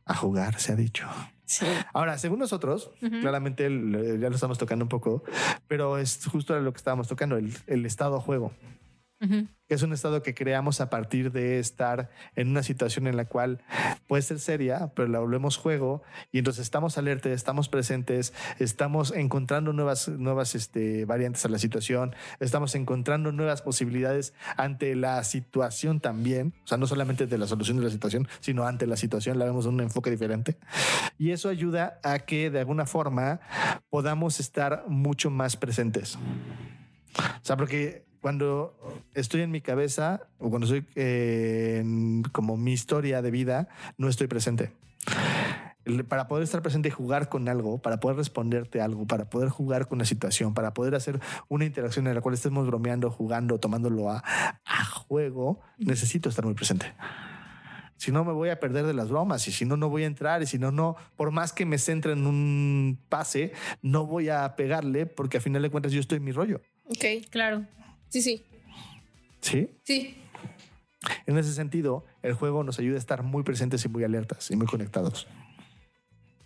A 0.06 0.14
jugar, 0.14 0.58
se 0.60 0.72
ha 0.72 0.76
dicho. 0.76 1.06
Sí. 1.50 1.66
Ahora, 1.92 2.16
según 2.16 2.38
nosotros, 2.38 2.92
claramente 3.20 3.66
el- 3.66 4.18
ya 4.20 4.28
lo 4.28 4.34
estamos 4.36 4.56
tocando 4.56 4.84
un 4.84 4.88
poco, 4.88 5.24
pero 5.66 5.98
es 5.98 6.24
justo 6.30 6.56
lo 6.60 6.72
que 6.72 6.76
estábamos 6.76 7.08
tocando, 7.08 7.36
el, 7.36 7.52
el 7.66 7.86
estado 7.86 8.16
a 8.16 8.20
juego. 8.20 8.52
Es 9.74 9.82
un 9.82 9.92
estado 9.92 10.22
que 10.22 10.34
creamos 10.34 10.80
a 10.80 10.90
partir 10.90 11.30
de 11.30 11.58
estar 11.58 12.10
en 12.34 12.48
una 12.48 12.62
situación 12.62 13.06
en 13.06 13.16
la 13.16 13.26
cual 13.26 13.62
puede 14.08 14.22
ser 14.22 14.40
seria, 14.40 14.92
pero 14.94 15.08
la 15.08 15.20
volvemos 15.20 15.56
juego 15.56 16.02
y 16.32 16.38
entonces 16.38 16.62
estamos 16.62 16.98
alertes, 16.98 17.32
estamos 17.32 17.68
presentes, 17.68 18.32
estamos 18.58 19.12
encontrando 19.12 19.72
nuevas, 19.72 20.08
nuevas 20.08 20.54
este, 20.54 21.04
variantes 21.04 21.44
a 21.44 21.48
la 21.48 21.58
situación, 21.58 22.14
estamos 22.40 22.74
encontrando 22.74 23.30
nuevas 23.30 23.62
posibilidades 23.62 24.34
ante 24.56 24.96
la 24.96 25.22
situación 25.22 26.00
también, 26.00 26.54
o 26.64 26.66
sea, 26.66 26.78
no 26.78 26.86
solamente 26.86 27.26
de 27.26 27.38
la 27.38 27.46
solución 27.46 27.76
de 27.76 27.84
la 27.84 27.90
situación, 27.90 28.26
sino 28.40 28.66
ante 28.66 28.86
la 28.86 28.96
situación, 28.96 29.38
la 29.38 29.44
vemos 29.44 29.64
de 29.64 29.70
un 29.70 29.80
enfoque 29.80 30.10
diferente. 30.10 30.56
Y 31.16 31.30
eso 31.30 31.48
ayuda 31.48 32.00
a 32.02 32.18
que 32.20 32.50
de 32.50 32.58
alguna 32.58 32.86
forma 32.86 33.40
podamos 33.88 34.40
estar 34.40 34.84
mucho 34.88 35.30
más 35.30 35.56
presentes. 35.56 36.16
O 36.16 37.44
sea, 37.44 37.56
porque 37.56 38.09
cuando 38.20 38.74
estoy 39.14 39.42
en 39.42 39.50
mi 39.50 39.60
cabeza 39.60 40.22
o 40.38 40.50
cuando 40.50 40.66
estoy 40.66 40.84
eh, 40.94 41.78
en 41.80 42.22
como 42.32 42.56
mi 42.56 42.72
historia 42.72 43.22
de 43.22 43.30
vida, 43.30 43.68
no 43.96 44.08
estoy 44.08 44.26
presente. 44.26 44.72
Para 46.08 46.28
poder 46.28 46.44
estar 46.44 46.62
presente 46.62 46.88
y 46.88 46.90
jugar 46.90 47.28
con 47.28 47.48
algo, 47.48 47.78
para 47.78 47.98
poder 47.98 48.18
responderte 48.18 48.80
algo, 48.80 49.06
para 49.06 49.30
poder 49.30 49.48
jugar 49.48 49.88
con 49.88 49.98
la 49.98 50.04
situación, 50.04 50.54
para 50.54 50.74
poder 50.74 50.94
hacer 50.94 51.18
una 51.48 51.64
interacción 51.64 52.06
en 52.06 52.14
la 52.14 52.20
cual 52.20 52.34
estemos 52.34 52.66
bromeando, 52.66 53.10
jugando, 53.10 53.58
tomándolo 53.58 54.10
a, 54.10 54.22
a 54.64 54.84
juego, 54.84 55.60
necesito 55.78 56.28
estar 56.28 56.44
muy 56.44 56.54
presente. 56.54 56.92
Si 57.96 58.12
no, 58.12 58.24
me 58.24 58.32
voy 58.32 58.48
a 58.48 58.60
perder 58.60 58.86
de 58.86 58.94
las 58.94 59.10
bromas 59.10 59.46
y 59.46 59.52
si 59.52 59.66
no, 59.66 59.76
no 59.76 59.90
voy 59.90 60.04
a 60.04 60.06
entrar 60.06 60.42
y 60.42 60.46
si 60.46 60.58
no, 60.58 60.70
no, 60.70 60.96
por 61.16 61.32
más 61.32 61.52
que 61.52 61.66
me 61.66 61.76
centre 61.76 62.12
en 62.12 62.26
un 62.26 62.98
pase, 63.10 63.52
no 63.82 64.06
voy 64.06 64.30
a 64.30 64.56
pegarle 64.56 65.04
porque 65.04 65.36
a 65.36 65.40
final 65.42 65.60
de 65.60 65.70
cuentas 65.70 65.92
yo 65.92 66.00
estoy 66.00 66.16
en 66.16 66.24
mi 66.24 66.32
rollo. 66.32 66.62
Ok. 66.86 67.28
Claro. 67.28 67.66
Sí, 68.10 68.20
sí. 68.22 68.42
¿Sí? 69.40 69.70
Sí. 69.84 70.16
En 71.26 71.38
ese 71.38 71.54
sentido, 71.54 72.04
el 72.22 72.34
juego 72.34 72.62
nos 72.62 72.78
ayuda 72.78 72.96
a 72.96 72.98
estar 72.98 73.22
muy 73.22 73.42
presentes 73.42 73.82
y 73.84 73.88
muy 73.88 74.04
alertas 74.04 74.50
y 74.50 74.56
muy 74.56 74.66
conectados. 74.66 75.26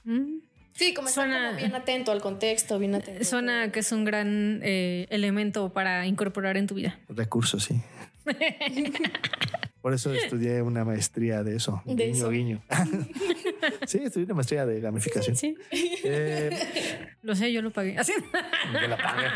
Mm. 0.04 0.38
Sí, 0.74 0.92
como 0.94 1.08
Suena- 1.08 1.48
como 1.48 1.58
bien 1.58 1.74
atento 1.74 2.12
al 2.12 2.20
contexto, 2.20 2.78
bien 2.78 2.94
atento. 2.94 3.24
Suena 3.24 3.70
que 3.72 3.80
es 3.80 3.90
un 3.92 4.04
gran 4.04 4.60
eh, 4.62 5.06
elemento 5.10 5.72
para 5.72 6.06
incorporar 6.06 6.56
en 6.56 6.66
tu 6.66 6.74
vida. 6.74 6.98
Recursos, 7.08 7.64
sí. 7.64 7.80
Por 9.80 9.92
eso 9.92 10.12
estudié 10.14 10.62
una 10.62 10.84
maestría 10.84 11.42
de 11.42 11.56
eso. 11.56 11.82
De 11.84 11.94
guiño, 12.06 12.16
eso. 12.16 12.30
guiño. 12.30 12.62
sí, 13.86 14.00
estudié 14.04 14.24
una 14.26 14.34
maestría 14.34 14.66
de 14.66 14.80
gamificación. 14.80 15.36
Sí. 15.36 15.56
Eh, 16.04 17.08
Lo 17.22 17.34
sé, 17.34 17.52
yo 17.52 17.62
lo 17.62 17.70
pagué. 17.70 17.98
Así. 17.98 18.12
yo 18.72 18.88
la 18.88 18.96
pagué. 18.96 19.28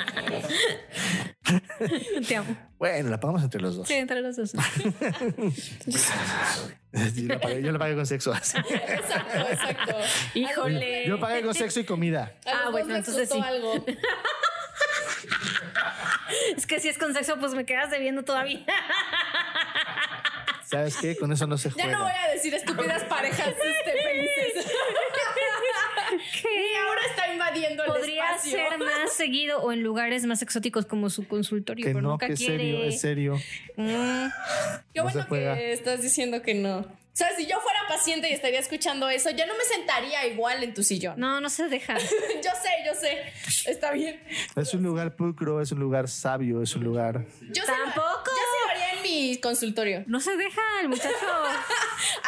Te 2.27 2.37
amo. 2.37 2.57
Bueno, 2.79 3.09
la 3.11 3.19
pagamos 3.21 3.43
entre 3.43 3.61
los 3.61 3.77
dos. 3.77 3.89
Sí, 3.89 3.95
entre 3.95 4.21
los 4.21 4.37
dos. 4.37 4.53
Yo 4.53 4.61
la 7.29 7.41
pagué, 7.41 7.63
yo 7.63 7.73
la 7.73 7.79
pagué 7.79 7.95
con 7.95 8.07
sexo. 8.07 8.33
así. 8.33 8.57
Exacto, 8.59 9.39
exacto. 9.51 9.97
Híjole. 10.35 11.07
Yo 11.07 11.19
pagué 11.21 11.43
con 11.43 11.55
sexo 11.55 11.81
y 11.81 11.85
comida. 11.85 12.35
Ah, 12.47 12.69
bueno, 12.71 12.95
entonces 12.97 13.29
sí. 13.29 13.41
algo. 13.43 13.85
Es 16.57 16.67
que 16.67 16.81
si 16.81 16.89
es 16.89 16.99
con 16.99 17.15
sexo, 17.15 17.39
pues 17.39 17.55
me 17.55 17.65
quedas 17.65 17.91
debiendo 17.91 18.23
todavía. 18.25 18.65
¿Sabes 20.71 20.97
qué? 20.99 21.17
Con 21.17 21.33
eso 21.33 21.47
no 21.47 21.57
se 21.59 21.69
Ya 21.71 21.75
juega. 21.75 21.93
no 21.99 22.05
voy 22.05 22.13
a 22.13 22.29
decir 22.33 22.53
estúpidas 22.55 23.03
parejas 23.05 23.49
este, 23.49 24.03
felices. 24.03 24.73
Y 26.11 26.77
ahora 26.77 27.01
está 27.11 27.33
invadiendo 27.33 27.85
el 27.85 27.91
Podría 27.93 28.31
espacio. 28.31 28.53
ser 28.59 28.79
más 28.79 29.13
seguido 29.13 29.61
o 29.63 29.73
en 29.73 29.83
lugares 29.83 30.25
más 30.25 30.41
exóticos 30.43 30.87
como 30.87 31.11
su 31.11 31.27
consultorio, 31.29 31.85
que 31.85 31.91
pero 31.91 32.01
no, 32.03 32.11
nunca 32.13 32.27
que 32.27 32.33
es 32.33 32.39
quiere. 32.39 32.57
serio, 32.59 32.85
es 32.85 33.01
serio. 33.01 33.35
Mm, 33.77 34.29
Qué 34.95 35.01
No 35.03 35.09
se 35.09 35.13
bueno 35.15 35.25
juega. 35.29 35.55
que 35.55 35.73
estás 35.73 36.01
diciendo 36.03 36.41
que 36.43 36.55
no. 36.55 36.79
O 36.79 36.87
sea, 37.19 37.29
si 37.37 37.47
yo 37.47 37.61
fuera 37.61 37.81
paciente 37.89 38.31
y 38.31 38.33
estaría 38.33 38.61
escuchando 38.61 39.09
eso, 39.11 39.29
ya 39.31 39.45
no 39.47 39.55
me 39.57 39.65
sentaría 39.65 40.25
igual 40.27 40.63
en 40.63 40.73
tu 40.73 40.83
sillón. 40.83 41.19
no, 41.19 41.41
no 41.41 41.51
se 41.51 41.69
deja. 41.69 41.99
yo 41.99 42.05
sé, 42.63 42.71
yo 42.87 42.95
sé. 42.95 43.33
Está 43.71 43.91
bien. 43.93 44.23
Es 44.57 44.73
un 44.73 44.83
lugar 44.85 45.15
pulcro, 45.17 45.61
es 45.61 45.73
un 45.73 45.81
lugar 45.81 46.09
sabio, 46.09 46.63
es 46.63 46.75
un 46.77 46.85
lugar. 46.85 47.27
Yo 47.53 47.65
Tampoco. 47.65 48.25
yo 48.25 48.33
sí 48.33 48.65
lo 48.65 48.71
haría 48.71 48.93
en 48.93 48.98
mi 49.09 49.39
consultorio. 49.41 50.05
No 50.07 50.21
se 50.21 50.37
deja 50.37 50.61
el 50.83 50.89
muchacho. 50.89 51.09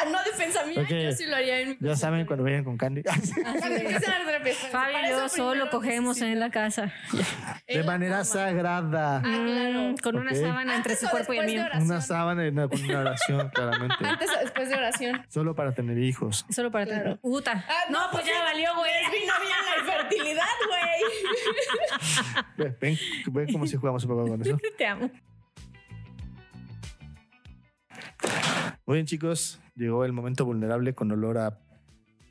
A 0.01 0.05
no 0.11 0.19
defensa 0.25 0.64
mía, 0.64 0.83
Ok. 0.83 0.88
yo 0.90 1.12
sí 1.12 1.27
lo 1.27 1.37
haría 1.37 1.61
en 1.61 1.69
mi 1.71 1.77
Ya 1.81 1.97
saben 1.97 2.27
cuando 2.27 2.45
vayan 2.45 2.64
con 2.64 2.77
Candy. 2.77 3.03
Cuando 3.61 3.77
empiecen 3.77 4.11
a 4.12 4.25
terapia, 4.25 4.55
Fabio 4.71 4.97
y 5.07 5.09
yo 5.11 5.29
solo 5.29 5.71
cogemos 5.71 6.16
necesito- 6.19 6.33
en 6.33 6.40
la 6.40 6.51
casa. 6.51 6.93
De 7.66 7.83
manera 7.85 8.25
sagrada. 8.25 9.16
Ah, 9.19 9.23
claro. 9.23 9.81
Mm, 9.81 9.97
Con 9.97 10.16
una 10.16 10.35
sábana 10.35 10.77
entre 10.77 10.97
su 10.97 11.09
cuerpo 11.09 11.33
y 11.35 11.38
el 11.38 11.47
mío. 11.47 11.62
oración. 11.64 11.85
Una 11.90 12.01
sábana 12.01 12.45
y 12.47 12.49
una, 12.49 12.69
con 12.69 12.83
una 12.83 13.01
oración, 13.01 13.49
claramente. 13.51 13.97
Antes 14.07 14.31
o 14.37 14.40
después 14.40 14.69
de 14.69 14.75
oración. 14.77 15.27
Solo 15.29 15.55
para 15.55 15.73
tener 15.73 15.99
hijos. 15.99 16.45
Solo 16.51 16.71
para 16.71 16.87
Claro. 16.87 17.14
ti. 17.14 17.21
Uta. 17.23 17.64
Ah, 17.69 17.85
no, 17.90 17.99
pues 18.12 18.25
ya 18.27 18.43
valió, 18.43 18.75
güey. 18.77 18.90
Les 19.03 19.11
vino 19.21 19.33
bien 19.40 19.57
la 19.66 19.81
infertilidad, 19.81 20.45
güey. 20.69 21.12
Ve- 22.57 22.77
Ven, 22.81 22.99
ven 23.33 23.53
cómo 23.53 23.66
si 23.66 23.77
jugamos 23.77 24.03
un 24.05 24.11
poco 24.11 24.29
con 24.29 24.43
eso. 24.43 24.59
Te 24.77 24.87
amo. 24.87 25.11
Muy 28.87 28.96
bien, 28.96 29.06
chicos. 29.06 29.61
Llegó 29.76 30.04
el 30.04 30.12
momento 30.12 30.44
vulnerable 30.44 30.94
con 30.94 31.11
olor 31.12 31.38
a 31.38 31.59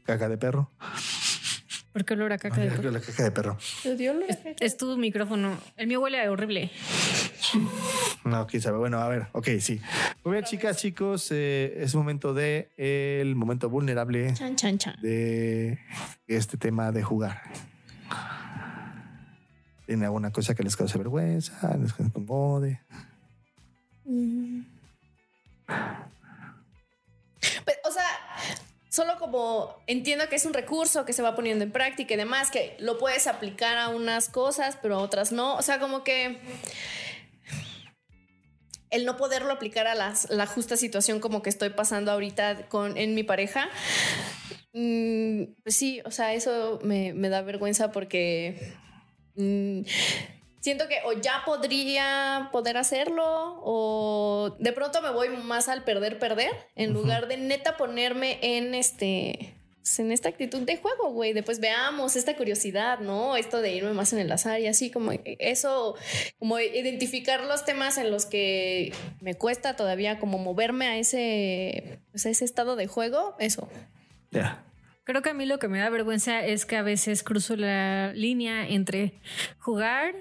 caca 0.03 0.27
de 0.29 0.37
perro. 0.37 0.69
¿Por 1.93 2.05
qué 2.05 2.13
olor 2.13 2.31
a 2.33 2.37
caca 2.37 2.61
de 2.61 2.69
perro? 2.69 2.91
La 2.91 2.99
caca 2.99 3.23
de 3.23 3.31
perro. 3.31 3.57
Te 3.81 3.95
dio 3.95 4.11
olor 4.11 4.23
a 4.23 4.27
Es, 4.27 4.39
es 4.59 4.77
tu 4.77 4.95
micrófono. 4.97 5.57
El 5.75 5.87
mío 5.87 6.01
huele 6.01 6.21
a 6.21 6.31
horrible. 6.31 6.69
No, 8.25 8.45
quién 8.45 8.61
sabe. 8.61 8.77
Bueno, 8.77 8.99
a 8.99 9.07
ver. 9.07 9.27
Ok, 9.31 9.47
sí. 9.59 9.81
Muy 10.23 10.33
bien, 10.33 10.43
chicas, 10.45 10.77
chicos. 10.77 11.29
eh, 11.31 11.73
es 11.77 11.95
momento 11.95 12.33
de 12.33 12.69
el 12.77 13.35
momento 13.35 13.69
vulnerable 13.69 14.33
Chan, 14.33 14.55
chan, 14.55 14.77
chan. 14.77 14.95
de 15.01 15.79
este 16.27 16.57
tema 16.57 16.91
de 16.91 17.01
jugar. 17.01 17.41
¿Tiene 19.87 20.05
alguna 20.05 20.31
cosa 20.31 20.53
que 20.53 20.61
les 20.61 20.75
cause 20.75 20.97
vergüenza? 20.99 21.75
¿Les 21.77 21.99
incomode? 21.99 22.81
O 27.83 27.91
sea, 27.91 28.03
solo 28.89 29.17
como 29.17 29.81
entiendo 29.87 30.27
que 30.29 30.35
es 30.35 30.45
un 30.45 30.53
recurso 30.53 31.05
que 31.05 31.13
se 31.13 31.21
va 31.21 31.35
poniendo 31.35 31.63
en 31.63 31.71
práctica 31.71 32.13
y 32.13 32.17
demás, 32.17 32.51
que 32.51 32.75
lo 32.79 32.97
puedes 32.97 33.27
aplicar 33.27 33.77
a 33.77 33.89
unas 33.89 34.29
cosas, 34.29 34.77
pero 34.81 34.95
a 34.95 34.99
otras 34.99 35.31
no. 35.31 35.55
O 35.55 35.61
sea, 35.61 35.79
como 35.79 36.03
que 36.03 36.39
el 38.89 39.05
no 39.05 39.17
poderlo 39.17 39.53
aplicar 39.53 39.87
a 39.87 39.95
la 39.95 40.47
justa 40.47 40.75
situación 40.75 41.19
como 41.19 41.41
que 41.41 41.49
estoy 41.49 41.69
pasando 41.69 42.11
ahorita 42.11 42.67
con, 42.69 42.97
en 42.97 43.13
mi 43.15 43.23
pareja. 43.23 43.69
mm, 44.73 45.43
pues 45.63 45.75
sí, 45.75 46.01
o 46.05 46.11
sea, 46.11 46.33
eso 46.33 46.79
me, 46.83 47.13
me 47.13 47.29
da 47.29 47.41
vergüenza 47.41 47.91
porque 47.91 48.73
mm, 49.35 49.81
siento 50.59 50.87
que 50.87 50.99
o 51.05 51.13
ya 51.13 51.43
podría 51.45 52.49
poder 52.51 52.77
hacerlo 52.77 53.61
o 53.63 54.55
de 54.59 54.73
pronto 54.73 55.01
me 55.01 55.11
voy 55.11 55.29
más 55.29 55.69
al 55.69 55.83
perder, 55.83 56.19
perder, 56.19 56.51
en 56.75 56.93
lugar 56.93 57.27
de 57.27 57.37
neta 57.37 57.77
ponerme 57.77 58.39
en 58.41 58.75
este... 58.75 59.55
pues, 59.77 59.99
En 59.99 60.11
esta 60.11 60.29
actitud 60.29 60.61
de 60.61 60.77
juego, 60.77 61.11
güey, 61.11 61.33
después 61.33 61.59
veamos 61.59 62.15
esta 62.15 62.35
curiosidad, 62.35 62.99
¿no? 62.99 63.37
Esto 63.37 63.61
de 63.61 63.73
irme 63.73 63.93
más 63.93 64.13
en 64.13 64.19
el 64.19 64.31
azar 64.31 64.59
y 64.59 64.67
así, 64.67 64.91
como 64.91 65.11
eso, 65.23 65.95
como 66.37 66.59
identificar 66.59 67.43
los 67.45 67.65
temas 67.65 67.97
en 67.97 68.11
los 68.11 68.25
que 68.25 68.93
me 69.21 69.35
cuesta 69.35 69.75
todavía 69.75 70.19
como 70.19 70.37
moverme 70.37 70.87
a 70.87 70.97
ese, 70.97 71.99
pues, 72.11 72.25
a 72.25 72.29
ese 72.29 72.45
estado 72.45 72.75
de 72.75 72.87
juego, 72.87 73.35
eso. 73.39 73.69
Ya. 74.31 74.63
Creo 75.05 75.23
que 75.23 75.31
a 75.31 75.33
mí 75.33 75.47
lo 75.47 75.57
que 75.57 75.67
me 75.67 75.79
da 75.79 75.89
vergüenza 75.89 76.45
es 76.45 76.67
que 76.67 76.75
a 76.75 76.83
veces 76.83 77.23
cruzo 77.23 77.55
la 77.55 78.13
línea 78.13 78.67
entre 78.67 79.13
jugar 79.57 80.13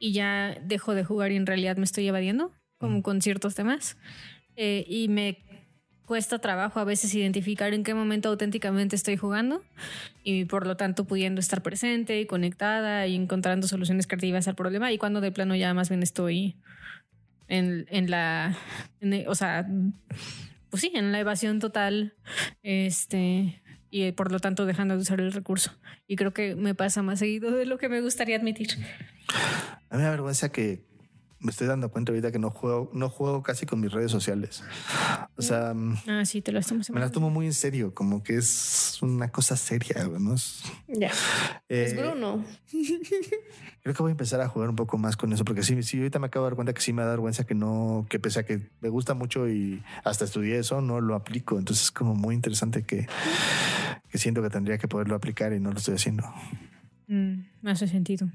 y 0.00 0.12
ya 0.12 0.56
dejo 0.64 0.96
de 0.96 1.04
jugar 1.04 1.30
y 1.30 1.36
en 1.36 1.46
realidad 1.46 1.76
me 1.76 1.84
estoy 1.84 2.08
evadiendo, 2.08 2.52
como 2.78 3.02
con 3.04 3.22
ciertos 3.22 3.54
temas. 3.54 3.96
Eh, 4.56 4.84
y 4.88 5.06
me 5.08 5.38
cuesta 6.06 6.40
trabajo 6.40 6.80
a 6.80 6.84
veces 6.84 7.14
identificar 7.14 7.72
en 7.72 7.84
qué 7.84 7.94
momento 7.94 8.30
auténticamente 8.30 8.96
estoy 8.96 9.16
jugando 9.16 9.62
y 10.24 10.44
por 10.46 10.66
lo 10.66 10.76
tanto 10.76 11.04
pudiendo 11.04 11.40
estar 11.40 11.62
presente 11.62 12.20
y 12.20 12.26
conectada 12.26 13.06
y 13.06 13.14
encontrando 13.14 13.68
soluciones 13.68 14.08
creativas 14.08 14.48
al 14.48 14.56
problema 14.56 14.90
y 14.90 14.98
cuando 14.98 15.20
de 15.20 15.30
plano 15.30 15.54
ya 15.54 15.72
más 15.72 15.88
bien 15.88 16.02
estoy 16.02 16.56
en, 17.46 17.86
en 17.90 18.10
la, 18.10 18.56
en- 19.00 19.28
o 19.28 19.34
sea, 19.36 19.68
pues 20.70 20.80
sí, 20.82 20.90
en 20.94 21.12
la 21.12 21.20
evasión 21.20 21.60
total, 21.60 22.14
este, 22.64 23.62
y 23.90 24.10
por 24.12 24.32
lo 24.32 24.40
tanto 24.40 24.66
dejando 24.66 24.94
de 24.96 25.02
usar 25.02 25.20
el 25.20 25.32
recurso. 25.32 25.72
Y 26.08 26.16
creo 26.16 26.32
que 26.32 26.56
me 26.56 26.74
pasa 26.74 27.02
más 27.02 27.18
seguido 27.20 27.52
de 27.52 27.66
lo 27.66 27.78
que 27.78 27.88
me 27.88 28.00
gustaría 28.00 28.36
admitir. 28.36 28.68
A 29.90 29.94
mí 29.96 29.98
me 29.98 30.04
da 30.04 30.10
vergüenza 30.10 30.50
que 30.50 30.88
me 31.40 31.50
estoy 31.50 31.66
dando 31.66 31.90
cuenta 31.90 32.12
ahorita 32.12 32.30
que 32.30 32.38
no 32.38 32.50
juego, 32.50 32.90
no 32.92 33.08
juego 33.08 33.42
casi 33.42 33.64
con 33.66 33.80
mis 33.80 33.90
redes 33.92 34.10
sociales. 34.10 34.62
O 35.36 35.42
sea, 35.42 35.72
mm, 35.74 35.96
Ah, 36.06 36.24
sí, 36.26 36.42
te 36.42 36.52
lo 36.52 36.58
estamos 36.58 36.90
me 36.90 37.00
las 37.00 37.12
tomo 37.12 37.30
muy 37.30 37.46
en 37.46 37.54
serio, 37.54 37.94
como 37.94 38.22
que 38.22 38.36
es 38.36 38.98
una 39.00 39.30
cosa 39.30 39.56
seria, 39.56 40.06
¿no? 40.18 40.34
Es- 40.34 40.62
Ya. 40.86 41.08
Es 41.68 41.92
eh, 41.92 41.96
Bruno. 41.96 42.44
Creo 43.82 43.94
que 43.94 44.02
voy 44.02 44.10
a 44.10 44.12
empezar 44.12 44.40
a 44.42 44.48
jugar 44.48 44.68
un 44.68 44.76
poco 44.76 44.98
más 44.98 45.16
con 45.16 45.32
eso, 45.32 45.44
porque 45.44 45.62
sí, 45.62 45.82
sí, 45.82 45.96
ahorita 45.96 46.18
me 46.18 46.26
acabo 46.26 46.44
de 46.44 46.50
dar 46.50 46.56
cuenta 46.56 46.74
que 46.74 46.82
sí 46.82 46.92
me 46.92 47.02
da 47.02 47.08
vergüenza 47.10 47.44
que 47.46 47.54
no, 47.54 48.06
que 48.10 48.18
pese 48.20 48.40
a 48.40 48.42
que 48.44 48.68
me 48.80 48.90
gusta 48.90 49.14
mucho 49.14 49.48
y 49.48 49.82
hasta 50.04 50.26
estudié 50.26 50.58
eso, 50.58 50.82
no 50.82 51.00
lo 51.00 51.14
aplico. 51.14 51.58
Entonces 51.58 51.86
es 51.86 51.90
como 51.90 52.14
muy 52.14 52.34
interesante 52.34 52.82
que, 52.82 53.06
que 54.10 54.18
siento 54.18 54.42
que 54.42 54.50
tendría 54.50 54.76
que 54.76 54.88
poderlo 54.88 55.14
aplicar 55.14 55.54
y 55.54 55.60
no 55.60 55.72
lo 55.72 55.78
estoy 55.78 55.94
haciendo. 55.94 56.24
Mm, 57.08 57.44
me 57.62 57.70
hace 57.70 57.88
sentido. 57.88 58.28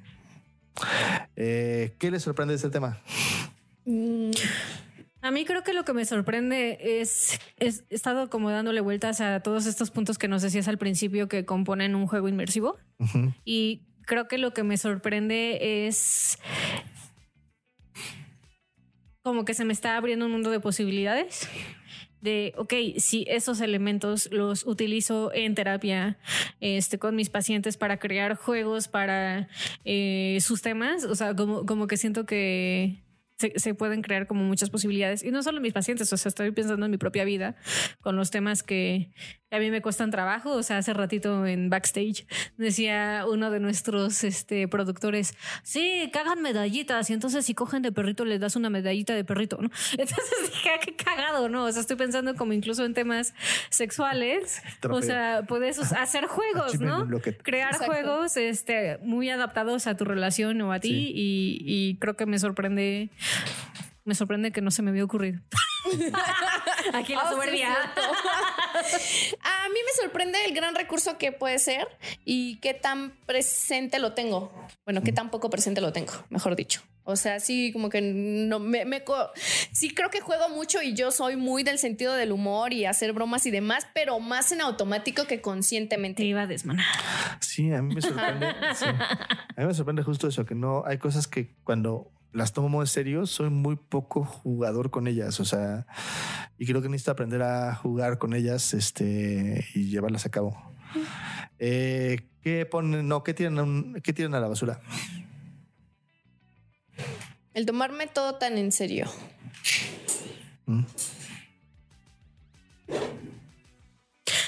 Eh, 1.36 1.94
¿Qué 2.00 2.12
les 2.12 2.24
sorprende 2.24 2.54
de 2.54 2.58
este 2.58 2.70
tema? 2.70 3.00
Mm, 3.86 4.32
A 5.22 5.32
mí 5.32 5.44
creo 5.46 5.64
que 5.64 5.74
lo 5.74 5.86
que 5.86 5.94
me 5.94 6.06
sorprende 6.06 6.78
es, 7.02 7.40
es 7.58 7.84
he 7.90 7.96
estado 7.96 8.30
como 8.30 8.52
dándole 8.52 8.82
vueltas 8.82 9.22
a 9.22 9.40
todos 9.40 9.66
estos 9.66 9.90
puntos 9.90 10.18
que 10.18 10.28
nos 10.28 10.42
decías 10.42 10.68
al 10.68 10.78
principio 10.78 11.28
que 11.28 11.46
componen 11.46 11.96
un 11.96 12.06
juego 12.08 12.28
inmersivo. 12.28 12.78
Y 13.44 13.82
creo 14.06 14.28
que 14.28 14.38
lo 14.38 14.54
que 14.54 14.64
me 14.64 14.78
sorprende 14.78 15.88
es 15.88 16.38
como 19.24 19.46
que 19.46 19.56
se 19.56 19.66
me 19.66 19.74
está 19.74 19.98
abriendo 19.98 20.28
un 20.28 20.32
mundo 20.32 20.52
de 20.52 20.60
posibilidades. 20.60 21.50
De, 22.26 22.54
ok, 22.58 22.74
si 22.98 23.26
esos 23.30 23.62
elementos 23.62 24.28
los 24.32 24.66
utilizo 24.66 25.32
en 25.34 25.54
terapia 25.54 26.18
este, 26.60 26.98
con 26.98 27.16
mis 27.16 27.30
pacientes 27.30 27.78
para 27.78 27.98
crear 28.00 28.36
juegos 28.36 28.88
para 28.88 29.48
eh, 29.86 30.40
sus 30.42 30.62
temas, 30.62 31.06
o 31.06 31.16
sea, 31.16 31.36
como, 31.36 31.66
como 31.66 31.86
que 31.86 31.98
siento 31.98 32.26
que 32.26 33.04
se, 33.38 33.54
se 33.60 33.76
pueden 33.76 34.02
crear 34.02 34.26
como 34.26 34.44
muchas 34.44 34.70
posibilidades. 34.72 35.24
Y 35.24 35.30
no 35.30 35.44
solo 35.44 35.62
mis 35.62 35.74
pacientes, 35.74 36.12
o 36.12 36.18
sea, 36.18 36.30
estoy 36.30 36.52
pensando 36.52 36.86
en 36.86 36.92
mi 36.92 36.98
propia 36.98 37.26
vida 37.26 37.56
con 38.02 38.16
los 38.16 38.32
temas 38.32 38.64
que 38.64 39.12
a 39.56 39.60
mí 39.60 39.72
me 39.72 39.82
cuestan 39.82 40.12
trabajo. 40.12 40.52
O 40.52 40.64
sea, 40.64 40.78
hace 40.78 40.94
ratito 40.94 41.46
en 41.46 41.70
backstage 41.70 42.26
decía 42.58 43.26
uno 43.30 43.50
de 43.52 43.60
nuestros 43.60 44.24
este, 44.24 44.68
productores, 44.68 45.34
sí, 45.64 46.10
cagan 46.14 46.42
medallitas 46.42 47.10
y 47.10 47.14
entonces 47.14 47.46
si 47.46 47.54
cogen 47.54 47.82
de 47.82 47.92
perrito 47.92 48.26
les 48.26 48.40
das 48.40 48.56
una 48.56 48.70
medallita 48.70 49.14
de 49.16 49.24
perrito, 49.24 49.58
¿no? 49.62 49.70
Entonces 49.98 50.52
dije, 50.52 50.70
"Ah, 50.76 50.80
qué 50.84 50.96
cagado, 50.96 51.50
¿no? 51.50 51.66
O 51.66 51.72
sea, 51.72 51.82
estoy 51.82 51.96
pensando 51.98 52.36
como 52.36 52.54
incluso 52.54 52.86
en 52.86 52.94
temas 52.94 53.34
sexuales. 53.70 54.62
O 54.90 55.02
sea, 55.02 55.44
puedes 55.48 55.80
hacer 55.94 56.26
juegos, 56.28 56.80
¿no? 56.80 57.08
Crear 57.44 57.72
Exacto. 57.74 57.92
juegos 57.92 58.38
este, 58.38 58.98
muy 59.02 59.30
adaptados 59.30 59.88
a 59.88 59.96
tu 59.98 60.06
relación 60.06 60.62
o 60.62 60.72
a 60.72 60.80
ti 60.80 60.90
Sí. 60.90 61.12
y, 61.16 61.58
y 61.66 61.96
creo 61.98 62.16
que 62.16 62.26
me 62.26 62.38
sorprende, 62.40 63.10
me 64.04 64.16
sorprende 64.16 64.52
que 64.52 64.62
no 64.62 64.72
se 64.72 64.82
me 64.82 64.92
había 64.92 65.04
ocurrido. 65.04 65.40
Aquí 66.94 67.14
la 67.14 67.22
Ah, 67.22 67.32
soberbia. 67.32 67.78
es 68.84 69.36
A 69.42 69.70
mí 69.70 69.76
me 69.86 70.02
sorprende 70.04 70.44
el 70.46 70.54
gran 70.54 70.76
recurso 70.76 71.18
que 71.18 71.32
puede 71.32 71.60
ser 71.60 71.88
y 72.26 72.58
qué 72.58 72.74
tan 72.74 73.12
presente 73.26 74.00
lo 74.00 74.14
tengo. 74.14 74.52
Bueno, 74.86 75.02
qué 75.04 75.12
tan 75.12 75.30
poco 75.32 75.50
presente 75.50 75.82
lo 75.82 75.92
tengo, 75.94 76.14
mejor 76.30 76.56
dicho. 76.56 76.82
O 77.08 77.16
sea, 77.16 77.40
sí, 77.40 77.72
como 77.72 77.90
que 77.90 78.02
no 78.02 78.60
me, 78.60 78.84
me 78.84 79.04
co- 79.04 79.30
sí 79.72 79.94
creo 79.94 80.10
que 80.10 80.22
juego 80.22 80.50
mucho 80.50 80.82
y 80.82 80.96
yo 80.96 81.12
soy 81.12 81.36
muy 81.36 81.62
del 81.62 81.78
sentido 81.78 82.14
del 82.14 82.32
humor 82.32 82.74
y 82.74 82.86
hacer 82.86 83.14
bromas 83.14 83.46
y 83.46 83.52
demás, 83.52 83.86
pero 83.94 84.20
más 84.20 84.52
en 84.52 84.62
automático 84.62 85.24
que 85.28 85.36
Te 85.38 85.42
conscientemente. 85.42 86.24
iba 86.24 86.42
a 86.42 86.48
desmanar. 86.48 86.86
Sí, 87.42 87.72
a 87.72 87.82
mí 87.84 87.94
me 87.94 88.02
sorprende. 88.02 88.48
sí. 88.74 88.86
A 88.88 89.62
mí 89.62 89.66
me 89.68 89.74
sorprende 89.76 90.02
justo 90.02 90.28
eso, 90.28 90.46
que 90.48 90.56
no 90.56 90.84
hay 90.86 90.98
cosas 90.98 91.28
que 91.28 91.54
cuando 91.64 92.12
las 92.36 92.54
tomo 92.54 92.82
en 92.82 92.88
serio, 92.88 93.26
soy 93.26 93.50
muy 93.50 93.76
poco 93.78 94.24
jugador 94.26 94.92
con 94.92 95.08
ellas. 95.08 95.40
O 95.40 95.46
sea, 95.46 95.88
y 96.58 96.66
creo 96.66 96.82
que 96.82 96.90
necesito 96.90 97.12
aprender 97.12 97.42
a 97.42 97.74
jugar 97.76 98.18
con 98.18 98.34
ellas 98.34 98.74
este, 98.74 99.66
y 99.74 99.90
llevarlas 99.90 100.26
a 100.26 100.30
cabo. 100.30 100.56
Eh, 101.60 102.28
¿Qué 102.44 102.66
ponen? 102.66 103.08
No, 103.08 103.24
¿qué 103.24 103.34
tiran, 103.34 103.58
a 103.60 103.64
un- 103.64 104.02
¿qué 104.04 104.14
tiran 104.14 104.36
a 104.36 104.40
la 104.40 104.48
basura? 104.48 104.80
El 107.54 107.66
tomarme 107.66 108.08
todo 108.08 108.36
tan 108.36 108.58
en 108.58 108.72
serio. 108.72 109.08
¿Mm? 110.66 110.84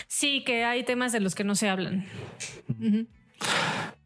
Sí, 0.07 0.43
que 0.45 0.63
hay 0.63 0.83
temas 0.83 1.11
de 1.11 1.19
los 1.19 1.35
que 1.35 1.43
no 1.43 1.55
se 1.55 1.69
hablan. 1.69 2.05
Ujú. 2.69 3.05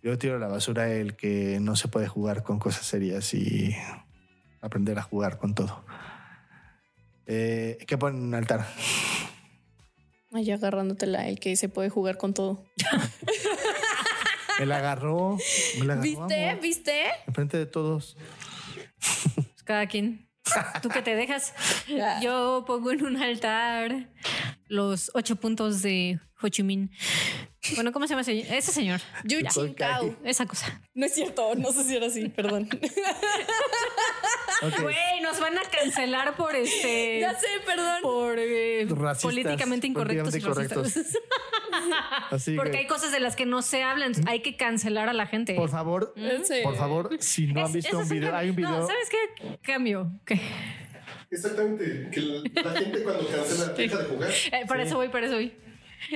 Yo 0.03 0.17
tiro 0.17 0.37
a 0.37 0.39
la 0.39 0.47
basura 0.47 0.91
el 0.91 1.15
que 1.15 1.59
no 1.61 1.75
se 1.75 1.87
puede 1.87 2.07
jugar 2.07 2.43
con 2.43 2.57
cosas 2.57 2.85
serias 2.85 3.33
y 3.33 3.75
aprender 4.59 4.97
a 4.97 5.03
jugar 5.03 5.37
con 5.37 5.53
todo. 5.53 5.83
Eh, 7.27 7.77
¿Qué 7.87 7.97
ponen 7.97 8.21
en 8.21 8.27
un 8.29 8.35
altar? 8.35 8.67
Ay, 10.31 10.49
agarrándotela, 10.49 11.27
el 11.27 11.39
que 11.39 11.55
se 11.55 11.69
puede 11.69 11.89
jugar 11.89 12.17
con 12.17 12.33
todo. 12.33 12.65
Me 14.59 14.65
la 14.65 14.77
agarró. 14.77 15.37
Me 15.79 15.85
la 15.85 15.93
agarró. 15.93 16.01
¿Viste? 16.01 16.49
amor, 16.49 16.61
¿Viste? 16.61 17.01
Enfrente 17.27 17.57
de 17.57 17.65
todos. 17.65 18.17
Pues 19.35 19.63
cada 19.63 19.87
quien. 19.87 20.29
Tú 20.81 20.89
que 20.89 21.01
te 21.01 21.15
dejas. 21.15 21.53
Yo 22.21 22.63
pongo 22.65 22.91
en 22.91 23.05
un 23.05 23.17
altar 23.17 24.09
los 24.67 25.11
ocho 25.13 25.35
puntos 25.35 25.81
de 25.81 26.19
Ho 26.41 26.49
Chi 26.49 26.63
Minh. 26.63 26.91
Bueno, 27.75 27.91
¿cómo 27.91 28.07
se 28.07 28.11
llama 28.13 28.21
ese, 28.21 28.57
ese 28.57 28.71
señor? 28.71 28.99
Yu 29.23 29.39
Chin 29.47 29.73
Kao. 29.75 30.15
Esa 30.23 30.45
cosa. 30.47 30.81
No 30.95 31.05
es 31.05 31.13
cierto, 31.13 31.53
no 31.55 31.71
sé 31.71 31.83
si 31.83 31.95
era 31.95 32.07
así, 32.07 32.27
perdón. 32.29 32.67
Güey, 34.81 35.21
nos 35.21 35.39
van 35.39 35.57
a 35.57 35.61
cancelar 35.63 36.35
por 36.35 36.55
este. 36.55 37.19
ya 37.19 37.33
sé, 37.35 37.47
perdón. 37.65 38.01
Por 38.01 38.37
eh, 38.39 38.85
Racistas, 38.89 39.21
políticamente 39.21 39.87
incorrectos. 39.87 40.35
y 40.35 40.39
políticamente 40.39 40.75
racistas. 40.75 41.17
Así 42.31 42.55
Porque 42.55 42.71
que, 42.71 42.77
hay 42.79 42.87
cosas 42.87 43.11
de 43.11 43.19
las 43.19 43.35
que 43.35 43.45
no 43.45 43.61
se 43.61 43.83
hablan. 43.83 44.13
Hay 44.27 44.41
que 44.41 44.57
cancelar 44.57 45.07
a 45.09 45.13
la 45.13 45.27
gente. 45.27 45.53
por 45.55 45.69
favor, 45.69 46.13
Sí. 46.43 46.61
por 46.63 46.75
favor, 46.75 47.09
si 47.19 47.47
no 47.47 47.65
han 47.65 47.71
visto 47.73 47.97
un 47.97 48.09
video, 48.09 48.35
hay 48.35 48.49
un 48.49 48.55
video. 48.55 48.71
No, 48.71 48.87
¿sabes 48.87 49.07
qué? 49.09 49.57
Cambio. 49.61 50.11
¿Qué? 50.25 50.39
Exactamente. 51.29 52.09
Que 52.11 52.21
la, 52.21 52.41
la 52.63 52.79
gente 52.79 53.03
cuando 53.03 53.27
cancela 53.27 53.73
deja 53.73 53.97
de 53.99 54.05
jugar. 54.05 54.31
Eh, 54.51 54.65
para 54.67 54.83
eso 54.83 54.95
voy, 54.95 55.09
para 55.09 55.25
eso 55.27 55.35
voy. 55.35 55.53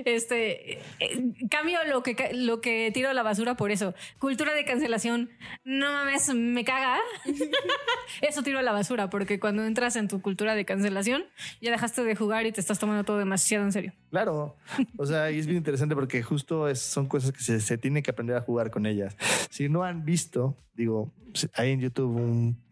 Este 0.05 0.79
eh, 0.99 1.33
cambio 1.49 1.79
lo 1.87 2.01
que 2.03 2.31
lo 2.33 2.61
que 2.61 2.91
tiro 2.93 3.09
a 3.09 3.13
la 3.13 3.23
basura 3.23 3.55
por 3.55 3.71
eso. 3.71 3.93
Cultura 4.19 4.53
de 4.53 4.65
cancelación. 4.65 5.29
No 5.63 5.91
mames, 5.91 6.33
me 6.33 6.63
caga. 6.63 6.99
eso 8.21 8.43
tiro 8.43 8.59
a 8.59 8.63
la 8.63 8.71
basura 8.71 9.09
porque 9.09 9.39
cuando 9.39 9.65
entras 9.65 9.95
en 9.95 10.07
tu 10.07 10.21
cultura 10.21 10.55
de 10.55 10.65
cancelación 10.65 11.25
ya 11.61 11.71
dejaste 11.71 12.03
de 12.03 12.15
jugar 12.15 12.45
y 12.45 12.51
te 12.51 12.61
estás 12.61 12.79
tomando 12.79 13.03
todo 13.03 13.17
demasiado 13.17 13.63
en 13.65 13.71
serio. 13.71 13.93
Claro. 14.11 14.55
O 14.97 15.05
sea, 15.05 15.31
y 15.31 15.39
es 15.39 15.45
bien 15.45 15.57
interesante 15.57 15.95
porque 15.95 16.21
justo 16.23 16.67
es- 16.69 16.81
son 16.81 17.07
cosas 17.07 17.31
que 17.31 17.41
se, 17.41 17.59
se 17.61 17.77
tiene 17.77 18.01
que 18.03 18.11
aprender 18.11 18.35
a 18.37 18.41
jugar 18.41 18.71
con 18.71 18.85
ellas. 18.85 19.15
Si 19.49 19.69
no 19.69 19.83
han 19.83 20.05
visto, 20.05 20.57
digo, 20.75 21.11
hay 21.53 21.71
en 21.71 21.81
YouTube 21.81 22.15
un. 22.15 22.65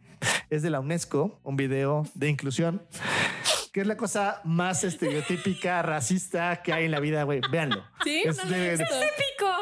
Es 0.49 0.61
de 0.61 0.69
la 0.69 0.79
UNESCO, 0.79 1.39
un 1.43 1.57
video 1.57 2.03
de 2.13 2.29
inclusión, 2.29 2.81
que 3.73 3.81
es 3.81 3.87
la 3.87 3.97
cosa 3.97 4.39
más 4.43 4.83
estereotípica, 4.83 5.81
racista 5.81 6.61
que 6.61 6.71
hay 6.71 6.85
en 6.85 6.91
la 6.91 6.99
vida, 6.99 7.23
güey. 7.23 7.41
Véanlo. 7.51 7.83
Sí, 8.03 8.23
es 8.25 8.37
no 8.37 8.43
lo 8.45 8.55
he 8.55 8.59
de, 8.59 8.73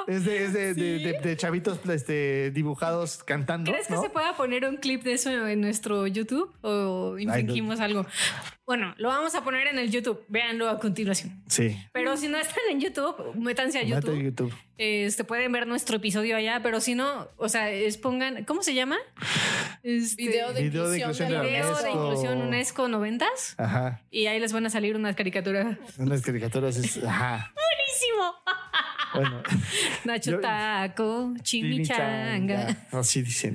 es 0.07 0.25
de, 0.25 0.43
es 0.45 0.53
de- 0.53 0.73
de- 0.73 0.99
de- 0.99 1.19
de 1.19 1.37
chavitos 1.37 1.79
este, 1.89 2.51
dibujados 2.51 3.23
cantando. 3.23 3.71
¿Crees 3.71 3.87
que 3.87 3.93
¿no? 3.93 4.01
se 4.01 4.09
pueda 4.09 4.35
poner 4.35 4.65
un 4.65 4.77
clip 4.77 5.03
de 5.03 5.13
eso 5.13 5.29
en 5.47 5.61
nuestro 5.61 6.07
YouTube 6.07 6.51
o 6.61 7.17
infringimos 7.19 7.79
algo? 7.79 8.05
Bueno, 8.65 8.93
lo 8.97 9.09
vamos 9.09 9.35
a 9.35 9.43
poner 9.43 9.67
en 9.67 9.77
el 9.79 9.91
YouTube. 9.91 10.23
Véanlo 10.29 10.69
a 10.69 10.79
continuación. 10.79 11.43
Sí. 11.47 11.77
Pero 11.93 12.15
si 12.17 12.27
no 12.29 12.37
están 12.37 12.63
en 12.71 12.79
YouTube, 12.79 13.35
métanse 13.35 13.79
a 13.79 13.83
YouTube. 13.83 14.15
de 14.17 14.23
YouTube. 14.23 14.53
Este, 14.77 15.23
pueden 15.23 15.51
ver 15.51 15.67
nuestro 15.67 15.97
episodio 15.97 16.35
allá, 16.35 16.61
pero 16.63 16.79
si 16.81 16.95
no, 16.95 17.27
o 17.37 17.49
sea, 17.49 17.69
es 17.69 17.97
pongan, 17.97 18.45
¿cómo 18.45 18.63
se 18.63 18.73
llama? 18.73 18.97
Este, 19.83 20.23
Video 20.23 20.53
de 20.53 20.63
Video 20.63 20.85
inclusión 20.85 20.91
de 20.91 20.97
inclusión 20.99 21.33
la 21.33 21.41
de 21.41 21.49
video 21.49 21.75
de 21.75 21.89
inclusión 21.91 22.41
UNESCO 22.41 22.87
90s 22.87 23.55
Ajá. 23.57 24.01
y 24.09 24.25
ahí 24.27 24.39
les 24.39 24.53
van 24.53 24.65
a 24.65 24.69
salir 24.69 24.95
unas 24.95 25.15
caricaturas. 25.15 25.77
Unas 25.97 26.21
caricaturas. 26.21 26.77
es- 26.77 27.03
ajá. 27.03 27.53
Buenísimo. 27.91 28.33
Bueno. 29.13 29.43
Nacho 30.05 30.31
Yo- 30.31 30.39
Taco, 30.39 31.33
Chimichanga. 31.41 32.77
Así 32.91 33.21
dicen. 33.21 33.53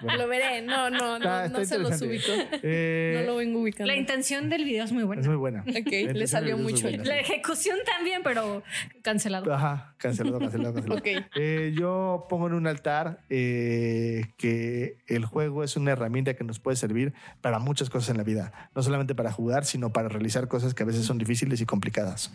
bueno. 0.00 0.18
Lo 0.18 0.28
veré. 0.28 0.62
No, 0.62 0.90
no, 0.90 1.18
no, 1.18 1.44
Está- 1.44 1.48
no 1.48 1.64
se 1.64 1.78
los 1.78 2.00
ubico. 2.02 2.32
Eh, 2.62 3.18
No 3.20 3.32
lo 3.32 3.36
vengo 3.36 3.60
ubicando. 3.60 3.86
La 3.92 3.96
intención 3.96 4.48
del 4.48 4.64
video 4.64 4.84
es 4.84 4.92
muy 4.92 5.04
buena. 5.04 5.22
Es 5.22 5.28
muy 5.28 5.36
buena. 5.36 5.60
Ok, 5.68 5.90
le 6.12 6.26
salió 6.26 6.58
mucho. 6.58 6.88
La 6.90 7.18
ejecución 7.20 7.78
también, 7.86 8.22
pero 8.24 8.62
cancelado. 9.02 9.52
Ajá, 9.52 9.94
cancelado, 9.98 10.38
cancelado, 10.40 10.74
cancelado. 10.74 10.98
Ok. 11.00 11.06
Eh, 11.36 11.72
yo 11.78 12.26
pongo 12.28 12.48
en 12.48 12.54
un 12.54 12.66
altar 12.66 13.20
eh, 13.30 14.32
que 14.36 14.98
el 15.06 15.24
juego 15.24 15.62
es 15.62 15.76
una 15.76 15.92
herramienta 15.92 16.34
que 16.34 16.42
nos 16.44 16.58
puede 16.58 16.76
servir 16.76 17.12
para 17.40 17.58
muchas 17.60 17.88
cosas 17.90 18.10
en 18.10 18.16
la 18.16 18.24
vida. 18.24 18.70
No 18.74 18.82
solamente 18.82 19.14
para 19.14 19.30
jugar, 19.30 19.64
sino 19.64 19.92
para 19.92 20.08
realizar 20.08 20.48
cosas 20.48 20.74
que 20.74 20.82
a 20.82 20.86
veces 20.86 21.04
son 21.06 21.18
difíciles 21.18 21.60
y 21.60 21.66
complicadas. 21.66 22.32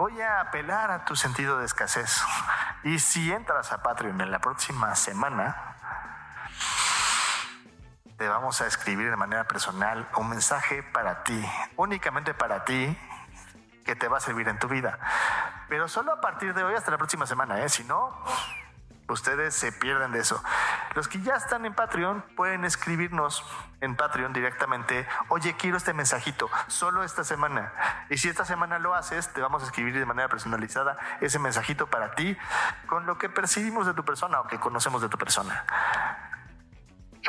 Voy 0.00 0.18
a 0.22 0.40
apelar 0.40 0.90
a 0.90 1.04
tu 1.04 1.14
sentido 1.14 1.58
de 1.58 1.66
escasez. 1.66 2.22
Y 2.84 2.98
si 3.00 3.30
entras 3.30 3.70
a 3.70 3.82
Patreon 3.82 4.18
en 4.22 4.30
la 4.30 4.38
próxima 4.38 4.94
semana, 4.94 5.76
te 8.16 8.26
vamos 8.26 8.62
a 8.62 8.66
escribir 8.66 9.10
de 9.10 9.16
manera 9.16 9.44
personal 9.44 10.08
un 10.16 10.30
mensaje 10.30 10.82
para 10.82 11.22
ti, 11.22 11.44
únicamente 11.76 12.32
para 12.32 12.64
ti, 12.64 12.98
que 13.84 13.94
te 13.94 14.08
va 14.08 14.16
a 14.16 14.20
servir 14.20 14.48
en 14.48 14.58
tu 14.58 14.68
vida. 14.68 14.98
Pero 15.68 15.86
solo 15.86 16.14
a 16.14 16.20
partir 16.22 16.54
de 16.54 16.64
hoy 16.64 16.74
hasta 16.74 16.90
la 16.90 16.96
próxima 16.96 17.26
semana, 17.26 17.60
¿eh? 17.60 17.68
Si 17.68 17.84
no, 17.84 18.24
ustedes 19.12 19.54
se 19.54 19.72
pierden 19.72 20.12
de 20.12 20.20
eso. 20.20 20.42
Los 20.94 21.08
que 21.08 21.20
ya 21.20 21.34
están 21.34 21.66
en 21.66 21.74
Patreon 21.74 22.22
pueden 22.36 22.64
escribirnos 22.64 23.44
en 23.80 23.96
Patreon 23.96 24.32
directamente, 24.32 25.06
oye, 25.28 25.56
quiero 25.56 25.76
este 25.76 25.94
mensajito, 25.94 26.50
solo 26.66 27.02
esta 27.02 27.24
semana. 27.24 27.72
Y 28.10 28.18
si 28.18 28.28
esta 28.28 28.44
semana 28.44 28.78
lo 28.78 28.94
haces, 28.94 29.32
te 29.32 29.40
vamos 29.40 29.62
a 29.62 29.66
escribir 29.66 29.98
de 29.98 30.06
manera 30.06 30.28
personalizada 30.28 30.98
ese 31.20 31.38
mensajito 31.38 31.86
para 31.86 32.14
ti 32.14 32.36
con 32.86 33.06
lo 33.06 33.18
que 33.18 33.28
percibimos 33.28 33.86
de 33.86 33.94
tu 33.94 34.04
persona 34.04 34.40
o 34.40 34.46
que 34.46 34.58
conocemos 34.58 35.02
de 35.02 35.08
tu 35.08 35.18
persona. 35.18 35.64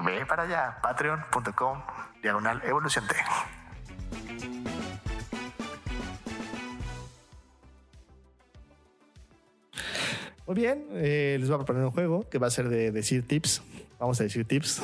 Ve 0.04 0.26
para 0.26 0.44
allá, 0.44 0.80
patreon.com, 0.82 1.84
diagonal 2.22 2.62
Muy 10.52 10.64
bien, 10.64 10.86
eh, 10.96 11.38
les 11.40 11.48
voy 11.48 11.56
a 11.56 11.60
proponer 11.60 11.86
un 11.86 11.92
juego 11.92 12.28
que 12.30 12.38
va 12.38 12.48
a 12.48 12.50
ser 12.50 12.68
de 12.68 12.92
decir 12.92 13.26
tips. 13.26 13.62
Vamos 13.98 14.20
a 14.20 14.24
decir 14.26 14.44
tips 14.44 14.82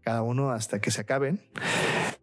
cada 0.00 0.22
uno 0.22 0.50
hasta 0.50 0.80
que 0.80 0.90
se 0.90 1.00
acaben. 1.00 1.40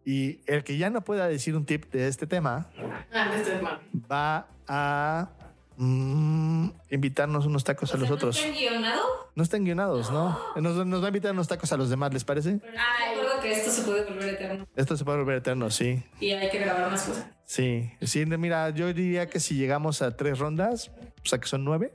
Y 0.04 0.40
el 0.46 0.64
que 0.64 0.76
ya 0.76 0.90
no 0.90 1.00
pueda 1.00 1.28
decir 1.28 1.56
un 1.56 1.64
tip 1.64 1.90
de 1.90 2.08
este 2.08 2.26
tema 2.26 2.68
Ah, 3.10 3.32
esto 3.34 3.52
es 3.52 3.62
malo. 3.62 3.80
va 4.12 4.48
a 4.66 5.30
mm, 5.78 6.68
invitarnos 6.90 7.46
unos 7.46 7.64
tacos 7.64 7.94
a 7.94 7.96
los 7.96 8.10
otros. 8.10 8.36
¿No 8.36 8.46
está 8.46 8.58
guionado? 8.58 9.02
No 9.34 9.42
están 9.42 9.64
guionados, 9.64 10.10
¿no? 10.10 10.38
Nos, 10.56 10.84
nos 10.84 11.00
va 11.00 11.06
a 11.06 11.08
invitar 11.08 11.32
unos 11.32 11.48
tacos 11.48 11.72
a 11.72 11.78
los 11.78 11.88
demás, 11.88 12.12
¿les 12.12 12.24
parece? 12.24 12.60
Ay, 12.76 13.16
recuerdo 13.16 13.40
que 13.40 13.50
esto 13.50 13.70
se 13.70 13.80
puede 13.80 14.04
volver 14.04 14.34
eterno. 14.34 14.66
Esto 14.76 14.94
se 14.94 15.06
puede 15.06 15.16
volver 15.16 15.38
eterno, 15.38 15.70
sí. 15.70 16.02
Y 16.20 16.32
hay 16.32 16.50
que 16.50 16.58
grabar 16.58 16.90
más 16.90 17.02
cosas. 17.02 17.24
Sí, 17.46 17.90
sí, 18.02 18.26
mira, 18.26 18.68
yo 18.68 18.92
diría 18.92 19.26
que 19.26 19.40
si 19.40 19.54
llegamos 19.54 20.02
a 20.02 20.14
tres 20.18 20.38
rondas, 20.38 20.90
o 21.24 21.26
sea 21.26 21.38
que 21.38 21.46
son 21.48 21.64
nueve, 21.64 21.92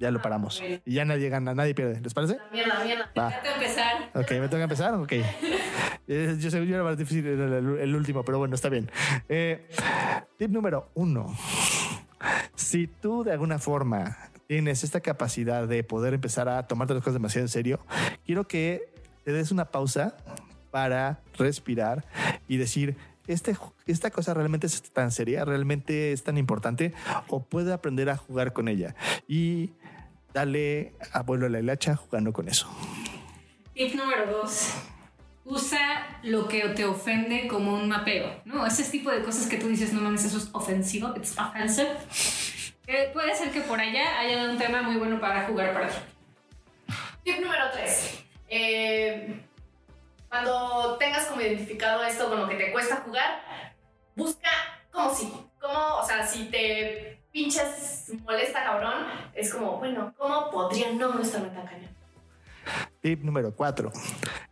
ya 0.00 0.10
lo 0.10 0.20
paramos. 0.20 0.60
Y 0.84 0.92
ya 0.94 1.04
nadie 1.04 1.28
gana, 1.28 1.54
nadie 1.54 1.74
pierde. 1.74 2.00
¿Les 2.00 2.12
parece? 2.14 2.38
Mierda, 2.50 2.82
mierda. 2.82 3.10
Va. 3.16 3.28
Tengo 3.42 3.42
que 3.58 3.64
empezar. 3.66 4.10
Ok, 4.14 4.30
me 4.32 4.48
tengo 4.48 4.56
que 4.56 4.62
empezar. 4.62 4.94
Ok. 4.94 5.12
Eh, 6.12 6.34
Yo 6.40 6.50
sé, 6.50 6.66
yo 6.66 6.74
era 6.74 6.82
más 6.82 6.98
difícil 6.98 7.24
el, 7.24 7.40
el- 7.40 7.78
el 7.78 7.94
último, 7.94 8.24
pero 8.24 8.38
bueno, 8.38 8.56
está 8.56 8.68
bien. 8.68 8.90
Eh, 9.28 9.68
tip 10.38 10.50
número 10.50 10.90
uno. 10.94 11.32
Si 12.56 12.88
tú 12.88 13.22
de 13.22 13.30
alguna 13.30 13.60
forma 13.60 14.16
tienes 14.48 14.82
esta 14.82 14.98
capacidad 15.00 15.68
de 15.68 15.84
poder 15.84 16.14
empezar 16.14 16.48
a 16.48 16.66
tomarte 16.66 16.94
las 16.94 17.02
cosas 17.04 17.14
demasiado 17.14 17.44
en 17.44 17.48
serio, 17.48 17.78
quiero 18.26 18.48
que 18.48 18.92
te 19.24 19.30
des 19.32 19.52
una 19.52 19.66
pausa 19.66 20.16
para 20.72 21.20
respirar 21.38 22.04
y 22.48 22.56
decir, 22.56 22.96
este, 23.32 23.56
esta 23.86 24.10
cosa 24.10 24.34
realmente 24.34 24.66
es 24.66 24.82
tan 24.82 25.10
seria, 25.10 25.44
realmente 25.44 26.12
es 26.12 26.22
tan 26.22 26.38
importante, 26.38 26.92
o 27.28 27.42
puedo 27.42 27.72
aprender 27.72 28.10
a 28.10 28.16
jugar 28.16 28.52
con 28.52 28.68
ella. 28.68 28.94
Y 29.28 29.70
dale 30.32 30.94
abuelo 31.12 31.46
a 31.46 31.48
la 31.48 31.60
hilacha 31.60 31.96
jugando 31.96 32.32
con 32.32 32.48
eso. 32.48 32.68
Tip 33.74 33.94
número 33.94 34.26
dos. 34.26 34.74
Usa 35.44 36.20
lo 36.22 36.46
que 36.48 36.60
te 36.68 36.84
ofende 36.84 37.48
como 37.48 37.74
un 37.74 37.88
mapeo, 37.88 38.42
¿no? 38.44 38.66
Ese 38.66 38.84
tipo 38.84 39.10
de 39.10 39.22
cosas 39.22 39.46
que 39.46 39.56
tú 39.56 39.68
dices, 39.68 39.92
no 39.92 40.00
mames, 40.00 40.24
eso 40.24 40.38
es 40.38 40.48
ofensivo, 40.52 41.14
it's 41.16 41.36
offensive. 41.38 41.90
Puede 43.12 43.34
ser 43.34 43.50
que 43.50 43.60
por 43.62 43.80
allá 43.80 44.18
haya 44.18 44.50
un 44.50 44.58
tema 44.58 44.82
muy 44.82 44.96
bueno 44.96 45.20
para 45.20 45.46
jugar 45.46 45.72
para 45.72 45.88
ti. 45.88 45.94
Tip 47.24 47.40
número 47.40 47.64
3. 47.72 48.24
Cuando 50.30 50.96
tengas 50.96 51.26
como 51.26 51.40
identificado 51.42 52.04
esto 52.04 52.28
con 52.30 52.38
lo 52.38 52.48
que 52.48 52.54
te 52.54 52.70
cuesta 52.72 53.02
jugar, 53.04 53.42
busca 54.14 54.48
como 54.92 55.12
si, 55.12 55.26
como, 55.60 55.96
o 55.96 56.06
sea, 56.06 56.24
si 56.24 56.44
te 56.44 57.20
pinches 57.32 58.12
molesta 58.22 58.62
cabrón, 58.62 59.04
es 59.34 59.52
como, 59.52 59.78
bueno, 59.78 60.14
¿cómo 60.16 60.50
podría 60.50 60.92
no 60.92 61.12
molestarme 61.12 61.48
tan 61.48 61.66
cañón? 61.66 61.90
Tip 63.00 63.24
número 63.24 63.54
4. 63.56 63.90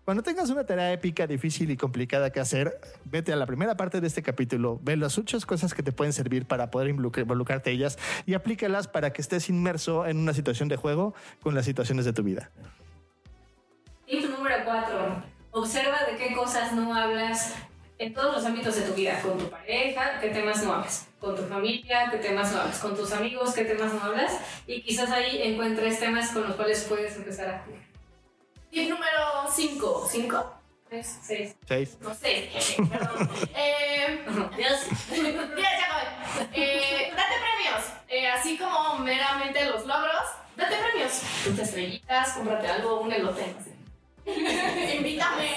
Cuando 0.05 0.23
tengas 0.25 0.51
una 0.51 0.65
tarea 0.65 0.93
épica, 0.93 1.29
difícil 1.29 1.71
y 1.71 1.77
complicada 1.77 2.31
que 2.33 2.41
hacer, 2.41 2.81
vete 3.05 3.33
a 3.33 3.37
la 3.37 3.47
primera 3.47 3.77
parte 3.77 4.01
de 4.01 4.07
este 4.09 4.23
capítulo, 4.23 4.81
ve 4.83 4.97
las 4.97 5.17
muchas 5.17 5.47
cosas 5.47 5.75
que 5.75 5.85
te 5.85 5.93
pueden 5.93 6.13
servir 6.13 6.47
para 6.47 6.71
poder 6.73 6.93
involucr- 6.93 7.21
involucrarte 7.21 7.71
ellas 7.71 7.99
y 8.27 8.35
aplícalas 8.35 8.89
para 8.89 9.13
que 9.13 9.21
estés 9.21 9.49
inmerso 9.49 10.07
en 10.07 10.19
una 10.19 10.33
situación 10.35 10.69
de 10.69 10.77
juego 10.77 11.15
con 11.41 11.55
las 11.55 11.67
situaciones 11.67 12.05
de 12.05 12.13
tu 12.13 12.25
vida. 12.25 12.51
Tip 14.07 14.29
número 14.31 14.57
4. 14.65 15.28
Observa 15.59 15.99
de 16.09 16.17
qué 16.17 16.35
cosas 16.37 16.73
no 16.73 16.95
hablas 16.95 17.53
en 17.99 18.15
todos 18.15 18.37
los 18.37 18.45
ámbitos 18.45 18.77
de 18.77 18.83
tu 18.83 18.95
vida. 18.95 19.21
Con 19.21 19.37
tu 19.39 19.51
pareja, 19.51 20.21
qué 20.21 20.29
temas 20.29 20.63
no 20.63 20.73
hablas. 20.73 21.09
Con 21.19 21.35
tu 21.35 21.43
familia, 21.43 22.09
qué 22.13 22.19
temas 22.19 22.53
no 22.53 22.61
hablas. 22.61 22.79
Con 22.79 22.95
tus 22.95 23.11
amigos, 23.11 23.55
qué 23.55 23.65
temas 23.65 23.93
no 23.93 24.01
hablas. 24.01 24.39
Y 24.69 24.83
quizás 24.83 25.11
ahí 25.11 25.43
encuentres 25.43 25.99
temas 25.99 26.31
con 26.31 26.47
los 26.47 26.55
cuales 26.55 26.85
puedes 26.89 27.17
empezar 27.17 27.49
a 27.49 27.59
jugar. 27.65 27.83
Tip 28.71 28.89
número 28.89 29.51
5. 29.53 30.09
¿5? 30.09 30.47
3, 30.91 31.19
6. 31.23 31.57
Seis. 31.67 31.99
No 32.01 32.15
sé, 32.15 32.51
perdón. 32.89 33.29
eh, 33.57 34.25
Dios. 34.57 34.81
Mira, 35.11 35.71
ya 35.77 35.87
acabé. 35.87 36.49
Eh, 36.55 37.11
date 37.11 37.35
premios. 37.41 37.85
Eh, 38.09 38.29
así 38.29 38.57
como 38.57 39.01
meramente 39.01 39.65
los 39.65 39.85
logros, 39.85 40.23
date 40.57 40.77
premios. 40.77 41.21
Tus 41.45 41.59
estrellitas, 41.59 42.35
cómprate 42.35 42.69
algo, 42.69 43.01
un 43.01 43.13
elote. 43.13 43.55
no 43.59 43.65
sé. 43.65 43.68
Invítame. 44.97 45.49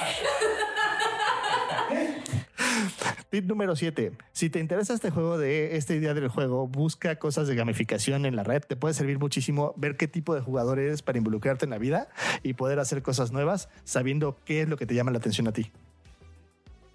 Tip 3.30 3.46
número 3.46 3.78
7. 3.78 4.12
Si 4.34 4.50
te 4.50 4.60
interesa 4.60 4.94
este 4.94 5.10
juego 5.10 5.38
de 5.38 5.78
esta 5.78 5.94
idea 5.94 6.14
del 6.14 6.28
juego, 6.28 6.68
busca 6.68 7.16
cosas 7.18 7.48
de 7.48 7.56
gamificación 7.56 8.26
en 8.26 8.36
la 8.36 8.44
red. 8.44 8.62
Te 8.62 8.76
puede 8.76 8.94
servir 8.94 9.20
muchísimo 9.20 9.74
ver 9.78 9.96
qué 9.96 10.10
tipo 10.10 10.36
de 10.36 10.42
jugador 10.42 10.80
eres 10.80 11.02
para 11.02 11.18
involucrarte 11.18 11.64
en 11.64 11.72
la 11.72 11.78
vida 11.78 12.10
y 12.44 12.54
poder 12.54 12.80
hacer 12.80 13.02
cosas 13.02 13.32
nuevas 13.32 13.70
sabiendo 13.86 14.38
qué 14.44 14.64
es 14.64 14.70
lo 14.70 14.76
que 14.76 14.86
te 14.86 14.96
llama 14.96 15.12
la 15.12 15.20
atención 15.20 15.48
a 15.48 15.54
ti. 15.54 15.72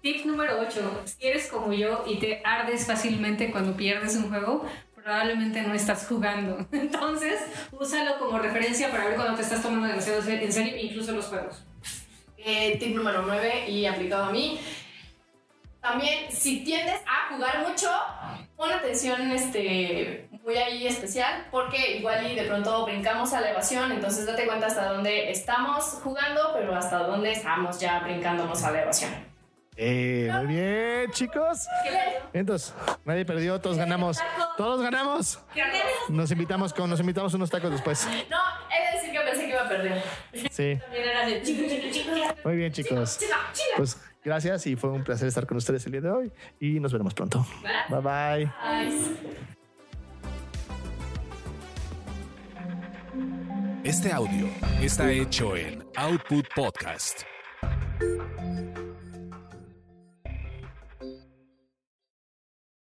Tip 0.03 0.25
número 0.27 0.59
8. 0.59 1.01
Si 1.05 1.27
eres 1.27 1.47
como 1.47 1.73
yo 1.73 2.03
y 2.07 2.19
te 2.19 2.41
ardes 2.45 2.85
fácilmente 2.85 3.51
cuando 3.51 3.75
pierdes 3.75 4.15
un 4.15 4.29
juego, 4.29 4.63
probablemente 5.07 5.61
no 5.61 5.73
estás 5.73 6.05
jugando. 6.05 6.67
Entonces, 6.73 7.39
úsalo 7.71 8.19
como 8.19 8.39
referencia 8.39 8.91
para 8.91 9.05
ver 9.05 9.15
cuando 9.15 9.35
te 9.35 9.41
estás 9.41 9.61
tomando 9.61 9.87
demasiado 9.87 10.21
en 10.29 10.51
serio, 10.51 10.75
incluso 10.75 11.13
los 11.13 11.27
juegos. 11.27 11.63
Eh, 12.37 12.75
tip 12.77 12.93
número 12.93 13.21
9 13.21 13.69
y 13.69 13.85
aplicado 13.85 14.25
a 14.25 14.31
mí. 14.31 14.59
También, 15.79 16.29
si 16.29 16.59
tiendes 16.65 16.99
a 17.05 17.33
jugar 17.33 17.65
mucho, 17.65 17.89
pon 18.57 18.69
atención 18.69 19.31
este, 19.31 20.27
muy 20.43 20.57
ahí 20.57 20.85
especial, 20.85 21.47
porque 21.51 21.99
igual 21.99 22.29
y 22.29 22.35
de 22.35 22.43
pronto 22.43 22.85
brincamos 22.85 23.31
a 23.31 23.39
la 23.39 23.51
evasión, 23.51 23.93
entonces 23.93 24.25
date 24.25 24.45
cuenta 24.45 24.67
hasta 24.67 24.91
dónde 24.91 25.31
estamos 25.31 25.85
jugando, 26.03 26.51
pero 26.53 26.75
hasta 26.75 26.97
dónde 27.03 27.31
estamos 27.31 27.79
ya 27.79 28.01
brincándonos 28.01 28.61
a 28.61 28.71
la 28.71 28.81
evasión. 28.81 29.36
Eh, 29.79 30.29
muy 30.33 30.47
bien, 30.47 31.11
chicos. 31.11 31.67
Entonces, 32.33 32.73
nadie 33.05 33.25
perdió, 33.25 33.61
todos 33.61 33.77
ganamos. 33.77 34.17
Todos 34.57 34.81
ganamos. 34.81 35.39
Nos 36.09 36.31
invitamos 36.31 36.73
con, 36.73 36.89
nos 36.89 36.99
invitamos 36.99 37.33
unos 37.35 37.49
tacos 37.49 37.71
después. 37.71 38.07
No, 38.29 38.37
he 38.75 38.91
de 38.91 38.97
decir 38.97 39.11
que 39.11 39.19
pensé 39.19 39.45
que 39.45 39.51
iba 39.51 39.61
a 39.61 39.69
perder. 39.69 40.03
Sí. 40.49 40.75
También 40.81 41.09
era 41.09 41.25
de 41.27 41.43
chico, 41.43 41.63
chico, 41.69 41.87
chico. 41.91 42.11
Muy 42.43 42.55
bien, 42.55 42.71
chicos. 42.71 43.19
Pues 43.75 44.01
gracias 44.23 44.65
y 44.65 44.75
fue 44.75 44.89
un 44.89 45.03
placer 45.03 45.27
estar 45.27 45.45
con 45.45 45.57
ustedes 45.57 45.85
el 45.85 45.91
día 45.91 46.01
de 46.01 46.09
hoy 46.09 46.31
y 46.59 46.79
nos 46.79 46.91
veremos 46.91 47.13
pronto. 47.13 47.45
Bye 47.89 48.01
bye. 48.01 48.51
Este 53.83 54.11
audio 54.11 54.49
está 54.81 55.11
hecho 55.11 55.55
en 55.55 55.85
Output 55.95 56.45
Podcast. 56.55 57.21